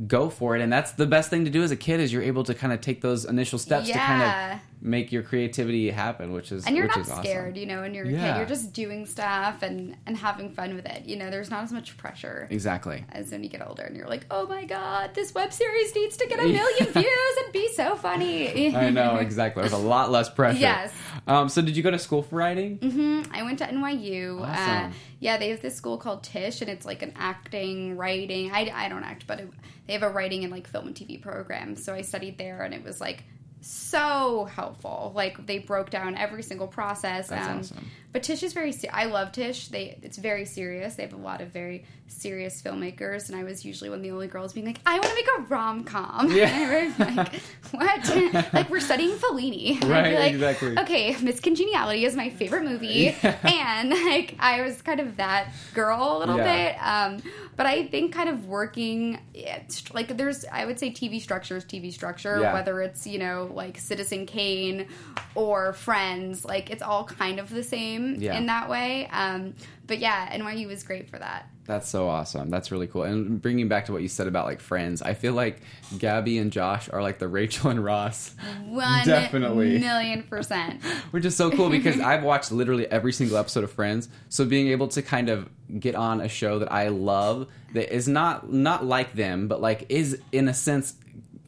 go 0.06 0.30
for 0.30 0.56
it. 0.56 0.62
And 0.62 0.72
that's 0.72 0.92
the 0.92 1.06
best 1.06 1.30
thing 1.30 1.44
to 1.44 1.50
do 1.50 1.62
as 1.62 1.70
a 1.70 1.76
kid 1.76 2.00
is 2.00 2.12
you're 2.12 2.22
able 2.22 2.44
to 2.44 2.54
kind 2.54 2.72
of 2.72 2.80
take 2.80 3.00
those 3.00 3.24
initial 3.24 3.58
steps 3.58 3.88
to 3.88 3.98
kind 3.98 4.22
of 4.22 4.60
make 4.82 5.12
your 5.12 5.22
creativity 5.22 5.90
happen 5.90 6.32
which 6.32 6.50
is 6.52 6.64
and 6.66 6.74
you're 6.74 6.86
which 6.86 6.96
not 6.96 7.04
is 7.04 7.10
awesome. 7.10 7.22
scared, 7.24 7.56
you 7.56 7.66
know, 7.66 7.82
when 7.82 7.92
you're 7.92 8.06
a 8.06 8.10
Yeah. 8.10 8.32
kid. 8.32 8.38
You're 8.38 8.46
just 8.48 8.72
doing 8.72 9.04
stuff 9.06 9.62
and 9.62 9.96
and 10.06 10.16
having 10.16 10.50
fun 10.50 10.74
with 10.74 10.86
it. 10.86 11.04
You 11.04 11.16
know, 11.16 11.30
there's 11.30 11.50
not 11.50 11.62
as 11.64 11.72
much 11.72 11.96
pressure. 11.98 12.46
exactly 12.50 13.04
As 13.12 13.30
when 13.30 13.42
you 13.44 13.50
get 13.50 13.66
older 13.66 13.82
and 13.82 13.96
you're 13.96 14.08
like, 14.08 14.24
oh 14.30 14.46
my 14.46 14.64
god, 14.64 15.14
this 15.14 15.34
web 15.34 15.52
series 15.52 15.94
needs 15.94 16.16
to 16.16 16.26
get 16.26 16.38
a 16.38 16.42
million 16.60 16.92
views 16.92 17.36
and 17.44 17.52
be 17.52 17.68
so 17.74 17.94
funny. 17.96 18.74
I 18.76 18.90
know 18.90 19.16
exactly. 19.16 19.60
There's 19.62 19.72
a 19.72 19.76
lot 19.76 20.10
less 20.10 20.28
pressure. 20.30 20.58
Yes. 20.60 20.92
Um, 21.26 21.48
so 21.48 21.60
did 21.62 21.76
you 21.76 21.82
go 21.82 21.90
to 21.90 21.98
school 21.98 22.22
for 22.22 22.36
writing? 22.36 22.78
Mm-hmm. 22.78 23.32
I 23.34 23.42
went 23.42 23.58
to 23.58 23.66
NYU. 23.66 24.40
Uh, 24.40 24.44
Awesome. 24.44 24.92
yeah, 25.18 25.36
they 25.36 25.50
have 25.50 25.60
this 25.60 25.76
school 25.76 25.98
called 25.98 26.22
Tisch, 26.22 26.60
and 26.62 26.70
it's 26.70 26.86
like 26.86 27.02
an 27.02 27.12
acting, 27.16 27.96
writing. 27.96 28.50
I, 28.52 28.70
I 28.74 28.88
don't 28.88 29.04
act, 29.04 29.26
but 29.26 29.40
it, 29.40 29.48
they 29.86 29.92
have 29.92 30.02
a 30.02 30.08
writing 30.08 30.44
and 30.44 30.52
like 30.52 30.66
film 30.66 30.86
and 30.86 30.96
TV 30.96 31.20
program. 31.20 31.76
So 31.76 31.92
I 31.94 32.00
studied 32.02 32.38
there, 32.38 32.62
and 32.62 32.72
it 32.72 32.82
was 32.84 33.00
like 33.00 33.24
so 33.60 34.44
helpful. 34.54 35.12
Like 35.14 35.46
they 35.46 35.58
broke 35.58 35.90
down 35.90 36.16
every 36.16 36.42
single 36.42 36.66
process. 36.66 37.28
That's 37.28 37.48
um, 37.48 37.58
awesome. 37.58 37.90
But 38.12 38.24
Tisch 38.24 38.42
is 38.42 38.52
very. 38.52 38.74
I 38.92 39.04
love 39.04 39.30
Tisch. 39.32 39.68
They 39.68 39.96
it's 40.02 40.18
very 40.18 40.44
serious. 40.44 40.96
They 40.96 41.04
have 41.04 41.12
a 41.12 41.16
lot 41.16 41.40
of 41.40 41.48
very 41.48 41.84
serious 42.08 42.60
filmmakers, 42.60 43.28
and 43.28 43.38
I 43.38 43.44
was 43.44 43.64
usually 43.64 43.88
one 43.88 44.00
of 44.00 44.02
the 44.02 44.10
only 44.10 44.26
girls 44.26 44.52
being 44.52 44.66
like, 44.66 44.80
I 44.84 44.94
want 44.94 45.04
to 45.04 45.14
make 45.14 45.28
a 45.38 45.42
rom 45.42 45.84
com. 45.84 46.32
Yeah. 46.32 46.92
like 46.98 47.40
what? 47.70 48.52
like 48.52 48.68
we're 48.68 48.80
studying 48.80 49.10
Fellini. 49.16 49.80
And 49.80 49.84
I'd 49.84 50.02
be 50.02 50.10
Right, 50.10 50.18
like, 50.18 50.32
exactly. 50.32 50.76
Okay, 50.78 51.16
Miss 51.22 51.38
Congeniality 51.38 52.04
is 52.04 52.16
my 52.16 52.30
favorite 52.30 52.64
movie, 52.64 53.08
and 53.44 53.90
like 53.90 54.34
I 54.40 54.62
was 54.62 54.82
kind 54.82 54.98
of 54.98 55.16
that 55.18 55.52
girl 55.74 56.16
a 56.16 56.18
little 56.18 56.38
Yeah. 56.38 56.72
bit. 57.14 57.24
Um, 57.24 57.32
but 57.56 57.66
I 57.66 57.86
think 57.86 58.12
kind 58.12 58.28
of 58.28 58.46
working, 58.46 59.20
it's 59.34 59.92
like 59.94 60.16
there's, 60.16 60.44
I 60.50 60.64
would 60.64 60.80
say 60.80 60.90
TV 60.90 61.20
structure 61.20 61.56
is 61.58 61.64
TV 61.64 61.92
structure, 61.92 62.40
Yeah. 62.40 62.54
whether 62.54 62.80
it's 62.82 63.06
you 63.06 63.20
know 63.20 63.49
like 63.54 63.78
Citizen 63.78 64.26
Kane 64.26 64.86
or 65.34 65.72
Friends, 65.72 66.44
like 66.44 66.70
it's 66.70 66.82
all 66.82 67.04
kind 67.04 67.38
of 67.38 67.50
the 67.50 67.62
same 67.62 68.16
Yeah. 68.20 68.36
in 68.36 68.46
that 68.46 68.68
way. 68.68 69.08
Um, 69.12 69.54
but 69.86 69.98
yeah, 69.98 70.36
NYU 70.36 70.66
was 70.68 70.82
great 70.82 71.08
for 71.08 71.18
that. 71.18 71.48
That's 71.66 71.88
so 71.88 72.08
awesome. 72.08 72.50
That's 72.50 72.72
really 72.72 72.88
cool. 72.88 73.04
And 73.04 73.40
bringing 73.40 73.68
back 73.68 73.86
to 73.86 73.92
what 73.92 74.02
you 74.02 74.08
said 74.08 74.26
about 74.26 74.44
like 74.44 74.58
friends, 74.60 75.02
I 75.02 75.14
feel 75.14 75.34
like 75.34 75.60
Gabby 75.98 76.38
and 76.38 76.50
Josh 76.50 76.88
are 76.92 77.00
like 77.00 77.18
the 77.20 77.28
Rachel 77.28 77.70
and 77.70 77.82
Ross, 77.84 78.34
One 78.66 79.04
Definitely. 79.06 79.78
million 79.78 80.24
percent. 80.24 80.82
which 81.12 81.24
is 81.24 81.36
so 81.36 81.50
cool 81.50 81.70
because 81.70 82.00
I've 82.00 82.24
watched 82.24 82.50
literally 82.50 82.86
every 82.90 83.12
single 83.12 83.36
episode 83.36 83.62
of 83.62 83.70
Friends. 83.70 84.08
So 84.30 84.44
being 84.44 84.68
able 84.68 84.88
to 84.88 85.02
kind 85.02 85.28
of 85.28 85.48
get 85.78 85.94
on 85.94 86.20
a 86.20 86.28
show 86.28 86.58
that 86.58 86.72
I 86.72 86.88
love 86.88 87.46
that 87.74 87.94
is 87.94 88.08
not 88.08 88.52
not 88.52 88.84
like 88.84 89.12
them, 89.14 89.46
but 89.46 89.60
like 89.60 89.86
is 89.90 90.20
in 90.32 90.48
a 90.48 90.54
sense 90.54 90.94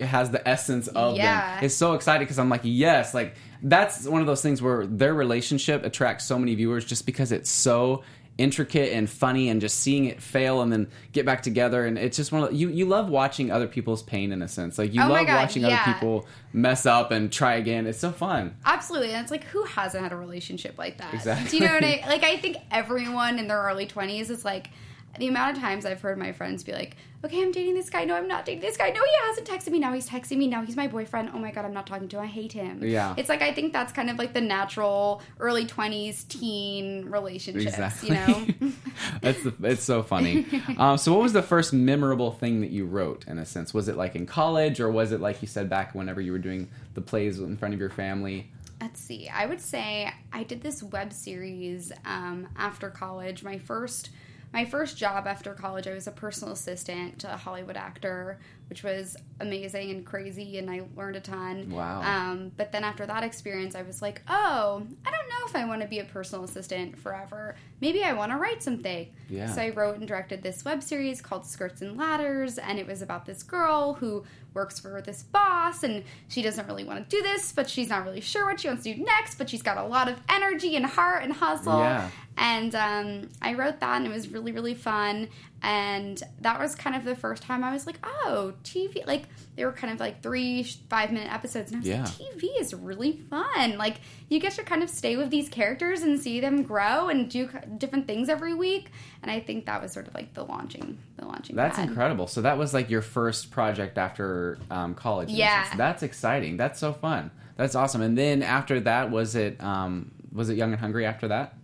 has 0.04 0.30
the 0.30 0.46
essence 0.48 0.88
of 0.88 1.16
Yeah. 1.16 1.56
them. 1.56 1.64
It's 1.64 1.74
so 1.74 1.94
exciting 1.94 2.24
because 2.24 2.38
I'm 2.38 2.48
like, 2.48 2.62
yes, 2.64 3.14
like 3.14 3.34
that's 3.62 4.06
one 4.06 4.20
of 4.20 4.26
those 4.26 4.42
things 4.42 4.60
where 4.60 4.86
their 4.86 5.14
relationship 5.14 5.84
attracts 5.84 6.24
so 6.24 6.38
many 6.38 6.54
viewers 6.54 6.84
just 6.84 7.06
because 7.06 7.32
it's 7.32 7.50
so 7.50 8.02
intricate 8.38 8.94
and 8.94 9.08
funny 9.10 9.50
and 9.50 9.60
just 9.60 9.78
seeing 9.80 10.06
it 10.06 10.20
fail 10.22 10.62
and 10.62 10.72
then 10.72 10.88
get 11.12 11.26
back 11.26 11.42
together 11.42 11.84
and 11.84 11.98
it's 11.98 12.16
just 12.16 12.32
one 12.32 12.42
of 12.42 12.48
the, 12.48 12.56
you 12.56 12.70
you 12.70 12.86
love 12.86 13.10
watching 13.10 13.50
other 13.50 13.68
people's 13.68 14.02
pain 14.02 14.32
in 14.32 14.40
a 14.40 14.48
sense 14.48 14.78
like 14.78 14.94
you 14.94 15.02
Oh 15.02 15.06
love 15.06 15.26
God, 15.26 15.36
watching 15.36 15.62
yeah. 15.62 15.82
other 15.82 15.92
people 15.92 16.26
mess 16.54 16.86
up 16.86 17.10
and 17.10 17.30
try 17.30 17.56
again 17.56 17.86
it's 17.86 17.98
so 17.98 18.10
fun 18.10 18.56
Absolutely, 18.64 19.10
and 19.12 19.20
it's 19.22 19.30
like 19.30 19.44
who 19.44 19.62
hasn't 19.64 20.02
had 20.02 20.12
a 20.12 20.16
relationship 20.16 20.78
like 20.78 20.96
that? 20.96 21.12
Exactly. 21.12 21.50
Do 21.50 21.56
you 21.58 21.68
know 21.68 21.74
what 21.74 21.84
I 21.84 22.02
like? 22.08 22.24
I 22.24 22.38
think 22.38 22.56
everyone 22.70 23.38
in 23.38 23.48
their 23.48 23.60
early 23.62 23.84
twenties 23.86 24.30
is 24.30 24.46
like 24.46 24.70
the 25.18 25.28
amount 25.28 25.56
of 25.56 25.62
times 25.62 25.84
I've 25.84 26.00
heard 26.00 26.18
my 26.18 26.32
friends 26.32 26.64
be 26.64 26.72
like, 26.72 26.96
"Okay, 27.24 27.42
I'm 27.42 27.52
dating 27.52 27.74
this 27.74 27.90
guy. 27.90 28.04
No, 28.04 28.14
I'm 28.14 28.28
not 28.28 28.44
dating 28.44 28.62
this 28.62 28.76
guy. 28.76 28.90
No, 28.90 29.02
he 29.02 29.28
hasn't 29.28 29.46
texted 29.46 29.70
me. 29.72 29.78
Now 29.78 29.92
he's 29.92 30.08
texting 30.08 30.38
me. 30.38 30.46
Now 30.46 30.62
he's 30.62 30.76
my 30.76 30.88
boyfriend. 30.88 31.30
Oh 31.34 31.38
my 31.38 31.50
god, 31.50 31.64
I'm 31.64 31.74
not 31.74 31.86
talking 31.86 32.08
to 32.08 32.16
him. 32.18 32.24
I 32.24 32.26
hate 32.26 32.52
him." 32.52 32.82
Yeah. 32.82 33.14
it's 33.16 33.28
like 33.28 33.42
I 33.42 33.52
think 33.52 33.72
that's 33.72 33.92
kind 33.92 34.10
of 34.10 34.18
like 34.18 34.32
the 34.32 34.40
natural 34.40 35.22
early 35.38 35.66
twenties 35.66 36.24
teen 36.24 37.06
relationships. 37.06 37.74
Exactly. 37.74 38.08
You 38.08 38.14
know. 38.14 38.72
That's 39.20 39.42
the, 39.42 39.54
it's 39.62 39.84
so 39.84 40.02
funny. 40.02 40.46
Um, 40.78 40.98
so, 40.98 41.12
what 41.12 41.22
was 41.22 41.32
the 41.32 41.42
first 41.42 41.72
memorable 41.72 42.32
thing 42.32 42.60
that 42.60 42.70
you 42.70 42.86
wrote? 42.86 43.26
In 43.26 43.38
a 43.38 43.44
sense, 43.44 43.72
was 43.74 43.88
it 43.88 43.96
like 43.96 44.14
in 44.14 44.26
college, 44.26 44.80
or 44.80 44.90
was 44.90 45.12
it 45.12 45.20
like 45.20 45.42
you 45.42 45.48
said 45.48 45.68
back 45.68 45.94
whenever 45.94 46.20
you 46.20 46.32
were 46.32 46.38
doing 46.38 46.68
the 46.94 47.00
plays 47.00 47.38
in 47.38 47.56
front 47.56 47.74
of 47.74 47.80
your 47.80 47.90
family? 47.90 48.50
Let's 48.80 49.00
see. 49.00 49.28
I 49.28 49.46
would 49.46 49.60
say 49.60 50.10
I 50.32 50.42
did 50.42 50.62
this 50.62 50.82
web 50.82 51.12
series 51.12 51.92
um, 52.04 52.48
after 52.56 52.90
college. 52.90 53.44
My 53.44 53.58
first 53.58 54.10
my 54.52 54.64
first 54.64 54.96
job 54.98 55.26
after 55.26 55.54
college, 55.54 55.86
I 55.86 55.94
was 55.94 56.06
a 56.06 56.10
personal 56.10 56.52
assistant 56.52 57.18
to 57.20 57.32
a 57.32 57.36
Hollywood 57.36 57.76
actor, 57.76 58.38
which 58.68 58.82
was 58.82 59.16
amazing 59.40 59.90
and 59.90 60.04
crazy, 60.04 60.58
and 60.58 60.70
I 60.70 60.82
learned 60.94 61.16
a 61.16 61.20
ton. 61.20 61.70
Wow. 61.70 62.02
Um, 62.02 62.52
but 62.56 62.70
then 62.70 62.84
after 62.84 63.06
that 63.06 63.22
experience, 63.22 63.74
I 63.74 63.82
was 63.82 64.02
like, 64.02 64.22
oh, 64.28 64.86
I 65.06 65.10
don't 65.10 65.28
know 65.28 65.46
if 65.46 65.56
I 65.56 65.64
want 65.64 65.80
to 65.80 65.88
be 65.88 66.00
a 66.00 66.04
personal 66.04 66.44
assistant 66.44 66.98
forever. 66.98 67.54
Maybe 67.80 68.04
I 68.04 68.12
want 68.12 68.30
to 68.32 68.38
write 68.38 68.62
something. 68.62 69.08
Yeah. 69.28 69.52
So 69.52 69.62
I 69.62 69.70
wrote 69.70 69.96
and 69.96 70.06
directed 70.06 70.42
this 70.42 70.64
web 70.64 70.82
series 70.82 71.20
called 71.20 71.46
Skirts 71.46 71.80
and 71.80 71.96
Ladders, 71.96 72.58
and 72.58 72.78
it 72.78 72.86
was 72.86 73.02
about 73.02 73.24
this 73.24 73.42
girl 73.42 73.94
who 73.94 74.24
works 74.54 74.78
for 74.78 75.00
this 75.00 75.22
boss, 75.22 75.82
and 75.82 76.04
she 76.28 76.42
doesn't 76.42 76.66
really 76.66 76.84
want 76.84 77.08
to 77.08 77.16
do 77.16 77.22
this, 77.22 77.52
but 77.52 77.70
she's 77.70 77.88
not 77.88 78.04
really 78.04 78.20
sure 78.20 78.46
what 78.46 78.60
she 78.60 78.68
wants 78.68 78.84
to 78.84 78.94
do 78.94 79.02
next, 79.02 79.36
but 79.36 79.48
she's 79.48 79.62
got 79.62 79.78
a 79.78 79.84
lot 79.84 80.08
of 80.08 80.18
energy 80.28 80.76
and 80.76 80.84
heart 80.84 81.24
and 81.24 81.32
hustle. 81.32 81.78
Yeah. 81.78 82.10
And 82.36 82.74
um, 82.74 83.28
I 83.42 83.54
wrote 83.54 83.80
that, 83.80 83.96
and 83.98 84.06
it 84.06 84.10
was 84.10 84.28
really, 84.28 84.52
really 84.52 84.74
fun. 84.74 85.28
And 85.64 86.20
that 86.40 86.58
was 86.58 86.74
kind 86.74 86.96
of 86.96 87.04
the 87.04 87.14
first 87.14 87.42
time 87.42 87.62
I 87.62 87.72
was 87.72 87.86
like, 87.86 87.98
oh, 88.02 88.54
TV. 88.64 89.06
Like, 89.06 89.24
they 89.54 89.64
were 89.64 89.70
kind 89.72 89.92
of 89.92 90.00
like 90.00 90.22
three, 90.22 90.64
five 90.90 91.12
minute 91.12 91.32
episodes. 91.32 91.70
And 91.70 91.76
I 91.76 91.80
was 91.80 91.88
Yeah. 91.88 92.02
like, 92.04 92.12
TV 92.14 92.60
is 92.60 92.74
really 92.74 93.12
fun. 93.30 93.76
Like, 93.78 93.96
you 94.28 94.40
get 94.40 94.52
to 94.54 94.64
kind 94.64 94.82
of 94.82 94.90
stay 94.90 95.16
with 95.16 95.30
these 95.30 95.48
characters 95.48 96.02
and 96.02 96.18
see 96.18 96.40
them 96.40 96.62
grow 96.62 97.08
and 97.10 97.30
do 97.30 97.48
different 97.78 98.06
things 98.08 98.28
every 98.28 98.54
week. 98.54 98.90
And 99.22 99.30
I 99.30 99.38
think 99.38 99.66
that 99.66 99.80
was 99.80 99.92
sort 99.92 100.08
of 100.08 100.14
like 100.14 100.34
the 100.34 100.42
launching, 100.44 100.98
the 101.18 101.26
launching. 101.26 101.54
That's 101.54 101.76
pad. 101.76 101.88
incredible. 101.90 102.26
So 102.26 102.40
that 102.42 102.58
was 102.58 102.74
like 102.74 102.90
your 102.90 103.02
first 103.02 103.50
project 103.52 103.98
after 103.98 104.58
um, 104.70 104.94
college. 104.94 105.30
Yeah. 105.30 105.68
That's 105.76 106.02
exciting. 106.02 106.56
That's 106.56 106.80
so 106.80 106.92
fun. 106.92 107.30
That's 107.56 107.74
awesome. 107.76 108.00
And 108.02 108.18
then 108.18 108.42
after 108.42 108.80
that, 108.80 109.10
was 109.12 109.36
it 109.36 109.62
um, 109.62 110.10
was 110.32 110.48
it 110.48 110.56
Young 110.56 110.72
and 110.72 110.80
Hungry 110.80 111.04
after 111.06 111.28
that? 111.28 111.54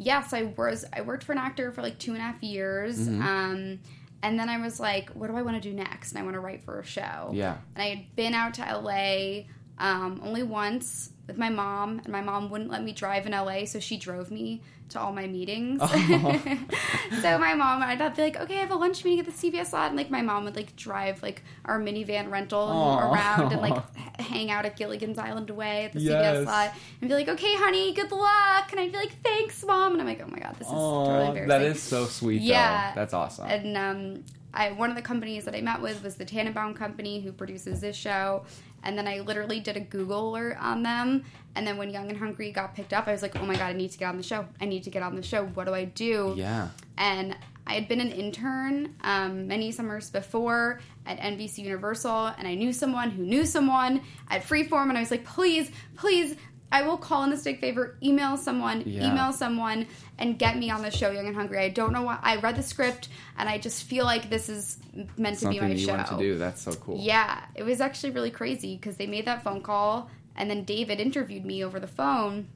Yes, 0.00 0.32
I 0.32 0.42
was. 0.56 0.84
I 0.92 1.02
worked 1.02 1.24
for 1.24 1.32
an 1.32 1.38
actor 1.38 1.70
for 1.72 1.82
like 1.82 1.98
two 1.98 2.12
and 2.12 2.20
a 2.20 2.24
half 2.24 2.42
years. 2.42 3.08
Mhm. 3.08 3.22
Um, 3.22 3.80
and 4.22 4.38
then 4.38 4.48
I 4.48 4.58
was 4.58 4.78
like, 4.80 5.10
what 5.10 5.28
do 5.30 5.36
I 5.36 5.42
want 5.42 5.62
to 5.62 5.66
do 5.66 5.74
next? 5.74 6.12
And 6.12 6.18
I 6.18 6.22
want 6.22 6.34
to 6.34 6.40
write 6.40 6.62
for 6.62 6.78
a 6.80 6.84
show. 6.84 7.30
Yeah. 7.32 7.56
And 7.74 7.82
I 7.82 7.88
had 7.88 8.16
been 8.16 8.34
out 8.34 8.54
to 8.54 8.62
LA 8.62 9.44
um, 9.80 10.20
only 10.22 10.42
once 10.44 11.10
with 11.26 11.36
my 11.38 11.48
mom, 11.48 11.98
and 12.04 12.08
my 12.08 12.20
mom 12.20 12.50
wouldn't 12.50 12.70
let 12.70 12.84
me 12.84 12.92
drive 12.92 13.26
in 13.26 13.32
LA, 13.32 13.64
so 13.64 13.80
she 13.80 13.96
drove 13.96 14.30
me 14.30 14.62
to 14.90 15.00
all 15.00 15.12
my 15.12 15.26
meetings. 15.28 15.78
Oh. 15.80 15.88
so 17.22 17.38
my 17.38 17.54
mom, 17.54 17.82
I'd 17.82 18.00
have 18.00 18.12
to 18.14 18.16
be 18.16 18.22
like, 18.22 18.36
okay, 18.40 18.56
I 18.56 18.60
have 18.60 18.72
a 18.72 18.76
lunch 18.76 19.04
meeting 19.04 19.20
at 19.20 19.26
the 19.26 19.32
CBS 19.32 19.72
lot, 19.72 19.88
and 19.88 19.96
like 19.96 20.10
my 20.10 20.20
mom 20.22 20.44
would 20.44 20.56
like 20.56 20.74
drive 20.76 21.22
like 21.22 21.42
our 21.64 21.78
minivan 21.80 22.30
rental 22.30 22.68
around 22.68 23.52
and 23.52 23.60
like 23.62 23.76
h- 24.18 24.26
hang 24.26 24.50
out 24.50 24.66
at 24.66 24.76
Gilligan's 24.76 25.18
Island 25.18 25.48
Way 25.50 25.84
at 25.86 25.92
the 25.92 26.00
Yes. 26.00 26.38
CBS 26.38 26.46
lot, 26.46 26.74
and 27.00 27.08
be 27.08 27.14
like, 27.14 27.28
okay, 27.28 27.54
honey, 27.56 27.92
good 27.94 28.10
luck, 28.10 28.70
and 28.72 28.80
I'd 28.80 28.90
be 28.92 28.98
like, 28.98 29.12
thanks, 29.22 29.64
mom, 29.64 29.92
and 29.92 30.00
I'm 30.02 30.08
like, 30.08 30.20
oh 30.24 30.28
my 30.28 30.40
god, 30.40 30.56
this 30.58 30.66
is 30.66 30.72
totally 30.74 31.26
embarrassing. 31.28 31.48
that 31.48 31.62
is 31.62 31.80
so 31.80 32.06
sweet. 32.06 32.42
Yeah. 32.42 32.90
though. 32.90 33.00
that's 33.00 33.14
awesome. 33.14 33.46
And 33.48 33.76
um, 33.76 34.24
I 34.52 34.72
one 34.72 34.90
of 34.90 34.96
the 34.96 35.02
companies 35.02 35.44
that 35.44 35.54
I 35.54 35.60
met 35.60 35.80
with 35.80 36.02
was 36.02 36.16
the 36.16 36.24
Tannenbaum 36.24 36.74
company 36.74 37.20
who 37.20 37.30
produces 37.30 37.80
this 37.80 37.94
show. 37.94 38.42
And 38.82 38.96
then 38.96 39.06
I 39.06 39.20
literally 39.20 39.60
did 39.60 39.76
a 39.76 39.80
Google 39.80 40.30
alert 40.30 40.56
on 40.60 40.82
them. 40.82 41.24
And 41.54 41.66
then 41.66 41.76
when 41.76 41.90
Young 41.90 42.08
and 42.08 42.18
Hungry 42.18 42.52
got 42.52 42.74
picked 42.74 42.92
up, 42.92 43.08
I 43.08 43.12
was 43.12 43.22
like, 43.22 43.36
oh 43.36 43.44
my 43.44 43.54
god, 43.54 43.66
I 43.66 43.72
need 43.72 43.90
to 43.90 43.98
get 43.98 44.08
on 44.08 44.16
the 44.16 44.22
show. 44.22 44.46
I 44.60 44.66
need 44.66 44.84
to 44.84 44.90
get 44.90 45.02
on 45.02 45.16
the 45.16 45.22
show. 45.22 45.46
What 45.46 45.66
do 45.66 45.74
I 45.74 45.84
do? 45.84 46.34
yeah. 46.36 46.68
And 46.96 47.36
I 47.66 47.74
had 47.74 47.86
been 47.86 48.00
an 48.00 48.10
intern 48.10 48.96
um, 49.02 49.46
many 49.46 49.70
summers 49.70 50.10
before 50.10 50.80
at 51.06 51.18
NBC 51.20 51.58
Universal, 51.58 52.32
and 52.36 52.48
I 52.48 52.54
knew 52.54 52.72
someone 52.72 53.10
who 53.10 53.24
knew 53.24 53.46
someone 53.46 54.02
at 54.28 54.42
Freeform, 54.42 54.88
and 54.88 54.98
I 54.98 55.00
was 55.00 55.10
like, 55.12 55.24
please, 55.24 55.70
please, 55.96 56.36
I 56.72 56.82
will 56.82 56.96
call 56.96 57.24
in 57.24 57.30
this 57.30 57.42
big 57.42 57.60
favor, 57.60 57.96
email 58.02 58.36
someone, 58.36 58.82
Yeah. 58.86 59.10
email 59.10 59.32
someone, 59.32 59.86
and 60.18 60.38
get 60.38 60.56
me 60.56 60.70
on 60.70 60.82
the 60.82 60.90
show, 60.90 61.10
Young 61.10 61.26
and 61.26 61.34
Hungry. 61.34 61.58
I 61.58 61.68
don't 61.68 61.92
know 61.92 62.02
why. 62.02 62.18
I 62.22 62.36
read 62.36 62.56
the 62.56 62.62
script, 62.62 63.08
and 63.36 63.48
I 63.48 63.58
just 63.58 63.84
feel 63.84 64.04
like 64.04 64.30
this 64.30 64.48
is 64.48 64.78
meant 65.16 65.38
to 65.40 65.48
be 65.48 65.58
my 65.60 65.68
you 65.68 65.78
show. 65.78 65.94
want 65.94 66.06
to 66.08 66.16
do. 66.18 66.38
That's 66.38 66.62
so 66.62 66.72
cool. 66.74 66.96
Yeah, 66.98 67.40
it 67.54 67.64
was 67.64 67.80
actually 67.80 68.10
really 68.12 68.30
crazy 68.30 68.76
because 68.76 68.96
they 68.96 69.06
made 69.06 69.24
that 69.26 69.42
phone 69.42 69.62
call, 69.62 70.10
and 70.36 70.48
then 70.48 70.62
David 70.64 71.00
interviewed 71.00 71.44
me 71.44 71.64
over 71.64 71.80
the 71.80 71.88
phone, 71.88 72.46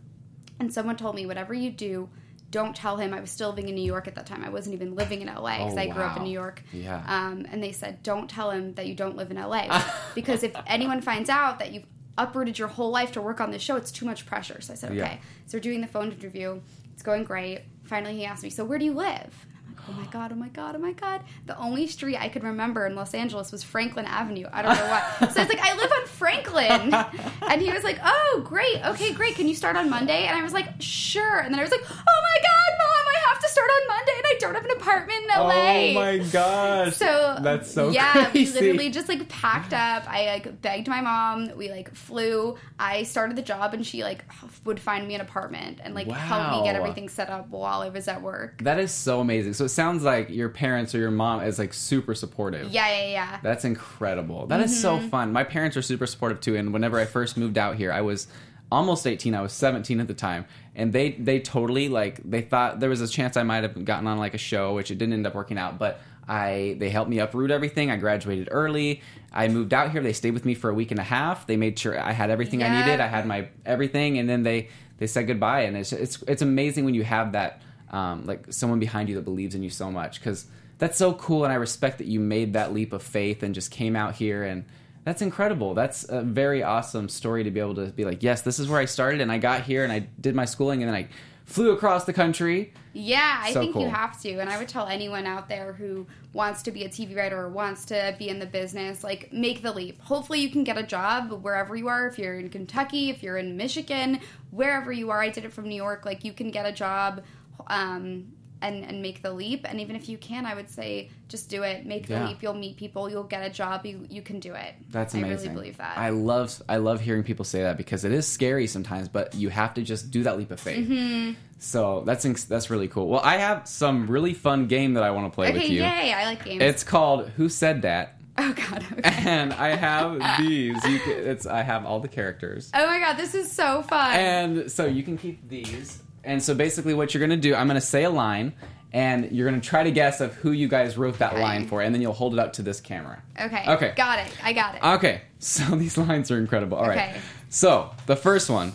and 0.61 0.73
someone 0.73 0.97
told 0.97 1.17
me, 1.17 1.27
whatever 1.27 1.53
you 1.53 1.71
do, 1.71 2.09
don't 2.53 2.77
tell 2.77 2.97
him 2.99 3.13
I 3.13 3.21
was 3.21 3.33
still 3.33 3.49
living 3.51 3.69
in 3.69 3.75
New 3.75 3.83
York 3.83 4.07
at 4.07 4.15
that 4.15 4.27
time. 4.27 4.45
I 4.45 4.49
wasn't 4.49 4.75
even 4.75 4.95
living 4.95 5.23
in 5.23 5.27
LA 5.27 5.57
because 5.59 5.75
Oh, 5.77 5.81
I 5.81 5.87
grew 5.89 6.03
up 6.05 6.17
in. 6.19 6.23
New 6.23 6.31
York. 6.33 6.63
Yeah. 6.73 7.03
Um, 7.09 7.47
and 7.51 7.61
they 7.61 7.73
said, 7.73 8.01
don't 8.05 8.31
tell 8.31 8.53
him 8.53 8.75
that 8.75 8.87
you 8.87 8.95
don't 8.95 9.17
live 9.17 9.33
in 9.33 9.39
LA 9.39 9.83
because 10.15 10.45
if 10.45 10.55
anyone 10.69 11.01
finds 11.01 11.29
out 11.29 11.59
that 11.59 11.73
you've 11.73 11.87
uprooted 12.17 12.59
your 12.59 12.69
whole 12.69 12.91
life 12.91 13.13
to 13.13 13.23
work 13.23 13.41
on 13.41 13.51
this 13.51 13.63
show, 13.63 13.77
it's 13.77 13.91
too 13.91 14.07
much 14.07 14.27
pressure. 14.27 14.61
So 14.61 14.73
I 14.73 14.77
said, 14.77 14.91
okay. 14.91 14.99
Yeah. 14.99 15.17
So 15.47 15.59
we're 15.59 15.63
doing 15.63 15.81
the 15.81 15.87
phone 15.87 16.13
interview. 16.13 16.61
It's 16.93 17.03
going 17.03 17.25
great. 17.25 17.63
Finally, 17.85 18.17
he 18.17 18.25
asked 18.25 18.43
me, 18.43 18.51
so 18.51 18.65
where 18.65 18.79
do 18.79 18.85
you 18.85 18.95
live? 18.95 19.47
And 19.47 19.53
I'm 19.59 19.75
like, 19.75 19.85
oh 19.89 19.93
my 19.93 20.07
god, 20.07 20.33
oh 20.33 20.37
my 20.37 20.49
god, 20.49 20.77
oh 20.77 20.79
my 20.79 20.93
god. 20.93 21.23
The 21.47 21.59
only 21.59 21.87
street 21.87 22.17
I 22.17 22.29
could 22.29 22.45
remember 22.45 22.87
in 22.87 22.95
Los 22.95 23.15
Angeles 23.15 23.53
was 23.53 23.63
Franklin 23.63 24.07
Avenue. 24.07 24.47
I 24.53 24.63
don't 24.63 24.77
know 24.77 24.87
why. 24.87 25.03
so 25.29 25.41
I 25.41 25.45
was 25.45 25.49
like, 25.49 25.61
I 25.61 25.75
live 25.75 25.91
on 26.01 26.07
Franklin. 26.07 26.95
And 27.51 27.61
he 27.61 27.71
was 27.71 27.85
like, 27.85 28.01
oh, 28.03 28.43
great. 28.45 28.85
Okay, 28.85 29.13
great. 29.13 29.37
Can 29.37 29.47
you 29.47 29.55
start 29.55 29.77
on 29.77 29.91
Monday? 29.91 30.25
And 30.25 30.37
I 30.37 30.43
was 30.43 30.53
like, 30.53 30.67
sure. 30.81 31.39
And 31.41 31.53
then 31.53 31.61
I 31.61 31.63
was 31.63 31.71
like, 31.71 31.83
oh 31.83 31.93
my 31.93 32.37
god, 32.43 32.79
mom, 32.79 33.07
I 33.15 33.29
have 33.29 33.39
to 33.41 33.44
start 33.55 33.71
on 33.71 33.89
Monday 33.89 34.13
and 34.17 34.27
I 34.27 34.37
don't 34.41 34.55
have 34.55 34.65
an 34.65 34.71
apartment 34.73 35.23
in 35.23 35.29
LA. 35.29 35.91
Oh 35.91 35.95
my 35.95 36.19
gosh. 36.33 36.97
So 36.97 37.39
that's 37.41 37.71
so 37.73 37.91
yeah, 37.91 38.31
crazy. 38.31 38.53
we 38.53 38.61
literally 38.67 38.91
just 38.91 39.09
like 39.09 39.29
packed 39.29 39.73
up. 39.73 40.05
I 40.09 40.27
like 40.27 40.61
begged 40.61 40.89
my 40.89 41.01
mom. 41.01 41.57
We 41.57 41.71
like 41.71 41.95
flew. 41.95 42.57
I 42.79 43.05
started 43.05 43.37
the 43.37 43.43
job, 43.43 43.75
and 43.75 43.87
she 43.87 44.03
like 44.03 44.25
would 44.65 44.81
find 44.81 45.07
me 45.07 45.15
an 45.15 45.21
apartment 45.21 45.81
and 45.83 45.95
like 45.95 46.09
help 46.09 46.51
me 46.59 46.65
get 46.65 46.77
everything 46.77 47.09
set 47.09 47.31
up 47.31 47.49
while 47.49 47.83
I 47.83 47.89
was 47.89 48.09
at 48.09 48.21
work. 48.23 48.63
That 48.63 48.79
is 48.79 48.91
so 48.93 49.21
amazing. 49.21 49.55
So 49.55 49.65
it 49.65 49.71
sounds 49.71 50.03
like 50.03 50.31
your 50.31 50.49
parents 50.49 50.95
or 50.95 50.99
your 50.99 51.11
mom 51.11 51.43
is 51.43 51.59
like 51.59 51.73
super 51.73 52.15
supportive. 52.15 52.71
Yeah, 52.71 52.89
yeah, 52.89 53.09
yeah. 53.11 53.39
That's 53.43 53.65
incredible. 53.65 54.47
That 54.49 54.61
is 54.61 54.79
so 54.81 54.99
Mhm. 54.99 55.11
fun. 55.11 55.33
My 55.33 55.45
parents 55.45 55.77
are 55.77 55.83
super 55.83 56.07
supportive 56.07 56.41
too. 56.41 56.57
And 56.57 56.73
whenever 56.73 56.99
I 56.99 57.05
first 57.05 57.37
moved 57.37 57.57
out 57.59 57.77
here, 57.77 57.93
I 57.93 58.01
was 58.01 58.27
almost 58.71 59.07
18. 59.07 59.35
I 59.35 59.41
was 59.41 59.53
17 59.53 60.01
at 60.01 60.09
the 60.09 60.15
time. 60.15 60.47
And 60.75 60.93
they, 60.93 61.13
they 61.13 61.41
totally 61.41 61.89
like, 61.89 62.21
they 62.29 62.43
thought 62.43 62.81
there 62.81 62.91
was 62.91 63.01
a 63.01 63.09
chance 63.09 63.37
I 63.37 63.43
might 63.43 63.63
have 63.63 63.85
gotten 63.85 64.07
on 64.07 64.19
like 64.19 64.35
a 64.35 64.39
show, 64.39 64.75
which 64.75 64.91
it 64.91 64.99
didn't 64.99 65.15
end 65.15 65.27
up 65.27 65.35
working 65.35 65.59
out. 65.59 65.79
But 65.79 66.01
I, 66.27 66.77
they 66.79 66.91
helped 66.91 67.11
me 67.11 67.19
uproot 67.19 67.51
everything. 67.51 67.91
I 67.91 67.97
graduated 67.97 68.49
early. 68.51 69.03
I 69.33 69.49
moved 69.49 69.75
out 69.75 69.93
here. 69.93 70.03
They 70.03 70.13
stayed 70.13 70.33
with 70.33 70.45
me 70.45 70.55
for 70.55 70.71
a 70.71 70.75
week 70.75 70.91
and 70.91 70.99
a 70.99 71.05
half. 71.05 71.47
They 71.47 71.57
made 71.57 71.79
sure 71.79 71.99
I 71.99 72.13
had 72.13 72.31
everything 72.31 72.63
I 72.63 72.81
needed. 72.81 73.01
I 73.01 73.07
had 73.07 73.27
my 73.27 73.49
everything. 73.65 74.19
And 74.19 74.29
then 74.29 74.43
they, 74.43 74.69
they 74.99 75.07
said 75.07 75.27
goodbye. 75.27 75.63
And 75.63 75.77
it's, 75.77 75.93
it's, 75.93 76.23
it's 76.23 76.43
amazing 76.43 76.85
when 76.85 76.95
you 76.95 77.05
have 77.05 77.33
that, 77.33 77.63
um, 77.91 78.25
like 78.25 78.53
someone 78.53 78.81
behind 78.81 79.09
you 79.09 79.15
that 79.17 79.23
believes 79.23 79.55
in 79.55 79.63
you 79.63 79.71
so 79.71 79.91
much. 79.91 80.23
Cause 80.23 80.47
that's 80.79 80.99
so 80.99 81.15
cool 81.15 81.45
and 81.45 81.53
i 81.53 81.57
respect 81.57 81.99
that 81.99 82.07
you 82.07 82.21
made 82.21 82.55
that 82.55 82.73
leap 82.73 82.93
of 82.93 83.03
faith 83.03 83.43
and 83.43 83.55
just 83.55 83.71
came 83.71 83.97
out 83.97 84.15
here 84.15 84.43
and 84.43 84.65
that's 85.05 85.23
incredible 85.23 85.75
that's 85.75 86.09
a 86.09 86.23
very 86.23 86.63
awesome 86.63 87.09
story 87.09 87.45
to 87.45 87.51
be 87.51 87.61
able 87.61 87.75
to 87.75 87.87
be 87.87 88.05
like 88.05 88.23
yes 88.23 88.43
this 88.43 88.59
is 88.59 88.69
where 88.69 88.81
i 88.81 88.85
started 88.85 89.21
and 89.21 89.31
i 89.31 89.39
got 89.39 89.63
here 89.63 89.85
and 89.85 89.93
i 89.93 89.99
did 90.21 90.35
my 90.35 90.45
schooling 90.45 90.83
and 90.83 90.89
then 90.93 90.97
i 90.97 91.09
flew 91.45 91.73
across 91.73 92.05
the 92.05 92.13
country 92.13 92.73
Yeah, 92.95 93.41
I 93.43 93.53
So 93.53 93.61
think 93.61 93.75
you 93.77 93.89
have 93.89 94.19
to. 94.23 94.39
And 94.39 94.49
I 94.49 94.57
would 94.57 94.69
tell 94.69 94.87
anyone 94.87 95.27
out 95.27 95.47
there 95.49 95.73
who 95.75 96.07
wants 96.33 96.63
to 96.63 96.71
be 96.71 96.85
a 96.85 96.89
TV 96.89 97.15
writer 97.17 97.39
or 97.39 97.51
wants 97.51 97.85
to 97.87 98.15
be 98.19 98.29
in 98.29 98.39
the 98.39 98.47
business, 98.47 99.03
like, 99.05 99.31
make 99.33 99.61
the 99.61 99.73
leap. 99.73 100.01
Hopefully, 100.01 100.41
you 100.41 100.49
can 100.49 100.63
get 100.65 100.79
a 100.79 100.83
job 100.85 101.31
wherever 101.43 101.75
you 101.77 101.89
are. 101.89 102.07
If 102.07 102.19
you're 102.21 102.39
in 102.39 102.49
Kentucky, 102.51 103.11
if 103.11 103.21
you're 103.23 103.37
in 103.37 103.57
Michigan, 103.57 104.21
wherever 104.53 104.93
you 104.93 105.11
are. 105.11 105.21
I 105.21 105.29
did 105.29 105.45
it 105.45 105.53
from 105.53 105.69
New 105.69 105.75
York. 105.75 106.07
Like, 106.07 106.25
you 106.25 106.33
can 106.33 106.51
get 106.53 106.67
a 106.67 106.73
job. 106.73 107.23
Um, 107.67 108.33
and, 108.65 108.85
and 108.85 109.01
make 109.03 109.23
the 109.23 109.33
leap. 109.33 109.65
And 109.69 109.81
even 109.81 109.95
if 109.95 110.09
you 110.09 110.19
can 110.19 110.47
i 110.47 110.55
would 110.55 110.69
say 110.71 111.11
just 111.29 111.49
do 111.51 111.63
it. 111.63 111.85
Make 111.87 112.07
the 112.07 112.15
Yeah. 112.15 112.29
leap. 112.29 112.43
You'll 112.43 112.55
meet 112.67 112.77
people. 112.77 113.11
You'll 113.11 113.25
get 113.35 113.43
a 113.45 113.51
job. 113.51 113.85
You, 113.87 114.07
you 114.09 114.23
can 114.23 114.39
do 114.41 114.55
it. 114.55 114.75
That's 114.91 115.15
amazing 115.15 115.31
i 115.33 115.35
really 115.43 115.49
believe 115.55 115.77
that. 115.79 115.97
I 115.99 116.11
love 116.11 116.61
i 116.69 116.77
love 116.79 117.01
hearing 117.01 117.23
people 117.23 117.45
say 117.45 117.63
that 117.63 117.77
because 117.77 118.05
it 118.05 118.13
is 118.13 118.27
scary 118.27 118.67
sometimes 118.67 119.09
but 119.09 119.35
you 119.35 119.49
have 119.51 119.75
to 119.75 119.83
just 119.83 120.11
do 120.11 120.23
that 120.25 120.37
leap 120.39 120.51
of 120.51 120.61
faith. 120.61 120.87
Hmm 120.87 121.33
so 121.59 122.03
that's 122.05 122.25
that's 122.45 122.69
really 122.69 122.89
cool. 122.89 123.09
Well 123.09 123.23
i 123.25 123.37
have 123.39 123.67
some 123.67 124.07
really 124.07 124.35
fun 124.35 124.67
game 124.67 124.95
that 124.95 125.03
i 125.03 125.11
want 125.11 125.31
to 125.33 125.35
play 125.35 125.49
okay 125.49 125.59
with 125.61 125.69
you. 125.71 125.83
yay. 125.83 126.13
I 126.13 126.25
like 126.27 126.45
games. 126.45 126.63
It's 126.63 126.85
called 126.85 127.29
who 127.37 127.49
said 127.49 127.83
that? 127.83 128.17
Oh 128.37 128.53
god. 128.53 128.85
Okay. 128.99 129.03
and 129.31 129.53
i 129.55 129.75
have 129.75 130.19
these. 130.39 130.75
You 130.85 130.99
can, 130.99 131.13
it's 131.33 131.47
i 131.47 131.63
have 131.63 131.87
all 131.87 132.01
the 132.01 132.09
characters. 132.09 132.71
Oh 132.75 132.87
my 132.87 132.99
god. 132.99 133.15
This 133.17 133.35
is 133.35 133.51
so 133.51 133.83
fun. 133.83 134.13
And 134.15 134.71
so 134.71 134.87
you 134.87 135.03
can 135.03 135.17
keep 135.17 135.49
these. 135.49 136.03
And 136.25 136.43
so 136.43 136.55
basically, 136.55 136.95
what 136.95 137.13
you're 137.15 137.21
going 137.27 137.31
to 137.39 137.49
do, 137.49 137.55
I'm 137.55 137.67
going 137.69 137.81
to 137.81 137.87
say 137.87 138.05
a 138.05 138.11
line, 138.11 138.55
and 138.93 139.31
you're 139.33 139.49
going 139.49 139.61
to 139.61 139.67
try 139.67 139.83
to 139.83 139.91
guess 139.91 140.21
of 140.21 140.35
who 140.35 140.53
you 140.53 140.69
guys 140.69 140.97
wrote 140.97 141.19
that 141.19 141.33
Okay. 141.33 141.43
line 141.43 141.67
for, 141.67 141.83
and 141.83 141.95
then 141.95 142.01
you'll 142.03 142.13
hold 142.13 142.33
it 142.33 142.39
up 142.39 142.53
to 142.55 142.63
this 142.63 142.81
camera. 142.81 143.23
okay 143.41 143.65
Okay. 143.69 143.93
got 143.97 144.19
it 144.21 144.33
i 144.43 144.53
got 144.53 144.75
it 144.77 144.83
Okay, 144.83 145.23
so 145.39 145.63
these 145.77 145.99
lines 145.99 146.31
are 146.31 146.39
incredible. 146.39 146.79
All 146.79 146.87
right. 146.89 146.99
Okay. 147.11 147.21
So 147.51 147.91
the 148.07 148.17
first 148.17 148.49
one, 148.51 148.73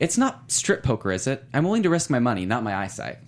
it's 0.00 0.16
not 0.18 0.50
strip 0.52 0.82
poker, 0.82 1.10
is 1.12 1.26
it? 1.26 1.44
I'm 1.54 1.64
willing 1.64 1.82
to 1.84 1.90
risk 1.90 2.10
my 2.10 2.18
money, 2.18 2.44
not 2.46 2.62
my 2.62 2.74
eyesight. 2.76 3.18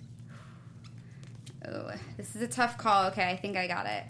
Oh, 1.67 1.91
this 2.17 2.35
is 2.35 2.41
a 2.41 2.47
tough 2.47 2.77
call. 2.77 3.07
Okay, 3.07 3.29
I 3.29 3.35
think 3.37 3.57
I 3.57 3.67
got 3.67 3.85
it. 3.85 4.03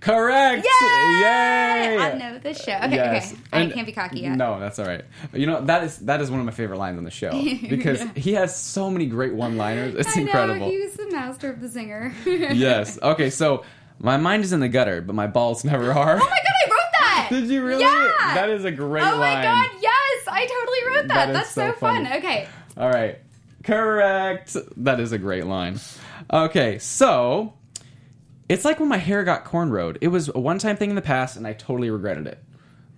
Correct. 0.00 0.64
Yay! 0.64 1.20
Yay! 1.20 1.98
I 1.98 2.16
know 2.18 2.38
this 2.38 2.62
show. 2.62 2.72
Okay, 2.72 2.94
Yes. 2.94 3.32
okay. 3.32 3.40
I 3.52 3.60
And- 3.60 3.72
can't 3.72 3.86
be 3.86 3.92
cocky 3.92 4.20
yet. 4.20 4.36
No, 4.36 4.58
that's 4.58 4.78
all 4.78 4.86
right. 4.86 5.04
You 5.34 5.46
know 5.46 5.60
that 5.66 5.84
is 5.84 5.98
that 5.98 6.20
is 6.22 6.30
one 6.30 6.40
of 6.40 6.46
my 6.46 6.52
favorite 6.52 6.78
lines 6.78 6.96
on 6.98 7.04
the 7.04 7.10
show 7.10 7.30
because 7.68 8.02
he 8.16 8.32
has 8.34 8.56
so 8.56 8.90
many 8.90 9.06
great 9.06 9.34
one-liners. 9.34 9.94
It's 9.96 10.16
I 10.16 10.20
incredible. 10.22 10.66
know, 10.66 10.70
he's 10.70 10.94
the 10.94 11.10
master 11.10 11.50
of 11.50 11.60
the 11.60 11.68
singer. 11.68 12.14
yes. 12.26 12.98
Okay. 13.02 13.28
So 13.30 13.64
my 13.98 14.16
mind 14.16 14.44
is 14.44 14.52
in 14.54 14.60
the 14.60 14.68
gutter, 14.68 15.02
but 15.02 15.14
my 15.14 15.26
balls 15.26 15.64
never 15.64 15.92
are. 15.94 16.16
Oh 16.16 16.18
my 16.18 16.24
god, 16.24 16.30
I 16.30 16.70
wrote 16.70 16.92
that! 17.00 17.26
Did 17.30 17.44
you 17.48 17.64
really? 17.64 17.84
Yeah! 17.84 18.34
That 18.34 18.48
is 18.48 18.64
a 18.64 18.70
great 18.70 19.02
oh 19.02 19.04
line. 19.04 19.14
oh 19.16 19.18
line. 19.20 19.38
my 19.38 19.42
god, 19.44 19.70
yes! 19.82 20.24
I 20.28 20.46
totally 20.46 20.96
wrote 20.96 21.08
that. 21.08 21.26
That 21.26 21.32
That's 21.34 21.50
so 21.50 21.72
so, 21.72 21.76
fun. 21.76 22.06
Okay. 22.06 22.48
All 22.78 22.88
right. 22.88 23.18
Correct. 23.64 24.56
That 24.78 25.00
is 25.00 25.12
a 25.12 25.18
great 25.18 25.44
line. 25.44 25.78
Okay, 26.32 26.78
so 26.78 27.52
it's 28.50 28.64
like 28.64 28.80
when 28.80 28.88
my 28.88 28.96
hair 28.96 29.22
got 29.22 29.44
cornrowed. 29.44 29.96
It 30.00 30.08
was 30.08 30.28
a 30.28 30.38
one-time 30.38 30.76
thing 30.76 30.90
in 30.90 30.96
the 30.96 31.02
past, 31.02 31.36
and 31.36 31.46
I 31.46 31.52
totally 31.52 31.88
regretted 31.88 32.26
it. 32.26 32.42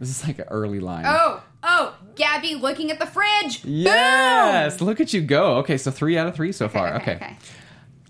This 0.00 0.08
is 0.08 0.26
like 0.26 0.38
an 0.38 0.46
early 0.48 0.80
line. 0.80 1.04
Oh, 1.06 1.42
oh, 1.62 1.94
Gabby 2.14 2.54
looking 2.54 2.90
at 2.90 2.98
the 2.98 3.06
fridge. 3.06 3.62
Yes, 3.62 4.78
Boom! 4.78 4.88
look 4.88 5.00
at 5.00 5.12
you 5.12 5.20
go. 5.20 5.56
Okay, 5.58 5.76
so 5.76 5.90
three 5.90 6.16
out 6.16 6.26
of 6.26 6.34
three 6.34 6.52
so 6.52 6.68
far. 6.68 6.94
Okay. 6.96 7.16
okay. 7.16 7.36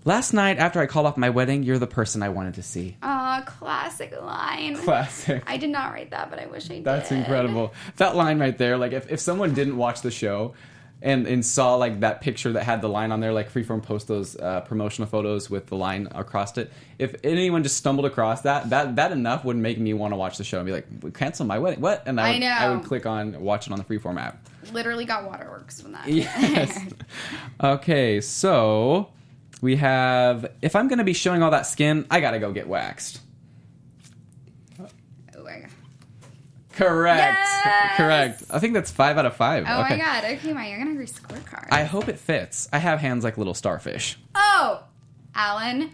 Last 0.05 0.33
night, 0.33 0.57
after 0.57 0.79
I 0.79 0.85
called 0.85 1.05
off 1.05 1.17
my 1.17 1.29
wedding, 1.29 1.63
you're 1.63 1.79
the 1.79 1.87
person 1.87 2.23
I 2.23 2.29
wanted 2.29 2.55
to 2.55 2.63
see. 2.63 2.97
Aw, 3.03 3.43
classic 3.45 4.13
line. 4.21 4.75
Classic. 4.77 5.43
I 5.45 5.57
did 5.57 5.69
not 5.69 5.91
write 5.91 6.11
that, 6.11 6.29
but 6.29 6.39
I 6.39 6.45
wish 6.45 6.65
I 6.71 6.75
did. 6.75 6.85
That's 6.85 7.11
incredible. 7.11 7.73
That 7.97 8.15
line 8.15 8.39
right 8.39 8.57
there, 8.57 8.77
like 8.77 8.93
if, 8.93 9.11
if 9.11 9.19
someone 9.19 9.53
didn't 9.53 9.77
watch 9.77 10.01
the 10.01 10.11
show 10.11 10.55
and, 11.03 11.27
and 11.27 11.45
saw 11.45 11.75
like 11.75 11.99
that 11.99 12.21
picture 12.21 12.53
that 12.53 12.63
had 12.63 12.81
the 12.81 12.87
line 12.87 13.11
on 13.11 13.19
there, 13.19 13.33
like 13.33 13.51
Freeform 13.51 13.83
post 13.83 14.07
those 14.07 14.37
uh, 14.37 14.61
promotional 14.61 15.07
photos 15.07 15.49
with 15.49 15.67
the 15.67 15.75
line 15.75 16.07
across 16.15 16.57
it. 16.57 16.71
If 16.97 17.13
anyone 17.25 17.61
just 17.61 17.75
stumbled 17.75 18.05
across 18.05 18.41
that, 18.41 18.69
that 18.69 18.95
that 18.95 19.11
enough 19.11 19.43
would 19.43 19.57
make 19.57 19.77
me 19.77 19.93
want 19.93 20.13
to 20.13 20.15
watch 20.15 20.37
the 20.37 20.45
show 20.45 20.59
and 20.59 20.65
be 20.65 20.71
like, 20.71 21.13
cancel 21.13 21.45
my 21.45 21.59
wedding. 21.59 21.81
What? 21.81 22.03
And 22.05 22.21
I 22.21 22.29
I 22.29 22.31
would, 22.31 22.39
know. 22.39 22.47
I 22.47 22.73
would 22.73 22.85
click 22.85 23.05
on 23.05 23.39
watch 23.41 23.67
it 23.67 23.73
on 23.73 23.79
the 23.79 23.83
Freeform 23.83 24.17
app. 24.17 24.47
Literally 24.71 25.03
got 25.03 25.25
waterworks 25.25 25.81
from 25.81 25.91
that. 25.91 26.07
Yes. 26.07 26.79
okay, 27.63 28.21
so 28.21 29.11
we 29.61 29.75
have 29.75 30.51
if 30.61 30.73
I'm 30.73 30.87
going 30.87 30.99
to 30.99 31.03
be 31.03 31.13
showing 31.13 31.43
all 31.43 31.51
that 31.51 31.67
skin, 31.67 32.05
I 32.09 32.21
got 32.21 32.31
to 32.31 32.39
go 32.39 32.53
get 32.53 32.69
waxed. 32.69 33.19
Oh 34.79 35.43
my 35.43 35.59
god. 35.59 35.69
Correct. 36.73 37.37
Yes! 37.39 37.97
Correct. 37.97 38.43
I 38.49 38.59
think 38.59 38.73
that's 38.73 38.91
five 38.91 39.17
out 39.17 39.25
of 39.25 39.35
five. 39.35 39.65
Oh 39.67 39.81
okay. 39.81 39.97
my 39.97 39.97
god. 39.97 40.23
Okay, 40.25 40.53
my 40.53 40.69
gonna 40.71 40.83
Hungry 40.85 41.05
scorecard. 41.05 41.67
I 41.71 41.83
hope 41.83 42.07
it 42.09 42.19
fits. 42.19 42.67
I 42.73 42.79
have 42.79 42.99
hands 42.99 43.23
like 43.23 43.37
little 43.37 43.53
starfish. 43.53 44.17
oh, 44.35 44.83
Alan. 45.35 45.91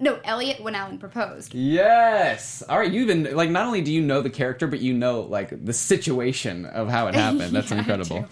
No, 0.00 0.18
Elliot 0.24 0.60
when 0.60 0.74
Alan 0.74 0.98
proposed. 0.98 1.54
Yes. 1.54 2.62
All 2.68 2.78
right. 2.78 2.90
You 2.90 3.02
even 3.02 3.34
like 3.36 3.48
not 3.50 3.66
only 3.66 3.80
do 3.80 3.92
you 3.92 4.02
know 4.02 4.22
the 4.22 4.30
character, 4.30 4.66
but 4.66 4.80
you 4.80 4.92
know 4.92 5.20
like 5.22 5.64
the 5.64 5.72
situation 5.72 6.66
of 6.66 6.88
how 6.88 7.06
it 7.06 7.14
happened. 7.14 7.40
That's 7.54 7.70
Yeah, 7.70 7.78
incredible. 7.78 8.26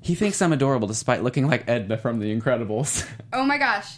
He 0.00 0.14
thinks 0.14 0.40
I'm 0.42 0.52
adorable 0.52 0.88
despite 0.88 1.22
looking 1.22 1.46
like 1.48 1.68
Edna 1.68 1.96
from 1.96 2.18
The 2.18 2.34
Incredibles. 2.36 3.06
Oh 3.32 3.44
my 3.44 3.56
gosh. 3.58 3.96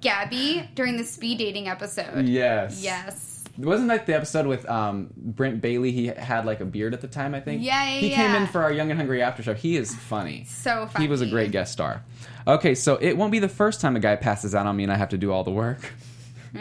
Gabby 0.00 0.68
during 0.74 0.96
the 0.96 1.04
speed 1.04 1.38
dating 1.38 1.68
episode. 1.68 2.26
yes. 2.26 2.82
Yes. 2.82 3.33
Wasn't 3.56 3.88
that 3.88 4.06
the 4.06 4.14
episode 4.14 4.46
with 4.46 4.68
um, 4.68 5.10
Brent 5.16 5.60
Bailey? 5.60 5.92
He 5.92 6.06
had 6.06 6.44
like 6.44 6.60
a 6.60 6.64
beard 6.64 6.92
at 6.92 7.00
the 7.00 7.08
time, 7.08 7.34
I 7.34 7.40
think. 7.40 7.62
Yeah, 7.62 7.84
yeah, 7.84 8.00
He 8.00 8.10
came 8.10 8.34
in 8.34 8.46
for 8.48 8.62
our 8.62 8.72
Young 8.72 8.90
and 8.90 8.98
Hungry 8.98 9.22
after 9.22 9.42
show. 9.42 9.54
He 9.54 9.76
is 9.76 9.94
funny. 9.94 10.44
So 10.44 10.86
funny. 10.86 11.04
He 11.04 11.08
was 11.10 11.20
a 11.20 11.26
great 11.26 11.52
guest 11.52 11.72
star. 11.72 12.02
Okay, 12.46 12.74
so 12.74 12.96
it 12.96 13.16
won't 13.16 13.32
be 13.32 13.38
the 13.38 13.48
first 13.48 13.80
time 13.80 13.96
a 13.96 14.00
guy 14.00 14.16
passes 14.16 14.54
out 14.54 14.66
on 14.66 14.76
me 14.76 14.82
and 14.82 14.92
I 14.92 14.96
have 14.96 15.10
to 15.10 15.18
do 15.18 15.32
all 15.32 15.44
the 15.44 15.50
work. 15.50 15.92
Uh, 16.54 16.60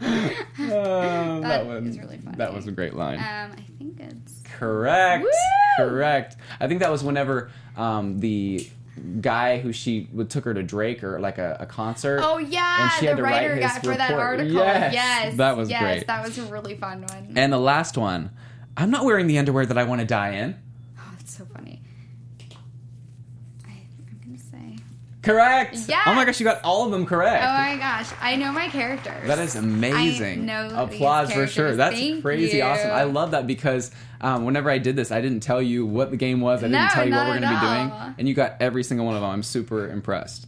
that 0.00 1.40
That 1.66 1.82
is 1.84 1.98
really 1.98 2.18
funny. 2.18 2.36
That 2.36 2.52
was 2.52 2.66
a 2.66 2.72
great 2.72 2.94
line. 2.94 3.18
Um, 3.18 3.56
I 3.56 3.64
think 3.78 4.00
it's 4.00 4.42
Correct. 4.58 5.24
Woo! 5.24 5.30
Correct. 5.76 6.36
I 6.60 6.68
think 6.68 6.80
that 6.80 6.90
was 6.90 7.02
whenever 7.04 7.50
um, 7.76 8.18
the 8.18 8.68
guy 9.20 9.58
who 9.58 9.72
she 9.72 10.08
took 10.28 10.44
her 10.44 10.54
to 10.54 10.62
Drake 10.62 11.02
or 11.02 11.18
like 11.20 11.38
a, 11.38 11.56
a 11.60 11.66
concert. 11.66 12.20
Oh 12.22 12.38
yeah, 12.38 12.82
and 12.84 12.92
she 12.92 13.06
had 13.06 13.16
the 13.16 13.22
to 13.22 13.22
write 13.22 13.42
writer 13.48 13.54
his 13.56 13.72
got 13.72 13.82
for 13.82 13.94
that 13.96 14.08
report. 14.10 14.26
article. 14.26 14.54
Yes, 14.54 14.94
Yes, 14.94 15.36
that 15.36 15.56
was 15.56 15.70
yes, 15.70 15.80
great. 15.82 16.06
That 16.06 16.24
was 16.24 16.38
a 16.38 16.42
really 16.44 16.76
fun 16.76 17.02
one. 17.02 17.32
And 17.36 17.52
the 17.52 17.58
last 17.58 17.96
one, 17.96 18.30
I'm 18.76 18.90
not 18.90 19.04
wearing 19.04 19.26
the 19.26 19.38
underwear 19.38 19.64
that 19.66 19.78
I 19.78 19.84
want 19.84 20.00
to 20.00 20.06
die 20.06 20.30
in. 20.34 20.56
oh, 20.98 21.02
it's 21.20 21.36
so 21.36 21.44
funny. 21.46 21.80
I, 23.66 23.70
I'm 23.70 24.20
gonna 24.24 24.38
say. 24.38 24.82
Correct. 25.22 25.78
Yeah. 25.88 26.02
Oh 26.06 26.14
my 26.14 26.24
gosh, 26.24 26.40
you 26.40 26.44
got 26.44 26.60
all 26.64 26.84
of 26.84 26.90
them 26.90 27.06
correct. 27.06 27.44
Oh 27.44 27.52
my 27.52 27.76
gosh, 27.76 28.10
I 28.20 28.34
know 28.36 28.50
my 28.50 28.68
characters. 28.68 29.26
That 29.26 29.38
is 29.38 29.54
amazing. 29.54 30.50
I 30.50 30.66
know 30.66 30.82
Applause 30.84 31.32
for 31.32 31.46
sure. 31.46 31.76
That's 31.76 31.94
Thank 31.94 32.22
crazy 32.22 32.56
you. 32.58 32.64
awesome. 32.64 32.90
I 32.90 33.04
love 33.04 33.30
that 33.30 33.46
because 33.46 33.92
um, 34.20 34.44
whenever 34.44 34.68
I 34.68 34.78
did 34.78 34.96
this, 34.96 35.12
I 35.12 35.20
didn't 35.20 35.40
tell 35.40 35.62
you 35.62 35.86
what 35.86 36.10
the 36.10 36.16
game 36.16 36.40
was. 36.40 36.60
I 36.60 36.66
didn't 36.66 36.72
No, 36.82 36.88
tell 36.88 37.06
you 37.08 37.14
what 37.14 37.26
we're 37.28 37.38
going 37.40 37.42
to 37.42 37.60
be 37.60 37.60
doing, 37.60 38.14
and 38.18 38.28
you 38.28 38.34
got 38.34 38.56
every 38.60 38.82
single 38.82 39.06
one 39.06 39.14
of 39.14 39.20
them. 39.22 39.30
I'm 39.30 39.42
super 39.44 39.88
impressed. 39.88 40.46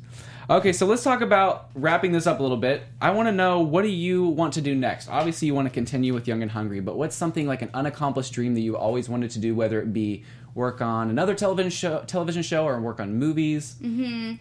Okay, 0.51 0.73
so 0.75 0.85
let's 0.87 1.03
talk 1.03 1.23
about 1.23 1.71
wrapping 1.75 2.13
this 2.13 2.27
up 2.27 2.39
a 2.39 2.43
little 2.43 2.59
bit. 2.59 2.83
I 3.01 3.13
want 3.13 3.29
to 3.29 3.33
know 3.33 3.61
what 3.61 3.83
do 3.83 3.89
you 3.89 4.25
want 4.27 4.55
to 4.55 4.61
do 4.61 4.75
next? 4.75 5.09
Obviously, 5.09 5.47
you 5.47 5.55
want 5.55 5.69
to 5.69 5.73
continue 5.73 6.13
with 6.13 6.29
Young 6.29 6.43
and 6.43 6.51
Hungry, 6.51 6.81
but 6.81 6.97
what's 6.99 7.17
something 7.17 7.47
like 7.47 7.63
an 7.63 7.71
unaccomplished 7.73 8.33
dream 8.35 8.55
that 8.55 8.61
you 8.61 8.77
always 8.77 9.09
wanted 9.09 9.31
to 9.31 9.39
do, 9.39 9.55
whether 9.55 9.81
it 9.81 9.93
be 9.95 10.25
work 10.55 10.83
on 10.83 11.09
another 11.09 11.35
television 11.35 11.71
show, 11.71 12.03
television 12.07 12.43
show, 12.43 12.65
or 12.67 12.79
work 12.81 13.01
on 13.01 13.15
movies? 13.15 13.77
Mm-hmm. 13.81 14.35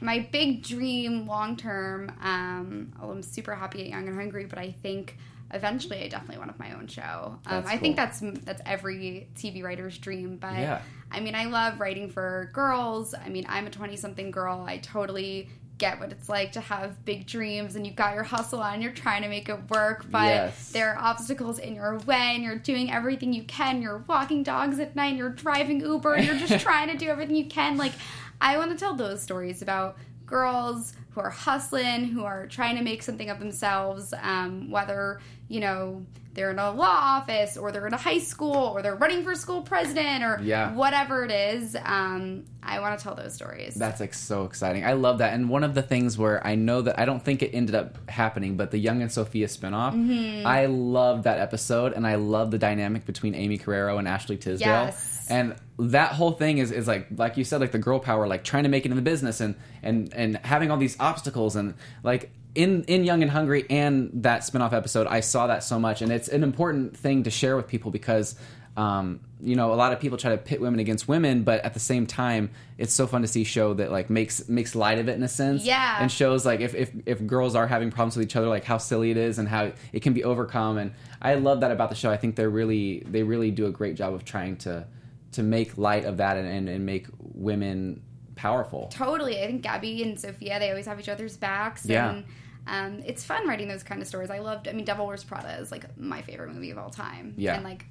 My 0.00 0.18
big 0.32 0.62
dream 0.62 1.26
long 1.26 1.56
term 1.56 2.10
um 2.22 2.92
oh, 3.02 3.10
i'm 3.10 3.22
super 3.22 3.54
happy 3.54 3.82
at 3.82 3.88
young 3.88 4.06
and 4.08 4.16
hungry 4.16 4.44
but 4.44 4.58
i 4.58 4.70
think 4.82 5.16
eventually 5.52 6.02
i 6.02 6.08
definitely 6.08 6.38
want 6.38 6.48
to 6.48 6.52
have 6.52 6.58
my 6.72 6.76
own 6.78 6.86
show. 6.86 7.38
Um, 7.46 7.64
i 7.66 7.76
think 7.76 7.96
that's 7.96 8.20
that's 8.44 8.60
every 8.66 9.28
tv 9.36 9.62
writer's 9.62 9.96
dream 9.98 10.36
but 10.36 10.54
Yeah. 10.54 10.80
i 11.12 11.20
mean 11.20 11.34
i 11.34 11.44
love 11.44 11.78
writing 11.80 12.10
for 12.10 12.50
girls. 12.52 13.14
I 13.14 13.28
mean 13.28 13.46
i'm 13.48 13.66
a 13.66 13.70
20 13.70 13.96
something 13.96 14.30
girl. 14.30 14.64
I 14.66 14.78
totally 14.78 15.48
get 15.76 15.98
what 15.98 16.12
it's 16.12 16.28
like 16.28 16.52
to 16.52 16.60
have 16.60 17.04
big 17.04 17.26
dreams 17.26 17.74
and 17.74 17.84
you've 17.84 17.96
got 17.96 18.14
your 18.14 18.22
hustle 18.22 18.60
on 18.60 18.80
you're 18.80 18.92
trying 18.92 19.22
to 19.22 19.28
make 19.28 19.48
it 19.48 19.58
work 19.70 20.06
but 20.08 20.26
Yes. 20.26 20.70
there 20.70 20.94
are 20.94 20.98
obstacles 20.98 21.58
in 21.58 21.74
your 21.74 21.98
way 21.98 22.32
and 22.36 22.44
you're 22.44 22.58
doing 22.58 22.92
everything 22.92 23.32
you 23.32 23.42
can. 23.42 23.82
You're 23.82 24.04
walking 24.06 24.44
dogs 24.44 24.78
at 24.78 24.94
night 24.94 25.16
you're 25.16 25.30
driving 25.30 25.80
uber 25.80 26.14
and 26.14 26.26
you're 26.26 26.36
just 26.36 26.60
trying 26.68 26.88
to 26.90 26.96
do 26.96 27.08
everything 27.08 27.34
you 27.36 27.46
can. 27.46 27.76
Like 27.76 27.92
i 28.40 28.56
want 28.56 28.70
to 28.70 28.76
tell 28.76 28.94
those 28.94 29.22
stories 29.22 29.62
about 29.62 29.96
girls 30.26 30.94
who 31.10 31.20
are 31.20 31.30
hustling 31.30 32.04
who 32.04 32.24
are 32.24 32.46
trying 32.46 32.76
to 32.76 32.82
make 32.82 33.02
something 33.02 33.30
of 33.30 33.38
themselves 33.38 34.12
um, 34.22 34.70
whether 34.70 35.20
you 35.48 35.60
know 35.60 36.04
they're 36.34 36.50
in 36.50 36.58
a 36.58 36.70
law 36.72 36.84
office 37.18 37.56
or 37.56 37.70
they're 37.72 37.86
in 37.86 37.94
a 37.94 37.98
high 37.98 38.18
school 38.18 38.54
or 38.54 38.82
they're 38.82 38.96
running 38.96 39.22
for 39.22 39.34
school 39.34 39.62
president 39.62 40.22
or 40.24 40.40
Yeah. 40.42 40.72
whatever 40.74 41.24
it 41.24 41.30
is 41.30 41.76
um, 41.84 42.44
i 42.62 42.80
want 42.80 42.98
to 42.98 43.02
tell 43.02 43.14
those 43.14 43.34
stories 43.34 43.74
That's 43.74 44.00
like 44.00 44.14
so 44.14 44.44
exciting. 44.44 44.84
I 44.84 44.94
love 44.94 45.18
that. 45.18 45.34
And 45.34 45.48
one 45.48 45.64
of 45.64 45.74
the 45.74 45.82
things 45.82 46.16
where 46.18 46.44
I 46.46 46.54
know 46.54 46.82
that 46.82 46.98
I 46.98 47.04
don't 47.04 47.22
think 47.24 47.42
it 47.42 47.50
ended 47.54 47.74
up 47.74 48.08
happening, 48.10 48.56
but 48.56 48.70
the 48.70 48.78
Young 48.78 49.02
and 49.02 49.12
Sophia 49.12 49.46
spinoff, 49.48 49.92
Mhm. 49.94 50.44
I 50.46 50.66
love 50.66 51.24
that 51.24 51.38
episode 51.38 51.92
and 51.92 52.06
I 52.06 52.14
love 52.16 52.50
the 52.50 52.58
dynamic 52.58 53.04
between 53.04 53.34
Aimee 53.34 53.58
Carrero 53.58 53.98
and 53.98 54.08
Ashley 54.08 54.36
Tisdale. 54.38 54.66
Yes. 54.86 55.26
And 55.28 55.54
that 55.78 56.12
whole 56.12 56.32
thing 56.32 56.58
is, 56.58 56.70
is 56.70 56.86
like 56.88 57.06
like 57.16 57.36
you 57.36 57.44
said, 57.44 57.60
like 57.60 57.72
the 57.72 57.78
girl 57.78 57.98
power, 57.98 58.26
like 58.26 58.44
trying 58.44 58.62
to 58.62 58.68
make 58.68 58.84
it 58.86 58.90
in 58.90 58.96
the 58.96 59.02
business 59.02 59.40
and 59.40 59.54
and 59.82 60.12
and 60.14 60.38
having 60.44 60.70
all 60.70 60.76
these 60.78 60.96
obstacles 60.98 61.56
and 61.56 61.74
like 62.02 62.30
in 62.54 62.84
in 62.84 63.04
Young 63.04 63.22
and 63.22 63.30
Hungry 63.30 63.64
and 63.68 64.10
that 64.22 64.42
spinoff 64.42 64.72
episode, 64.72 65.06
I 65.06 65.20
saw 65.20 65.46
that 65.48 65.64
so 65.64 65.78
much, 65.78 66.02
and 66.02 66.12
it's 66.12 66.28
an 66.28 66.42
important 66.42 66.96
thing 66.96 67.24
to 67.24 67.30
share 67.30 67.56
with 67.56 67.66
people 67.68 67.90
because 67.90 68.36
um, 68.76 69.20
you 69.40 69.54
know 69.56 69.72
a 69.72 69.76
lot 69.76 69.92
of 69.92 70.00
people 70.00 70.18
try 70.18 70.30
to 70.30 70.36
pit 70.38 70.60
women 70.60 70.80
against 70.80 71.06
women, 71.08 71.42
but 71.44 71.64
at 71.64 71.74
the 71.74 71.80
same 71.80 72.06
time, 72.06 72.50
it's 72.78 72.92
so 72.92 73.06
fun 73.06 73.22
to 73.22 73.28
see 73.28 73.42
a 73.42 73.44
show 73.44 73.74
that 73.74 73.90
like 73.92 74.10
makes 74.10 74.48
makes 74.48 74.74
light 74.74 74.98
of 74.98 75.08
it 75.08 75.14
in 75.16 75.22
a 75.22 75.28
sense, 75.28 75.64
Yeah. 75.64 75.98
and 76.00 76.10
shows 76.10 76.44
like 76.46 76.60
if 76.60 76.74
if 76.74 76.90
if 77.06 77.24
girls 77.26 77.54
are 77.54 77.66
having 77.66 77.90
problems 77.90 78.16
with 78.16 78.26
each 78.26 78.36
other, 78.36 78.48
like 78.48 78.64
how 78.64 78.78
silly 78.78 79.10
it 79.10 79.16
is 79.16 79.38
and 79.38 79.48
how 79.48 79.72
it 79.92 80.00
can 80.00 80.12
be 80.12 80.24
overcome, 80.24 80.78
and 80.78 80.92
I 81.22 81.34
love 81.34 81.60
that 81.60 81.70
about 81.70 81.88
the 81.90 81.96
show. 81.96 82.10
I 82.10 82.16
think 82.16 82.36
they're 82.36 82.50
really 82.50 83.00
they 83.08 83.22
really 83.22 83.50
do 83.50 83.66
a 83.66 83.70
great 83.70 83.94
job 83.96 84.14
of 84.14 84.24
trying 84.24 84.56
to 84.58 84.86
to 85.32 85.42
make 85.42 85.76
light 85.76 86.04
of 86.04 86.18
that 86.18 86.36
and, 86.36 86.46
and, 86.46 86.68
and 86.68 86.86
make 86.86 87.08
women 87.18 88.00
powerful. 88.36 88.88
Totally. 88.92 89.40
I 89.42 89.46
think 89.46 89.62
Gabby 89.62 90.02
and 90.02 90.18
Sophia, 90.18 90.58
they 90.60 90.70
always 90.70 90.86
have 90.86 90.98
each 91.00 91.08
other's 91.08 91.36
backs. 91.36 91.84
Yeah. 91.86 92.10
And 92.10 92.24
um, 92.66 93.02
it's 93.04 93.24
fun 93.24 93.46
writing 93.46 93.68
those 93.68 93.82
kind 93.82 94.00
of 94.00 94.08
stories. 94.08 94.30
I 94.30 94.38
loved, 94.38 94.68
I 94.68 94.72
mean, 94.72 94.84
Devil 94.84 95.06
Wears 95.06 95.24
Prada 95.24 95.58
is 95.60 95.70
like 95.70 95.84
my 95.98 96.22
favorite 96.22 96.52
movie 96.52 96.70
of 96.70 96.78
all 96.78 96.90
time. 96.90 97.34
Yeah. 97.36 97.54
And 97.54 97.64
like, 97.64 97.86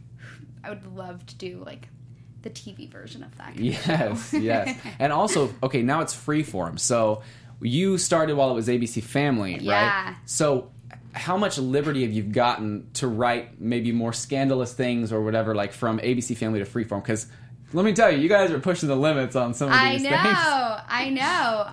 I 0.64 0.70
would 0.70 0.86
love 0.96 1.26
to 1.28 1.36
do 1.36 1.62
like 1.66 1.88
the 2.42 2.50
TV 2.50 2.90
version 2.90 3.24
of 3.24 3.36
that. 3.38 3.56
Kind 3.56 3.60
of 3.60 3.64
Yes, 3.88 4.34
yes. 4.34 4.78
And 5.00 5.14
also, 5.14 5.54
okay, 5.62 5.82
now 5.82 6.02
it's 6.02 6.16
freeform. 6.16 6.80
So 6.80 7.22
you 7.62 7.98
started 7.98 8.36
while 8.36 8.52
it 8.52 8.56
was 8.56 8.68
ABC 8.68 9.02
Family, 9.04 9.58
Yeah. 9.60 10.06
right? 10.08 10.16
So 10.26 10.72
how 11.14 11.38
much 11.38 11.58
liberty 11.60 12.02
have 12.04 12.12
you 12.12 12.24
gotten 12.24 12.90
to 12.96 13.08
write 13.08 13.62
maybe 13.62 13.92
more 13.92 14.12
scandalous 14.14 14.74
things 14.74 15.14
or 15.14 15.22
whatever, 15.22 15.54
like 15.54 15.72
from 15.72 16.00
ABC 16.00 16.36
Family 16.36 16.60
to 16.60 16.66
freeform? 16.66 17.04
Because 17.04 17.28
let 17.72 17.86
me 17.86 17.94
tell 17.94 18.12
you, 18.12 18.18
you 18.20 18.30
guys 18.30 18.52
are 18.52 18.60
pushing 18.60 18.90
the 18.90 18.96
limits 18.96 19.36
on 19.36 19.54
some 19.54 19.72
of 19.72 19.80
these 19.80 20.02
things. 20.02 20.14
I 20.14 20.30
know, 20.30 20.76
things. 20.76 20.86
I 20.90 21.10
know. 21.10 21.68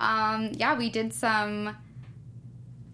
Um, 0.47 0.51
yeah, 0.55 0.77
we 0.77 0.89
did 0.89 1.13
some 1.13 1.75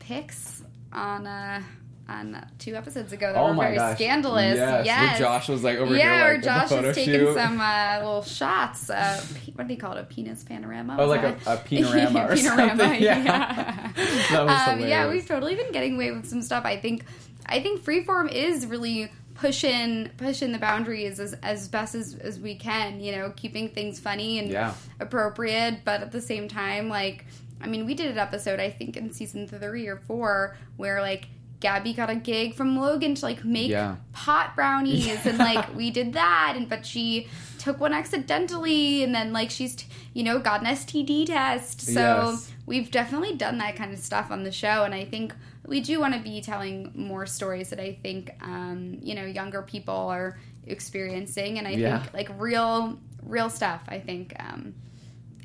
picks 0.07 0.63
on 0.93 1.27
uh, 1.27 1.61
on 2.09 2.45
two 2.57 2.73
episodes 2.75 3.11
ago 3.11 3.33
that 3.33 3.37
Oh 3.39 3.47
were 3.49 3.53
my 3.53 3.65
very 3.65 3.75
gosh. 3.75 3.97
scandalous. 3.97 4.55
Yes, 4.55 4.85
Yes, 4.85 5.19
where 5.19 5.27
Josh 5.27 5.49
was, 5.49 5.61
like, 5.61 5.77
over 5.77 5.93
yeah, 5.93 6.01
here, 6.03 6.39
Yeah, 6.41 6.57
like, 6.61 6.69
Josh 6.69 6.81
was 6.81 6.95
taking 6.95 7.13
shoot. 7.15 7.33
some 7.35 7.59
uh, 7.59 7.97
little 7.97 8.23
shots. 8.23 8.89
Uh, 8.89 9.21
pe- 9.35 9.51
what 9.51 9.67
do 9.67 9.73
they 9.73 9.75
call 9.75 9.91
it? 9.97 9.99
A 9.99 10.03
penis 10.05 10.41
panorama? 10.45 10.95
Oh, 10.97 11.05
like 11.05 11.19
a, 11.23 11.37
that- 11.43 11.59
a 11.59 11.63
panorama 11.63 12.27
or 12.31 12.35
Panorama, 12.37 12.77
something. 12.77 13.01
Yeah. 13.03 13.23
yeah. 13.25 13.91
that 14.31 14.45
was 14.45 14.67
um, 14.69 14.79
yeah, 14.87 15.09
we've 15.09 15.27
totally 15.27 15.55
been 15.55 15.73
getting 15.73 15.95
away 15.95 16.11
with 16.11 16.25
some 16.25 16.41
stuff. 16.41 16.63
I 16.63 16.77
think, 16.77 17.03
I 17.45 17.61
think 17.61 17.83
Freeform 17.83 18.31
is 18.31 18.65
really 18.65 19.11
pushing 19.35 20.09
pushing 20.17 20.51
the 20.53 20.57
boundaries 20.59 21.19
as, 21.19 21.33
as 21.43 21.67
best 21.67 21.93
as, 21.93 22.15
as 22.15 22.39
we 22.39 22.55
can. 22.55 23.01
You 23.01 23.11
know, 23.17 23.33
keeping 23.35 23.67
things 23.67 23.99
funny 23.99 24.39
and 24.39 24.49
Yeah. 24.49 24.73
appropriate, 25.01 25.81
but 25.83 26.01
at 26.01 26.13
the 26.13 26.21
same 26.21 26.47
time, 26.47 26.87
like, 26.87 27.25
I 27.61 27.67
mean, 27.67 27.85
we 27.85 27.93
did 27.93 28.11
an 28.11 28.17
episode 28.17 28.59
I 28.59 28.69
think 28.69 28.97
in 28.97 29.11
season 29.11 29.47
three 29.47 29.87
or 29.87 29.97
four 29.97 30.55
where 30.77 31.01
like. 31.01 31.27
Gabby 31.59 31.91
got 31.91 32.11
a 32.11 32.15
gig 32.15 32.53
from 32.53 32.77
Logan 32.77 33.15
to 33.15 33.25
like 33.25 33.43
make 33.43 33.71
Yeah. 33.71 33.95
pot 34.13 34.55
brownies 34.55 35.07
and 35.25 35.39
like 35.39 35.75
we 35.75 35.89
did 35.89 36.13
that 36.13 36.53
and 36.55 36.69
but 36.69 36.85
she 36.85 37.27
took 37.57 37.79
one 37.79 37.93
accidentally 37.93 39.01
and 39.01 39.15
then 39.15 39.33
like 39.33 39.49
she's 39.49 39.75
t- 39.77 39.87
you 40.13 40.21
know 40.21 40.37
got 40.37 40.61
an 40.61 40.67
STD 40.67 41.25
test 41.25 41.81
so 41.81 42.29
Yes. 42.29 42.51
we've 42.67 42.91
definitely 42.91 43.33
done 43.37 43.57
that 43.57 43.75
kind 43.75 43.91
of 43.91 43.97
stuff 43.97 44.29
on 44.29 44.43
the 44.43 44.51
show 44.51 44.83
and 44.83 44.93
I 44.93 45.03
think 45.05 45.33
we 45.65 45.81
do 45.81 45.99
want 45.99 46.13
to 46.13 46.19
be 46.19 46.41
telling 46.41 46.91
more 46.93 47.25
stories 47.25 47.71
that 47.71 47.79
I 47.79 47.97
think 48.03 48.29
um, 48.43 48.99
you 49.01 49.15
know 49.15 49.25
younger 49.25 49.63
people 49.63 49.95
are 49.95 50.37
experiencing 50.67 51.57
and 51.57 51.67
I 51.67 51.71
Yeah. 51.71 52.01
think 52.03 52.13
like 52.13 52.29
real 52.39 52.99
real 53.23 53.49
stuff 53.49 53.81
I 53.87 53.99
think 53.99 54.35
um, 54.39 54.75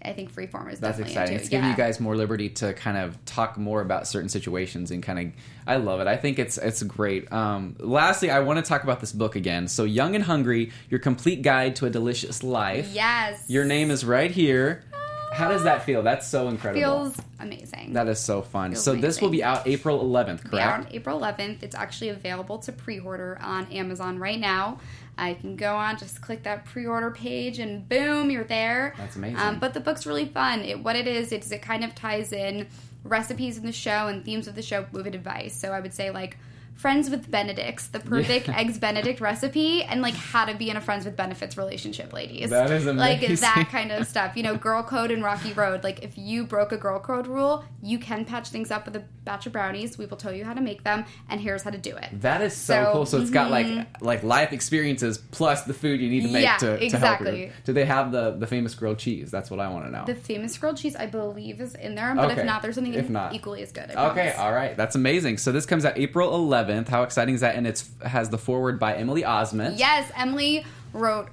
I 0.04 0.12
think 0.12 0.32
freeform 0.34 0.72
is 0.72 0.80
That's 0.80 0.98
definitely 0.98 1.12
exciting. 1.12 1.32
into. 1.34 1.42
It's 1.42 1.48
giving 1.48 1.64
yeah. 1.64 1.70
you 1.70 1.76
guys 1.76 2.00
more 2.00 2.16
liberty 2.16 2.48
to 2.50 2.74
kind 2.74 2.96
of 2.96 3.22
talk 3.24 3.56
more 3.56 3.80
about 3.80 4.06
certain 4.06 4.28
situations 4.28 4.90
and 4.90 5.02
kind 5.02 5.18
of. 5.18 5.42
I 5.66 5.76
love 5.76 6.00
it. 6.00 6.06
I 6.06 6.16
think 6.16 6.38
it's 6.38 6.58
it's 6.58 6.82
great. 6.82 7.32
Um, 7.32 7.76
lastly, 7.78 8.30
I 8.30 8.40
want 8.40 8.58
to 8.58 8.68
talk 8.68 8.82
about 8.82 9.00
this 9.00 9.12
book 9.12 9.36
again. 9.36 9.68
So, 9.68 9.84
Young 9.84 10.14
and 10.14 10.24
Hungry: 10.24 10.72
Your 10.90 11.00
Complete 11.00 11.42
Guide 11.42 11.76
to 11.76 11.86
a 11.86 11.90
Delicious 11.90 12.42
Life. 12.42 12.90
yes 12.92 13.44
Your 13.48 13.64
name 13.64 13.90
is 13.90 14.04
right 14.04 14.30
here. 14.30 14.84
How 15.32 15.48
does 15.48 15.64
that 15.64 15.84
feel? 15.84 16.02
That's 16.02 16.26
so 16.26 16.48
incredible. 16.48 16.80
feels 16.80 17.16
amazing 17.40 17.92
that 17.92 18.08
is 18.08 18.18
so 18.18 18.42
fun. 18.42 18.72
Feels 18.72 18.84
so 18.84 18.94
this 18.94 19.20
will 19.20 19.30
be 19.30 19.42
out 19.42 19.66
April 19.66 20.02
11th, 20.04 20.50
be 20.50 20.58
out 20.58 20.74
correct? 20.74 20.86
on 20.86 20.92
April 20.92 21.20
11th. 21.20 21.62
It's 21.62 21.74
actually 21.74 22.10
available 22.10 22.58
to 22.58 22.72
pre-order 22.72 23.38
on 23.42 23.66
Amazon 23.66 24.18
right 24.18 24.38
now. 24.38 24.78
I 25.18 25.34
can 25.34 25.56
go 25.56 25.74
on, 25.76 25.98
just 25.98 26.20
click 26.22 26.42
that 26.44 26.64
pre-order 26.64 27.10
page, 27.10 27.58
and 27.58 27.86
boom, 27.88 28.30
you're 28.30 28.44
there. 28.44 28.94
That's 28.96 29.16
amazing. 29.16 29.38
Um, 29.38 29.58
but 29.58 29.74
the 29.74 29.80
book's 29.80 30.06
really 30.06 30.24
fun. 30.26 30.60
It, 30.60 30.82
what 30.82 30.96
it 30.96 31.06
is, 31.06 31.32
it's, 31.32 31.50
it 31.50 31.60
kind 31.60 31.84
of 31.84 31.94
ties 31.94 32.32
in 32.32 32.68
recipes 33.04 33.58
in 33.58 33.66
the 33.66 33.72
show 33.72 34.06
and 34.06 34.24
themes 34.24 34.48
of 34.48 34.54
the 34.54 34.62
show 34.62 34.86
with 34.92 35.06
advice. 35.06 35.54
So 35.54 35.72
I 35.72 35.80
would 35.80 35.92
say 35.92 36.10
like 36.10 36.38
friends 36.74 37.08
with 37.10 37.30
Benedicts, 37.30 37.86
the 37.88 38.00
perfect 38.00 38.48
eggs 38.48 38.78
Benedict 38.78 39.20
recipe, 39.20 39.82
and 39.84 40.02
like 40.02 40.14
how 40.14 40.44
to 40.44 40.54
be 40.54 40.68
in 40.70 40.76
a 40.76 40.80
friends 40.80 41.04
with 41.04 41.16
benefits 41.16 41.56
relationship, 41.56 42.12
ladies. 42.12 42.50
That 42.50 42.70
is 42.70 42.86
amazing. 42.86 42.96
Like 43.30 43.40
that 43.40 43.68
kind 43.70 43.92
of 43.92 44.06
stuff. 44.06 44.36
You 44.36 44.42
know, 44.42 44.56
girl 44.56 44.82
code 44.82 45.10
and 45.10 45.22
rocky 45.22 45.52
road. 45.52 45.84
Like 45.84 46.02
if 46.02 46.18
you 46.18 46.44
broke 46.44 46.72
a 46.72 46.76
girl 46.76 46.98
code 46.98 47.26
rule, 47.26 47.64
you 47.82 47.98
can 47.98 48.24
patch 48.24 48.48
things 48.48 48.70
up 48.70 48.84
with 48.86 48.96
a 48.96 49.04
batch 49.24 49.46
of 49.46 49.52
brownies. 49.52 49.96
We 49.98 50.06
will 50.06 50.16
tell 50.16 50.32
you 50.32 50.44
how 50.44 50.54
to 50.54 50.60
make 50.60 50.82
them, 50.82 51.04
and 51.28 51.40
here's 51.40 51.62
how 51.62 51.70
to 51.70 51.78
do 51.78 51.94
it. 51.96 52.08
That 52.20 52.40
is 52.42 52.56
so, 52.56 52.84
So, 52.84 52.92
cool. 52.92 53.06
So 53.06 53.20
it's 53.20 53.30
got 53.30 53.50
like 53.50 53.66
mhm. 53.66 53.86
like 54.00 54.22
life 54.22 54.52
experiences 54.52 55.18
plus 55.18 55.62
the 55.64 55.74
food 55.74 56.00
you 56.00 56.08
need 56.08 56.22
to 56.22 56.32
make 56.32 56.42
Yeah, 56.42 56.56
to, 56.58 56.66
to 56.66 56.70
help 56.72 56.82
exactly. 56.82 57.42
you. 57.44 57.52
Do 57.64 57.72
they 57.72 57.84
have 57.84 58.10
the 58.12 58.32
the 58.32 58.46
famous 58.46 58.74
grilled 58.74 58.98
cheese? 58.98 59.30
That's 59.30 59.50
what 59.50 59.60
I 59.60 59.68
want 59.68 59.84
to 59.86 59.90
know. 59.92 60.04
The 60.06 60.14
famous 60.14 60.56
grilled 60.58 60.76
cheese, 60.78 60.96
I 60.96 61.06
believe, 61.06 61.60
is 61.60 61.74
in 61.74 61.94
there, 61.94 62.14
but 62.14 62.30
Okay. 62.30 62.40
if 62.40 62.46
not, 62.46 62.62
there's 62.62 62.74
something 62.74 62.94
If 62.94 63.08
not. 63.10 63.34
equally 63.34 63.62
as 63.62 63.72
good. 63.72 63.90
I 63.90 64.10
Okay, 64.10 64.14
promise. 64.30 64.38
all 64.38 64.52
right, 64.52 64.76
that's 64.76 64.96
amazing. 64.96 65.38
So 65.38 65.52
this 65.52 65.66
comes 65.66 65.84
out 65.84 65.96
April 65.98 66.30
11th. 66.32 66.61
How 66.88 67.02
exciting 67.02 67.34
is 67.34 67.40
that? 67.40 67.56
And 67.56 67.66
it's 67.66 67.90
has 68.04 68.30
the 68.30 68.38
forward 68.38 68.78
by 68.78 68.94
Emily 68.94 69.22
Osment. 69.22 69.78
Yes, 69.78 70.10
Emily 70.16 70.64
wrote 70.92 71.28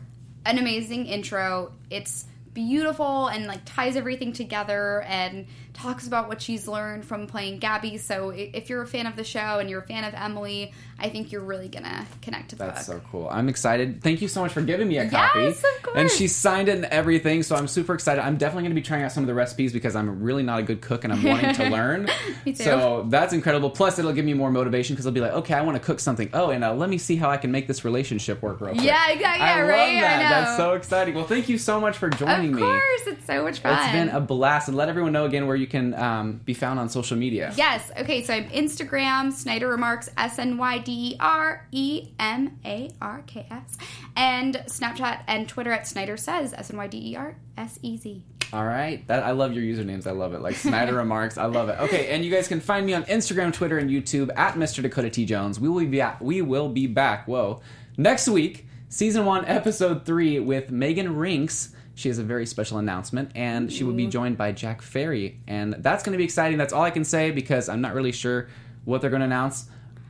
an 0.45 0.57
amazing 0.57 1.05
intro. 1.05 1.73
It's 1.89 2.25
beautiful 2.53 3.27
and 3.27 3.47
like 3.47 3.61
ties 3.65 3.95
everything 3.95 4.34
together 4.34 5.01
and 5.03 5.45
talks 5.74 6.07
about 6.07 6.28
what 6.28 6.41
she's 6.41 6.67
learned 6.67 7.05
from 7.05 7.28
playing 7.28 7.59
Gabby. 7.59 7.97
So 7.97 8.32
if 8.32 8.70
you're 8.70 8.82
a 8.82 8.88
fan 8.88 9.05
of 9.07 9.15
the 9.15 9.24
show 9.24 9.59
and 9.59 9.70
you're 9.70 9.80
a 9.82 9.86
fan 9.88 10.03
of 10.03 10.13
Emily, 10.13 10.74
I 10.99 11.09
think 11.09 11.32
you're 11.32 11.43
really 11.43 11.70
gonna 11.70 12.05
connect 12.22 12.49
to 12.49 12.55
the 12.57 12.65
That's 12.65 12.88
book. 12.88 12.97
so 13.01 13.07
cool. 13.11 13.30
I'm 13.32 13.47
excited. 13.47 14.01
Thank 14.03 14.22
you 14.22 14.28
so 14.28 14.41
much 14.41 14.51
for 14.51 14.61
giving 14.61 14.88
me 14.88 14.97
a 14.97 15.03
Yes, 15.05 15.11
copy. 15.13 15.47
of 15.47 15.63
course. 15.84 15.97
And 15.97 16.11
she 16.11 16.28
signed 16.28 16.67
it 16.67 16.76
and 16.76 16.86
everything, 16.86 17.43
so 17.43 17.55
I'm 17.55 17.67
super 17.67 17.93
excited. 17.93 18.22
I'm 18.22 18.38
definitely 18.38 18.67
to 18.70 18.76
be 18.76 18.82
trying 18.82 19.03
out 19.03 19.11
some 19.11 19.24
of 19.24 19.28
the 19.28 19.34
recipes 19.34 19.72
because 19.74 19.95
I'm 19.95 20.22
really 20.22 20.43
not 20.43 20.59
a 20.59 20.63
good 20.63 20.82
cook 20.82 21.03
and 21.05 21.13
I'm 21.13 21.24
wanting 21.24 21.53
to 21.55 21.70
learn. 21.70 22.09
Me 22.45 22.51
too. 22.53 22.63
So 22.63 23.05
that's 23.09 23.32
incredible. 23.34 23.70
Plus, 23.70 23.97
it'll 23.99 24.11
give 24.13 24.26
me 24.26 24.34
more 24.34 24.51
motivation 24.51 24.95
because 24.95 25.05
I'll 25.05 25.13
be 25.13 25.22
like, 25.22 25.32
okay, 25.34 25.53
I 25.53 25.61
want 25.61 25.78
to 25.78 25.84
cook 25.84 25.99
something. 25.99 26.30
Oh, 26.34 26.49
and 26.49 26.63
uh, 26.63 26.74
let 26.74 26.89
me 26.89 26.97
see 26.97 27.15
how 27.15 27.30
I 27.30 27.38
can 27.38 27.51
make 27.51 27.67
this 27.67 27.86
relationship 27.86 28.41
work 28.41 28.59
real 28.61 28.74
quick. 28.74 28.84
Yeah, 28.84 29.09
exactly. 29.09 29.45
I 29.45 29.55
Yeah, 29.55 29.61
love 29.61 29.67
that. 30.01 30.20
I 30.20 30.24
know. 30.24 30.30
That's 30.30 30.57
so 30.57 30.74
exciting. 30.74 31.15
Well, 31.15 31.26
thank 31.26 31.47
you 31.47 31.57
so 31.57 31.80
much 31.80 31.97
for 31.97 32.09
joining 32.09 32.53
me. 32.53 32.61
of 32.61 32.67
me. 32.67 32.74
course, 32.80 33.07
it's 33.07 33.26
so 33.26 33.43
much 33.43 33.59
fun. 33.59 33.78
It's 33.84 33.91
been 33.93 34.09
a 34.09 34.20
blast. 34.20 34.67
And 34.67 34.76
let 34.76 34.89
everyone 34.89 35.13
know 35.13 35.26
again 35.26 35.47
where 35.47 35.55
you 35.55 35.67
can 35.70 35.93
um, 35.93 36.41
be 36.45 36.53
found 36.53 36.80
on 36.80 36.89
social 36.89 37.17
media. 37.17 37.53
Yes. 37.55 37.91
Okay. 37.97 38.24
So 38.24 38.34
I'm 38.34 38.49
Instagram, 38.49 39.32
Snyder 39.32 39.67
Remarks, 39.67 40.09
S 40.17 40.39
N 40.39 40.57
Y 40.57 40.80
D 40.80 41.11
E 41.13 41.17
R 41.20 41.67
E 41.72 42.09
M 42.20 42.59
A 42.65 42.89
R 43.01 43.24
K 43.28 43.47
S, 43.49 43.78
and 44.15 44.55
Snapchat 44.67 45.22
and 45.28 45.47
Twitter 45.47 45.72
at 45.72 45.88
Snyder 45.88 46.17
Says, 46.17 46.53
S 46.53 46.72
N 46.72 46.78
Y 46.78 46.88
D 46.88 47.11
E 47.11 47.15
R 47.15 47.36
S 47.57 47.80
E 47.82 47.97
Z. 47.97 48.24
All 48.51 48.65
right. 48.65 49.05
That 49.07 49.24
I 49.24 49.32
love 49.32 49.53
your 49.53 49.63
usernames. 49.63 50.07
I 50.07 50.11
love 50.11 50.34
it. 50.34 50.41
Like 50.41 50.55
Snyder 50.55 50.93
Remarks. 50.95 51.38
I 51.38 51.45
love 51.45 51.70
it. 51.70 51.80
Okay, 51.82 52.07
and 52.09 52.26
you 52.26 52.32
guys 52.32 52.47
can 52.47 52.59
find 52.59 52.86
me 52.86 52.93
on 52.93 53.03
Instagram, 53.03 53.53
Twitter, 53.53 53.78
and 53.78 53.89
YouTube 53.89 54.30
at 54.36 54.55
Mr. 54.55 54.82
Dakota 54.82 55.09
T 55.09 55.26
Jones. 55.26 55.59
We 55.59 55.70
will 55.70 55.86
be 55.86 55.97
back. 55.97 56.20
We 56.20 56.41
will 56.41 56.70
be 56.70 56.88
back. 56.88 57.28
Whoa. 57.28 57.61
Next 57.97 58.28
week, 58.28 58.65
season 58.88 59.26
one, 59.26 59.45
episode 59.45 60.05
three, 60.05 60.39
with 60.39 60.72
Megan 60.72 61.15
Rinks. 61.15 61.74
She 61.99 62.07
has 62.07 62.17
a 62.17 62.23
very 62.23 62.45
special 62.45 62.77
announcement, 62.77 63.31
and 63.35 63.71
she 63.71 63.83
will 63.83 63.93
be 63.93 64.03
mm-hmm. 64.03 64.11
joined 64.11 64.37
by 64.37 64.53
Jack 64.53 64.81
Ferry, 64.81 65.41
and 65.47 65.73
that's 65.79 66.01
going 66.01 66.13
to 66.13 66.17
be 66.17 66.23
exciting. 66.23 66.57
That's 66.57 66.71
all 66.71 66.83
I 66.83 66.91
can 66.91 67.03
say 67.03 67.31
because 67.31 67.67
I'm 67.67 67.81
not 67.81 67.93
really 67.93 68.13
sure 68.13 68.47
what 68.85 69.01
they're 69.01 69.09
going 69.09 69.19
to 69.19 69.25
announce. 69.25 69.65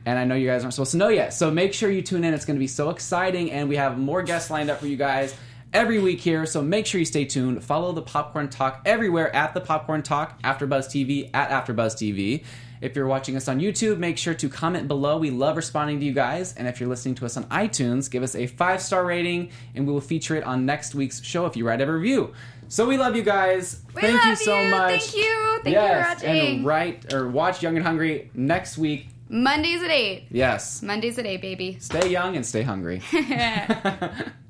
And 0.06 0.16
I 0.16 0.24
know 0.24 0.36
you 0.36 0.46
guys 0.46 0.62
aren't 0.62 0.74
supposed 0.74 0.92
to 0.92 0.96
know 0.98 1.08
yet. 1.08 1.34
So 1.34 1.50
make 1.50 1.74
sure 1.74 1.90
you 1.90 2.00
tune 2.00 2.22
in. 2.22 2.32
It's 2.32 2.44
going 2.44 2.54
to 2.54 2.60
be 2.60 2.68
so 2.68 2.90
exciting. 2.90 3.50
And 3.50 3.68
we 3.68 3.74
have 3.74 3.98
more 3.98 4.22
guests 4.22 4.50
lined 4.50 4.70
up 4.70 4.78
for 4.78 4.86
you 4.86 4.96
guys 4.96 5.34
every 5.72 5.98
week 5.98 6.20
here. 6.20 6.46
So 6.46 6.62
make 6.62 6.86
sure 6.86 7.00
you 7.00 7.04
stay 7.04 7.24
tuned. 7.24 7.62
Follow 7.64 7.92
the 7.92 8.02
Popcorn 8.02 8.48
Talk 8.48 8.82
everywhere 8.86 9.34
at 9.34 9.52
the 9.52 9.60
Popcorn 9.60 10.02
Talk, 10.02 10.40
AfterBuzz 10.42 10.86
TV, 10.86 11.28
at 11.34 11.50
AfterBuzz 11.50 11.96
TV. 11.96 12.44
If 12.80 12.96
you're 12.96 13.06
watching 13.06 13.36
us 13.36 13.46
on 13.48 13.60
YouTube, 13.60 13.98
make 13.98 14.16
sure 14.16 14.34
to 14.34 14.48
comment 14.48 14.88
below. 14.88 15.18
We 15.18 15.30
love 15.30 15.56
responding 15.56 16.00
to 16.00 16.06
you 16.06 16.12
guys. 16.12 16.54
And 16.54 16.66
if 16.66 16.80
you're 16.80 16.88
listening 16.88 17.14
to 17.16 17.26
us 17.26 17.36
on 17.36 17.44
iTunes, 17.44 18.10
give 18.10 18.22
us 18.22 18.34
a 18.34 18.46
five 18.46 18.80
star 18.80 19.04
rating, 19.04 19.50
and 19.74 19.86
we 19.86 19.92
will 19.92 20.00
feature 20.00 20.36
it 20.36 20.44
on 20.44 20.64
next 20.64 20.94
week's 20.94 21.22
show 21.22 21.46
if 21.46 21.56
you 21.56 21.66
write 21.66 21.80
a 21.80 21.92
review. 21.92 22.32
So 22.68 22.86
we 22.86 22.96
love 22.96 23.16
you 23.16 23.22
guys. 23.22 23.82
We 23.94 24.00
Thank 24.02 24.24
you 24.24 24.36
so 24.36 24.58
you. 24.60 24.70
much. 24.70 25.02
Thank 25.02 25.16
you. 25.16 25.60
Thank 25.64 25.74
you 25.74 25.80
for 25.82 25.98
watching. 25.98 26.56
and 26.56 26.64
write 26.64 27.12
or 27.12 27.28
watch 27.28 27.62
Young 27.62 27.76
and 27.76 27.84
Hungry 27.84 28.30
next 28.32 28.78
week. 28.78 29.08
Mondays 29.28 29.82
at 29.82 29.90
eight. 29.90 30.26
Yes. 30.30 30.82
Mondays 30.82 31.18
at 31.18 31.26
eight, 31.26 31.40
baby. 31.40 31.76
Stay 31.80 32.08
young 32.08 32.34
and 32.36 32.44
stay 32.46 32.62
hungry. 32.62 33.02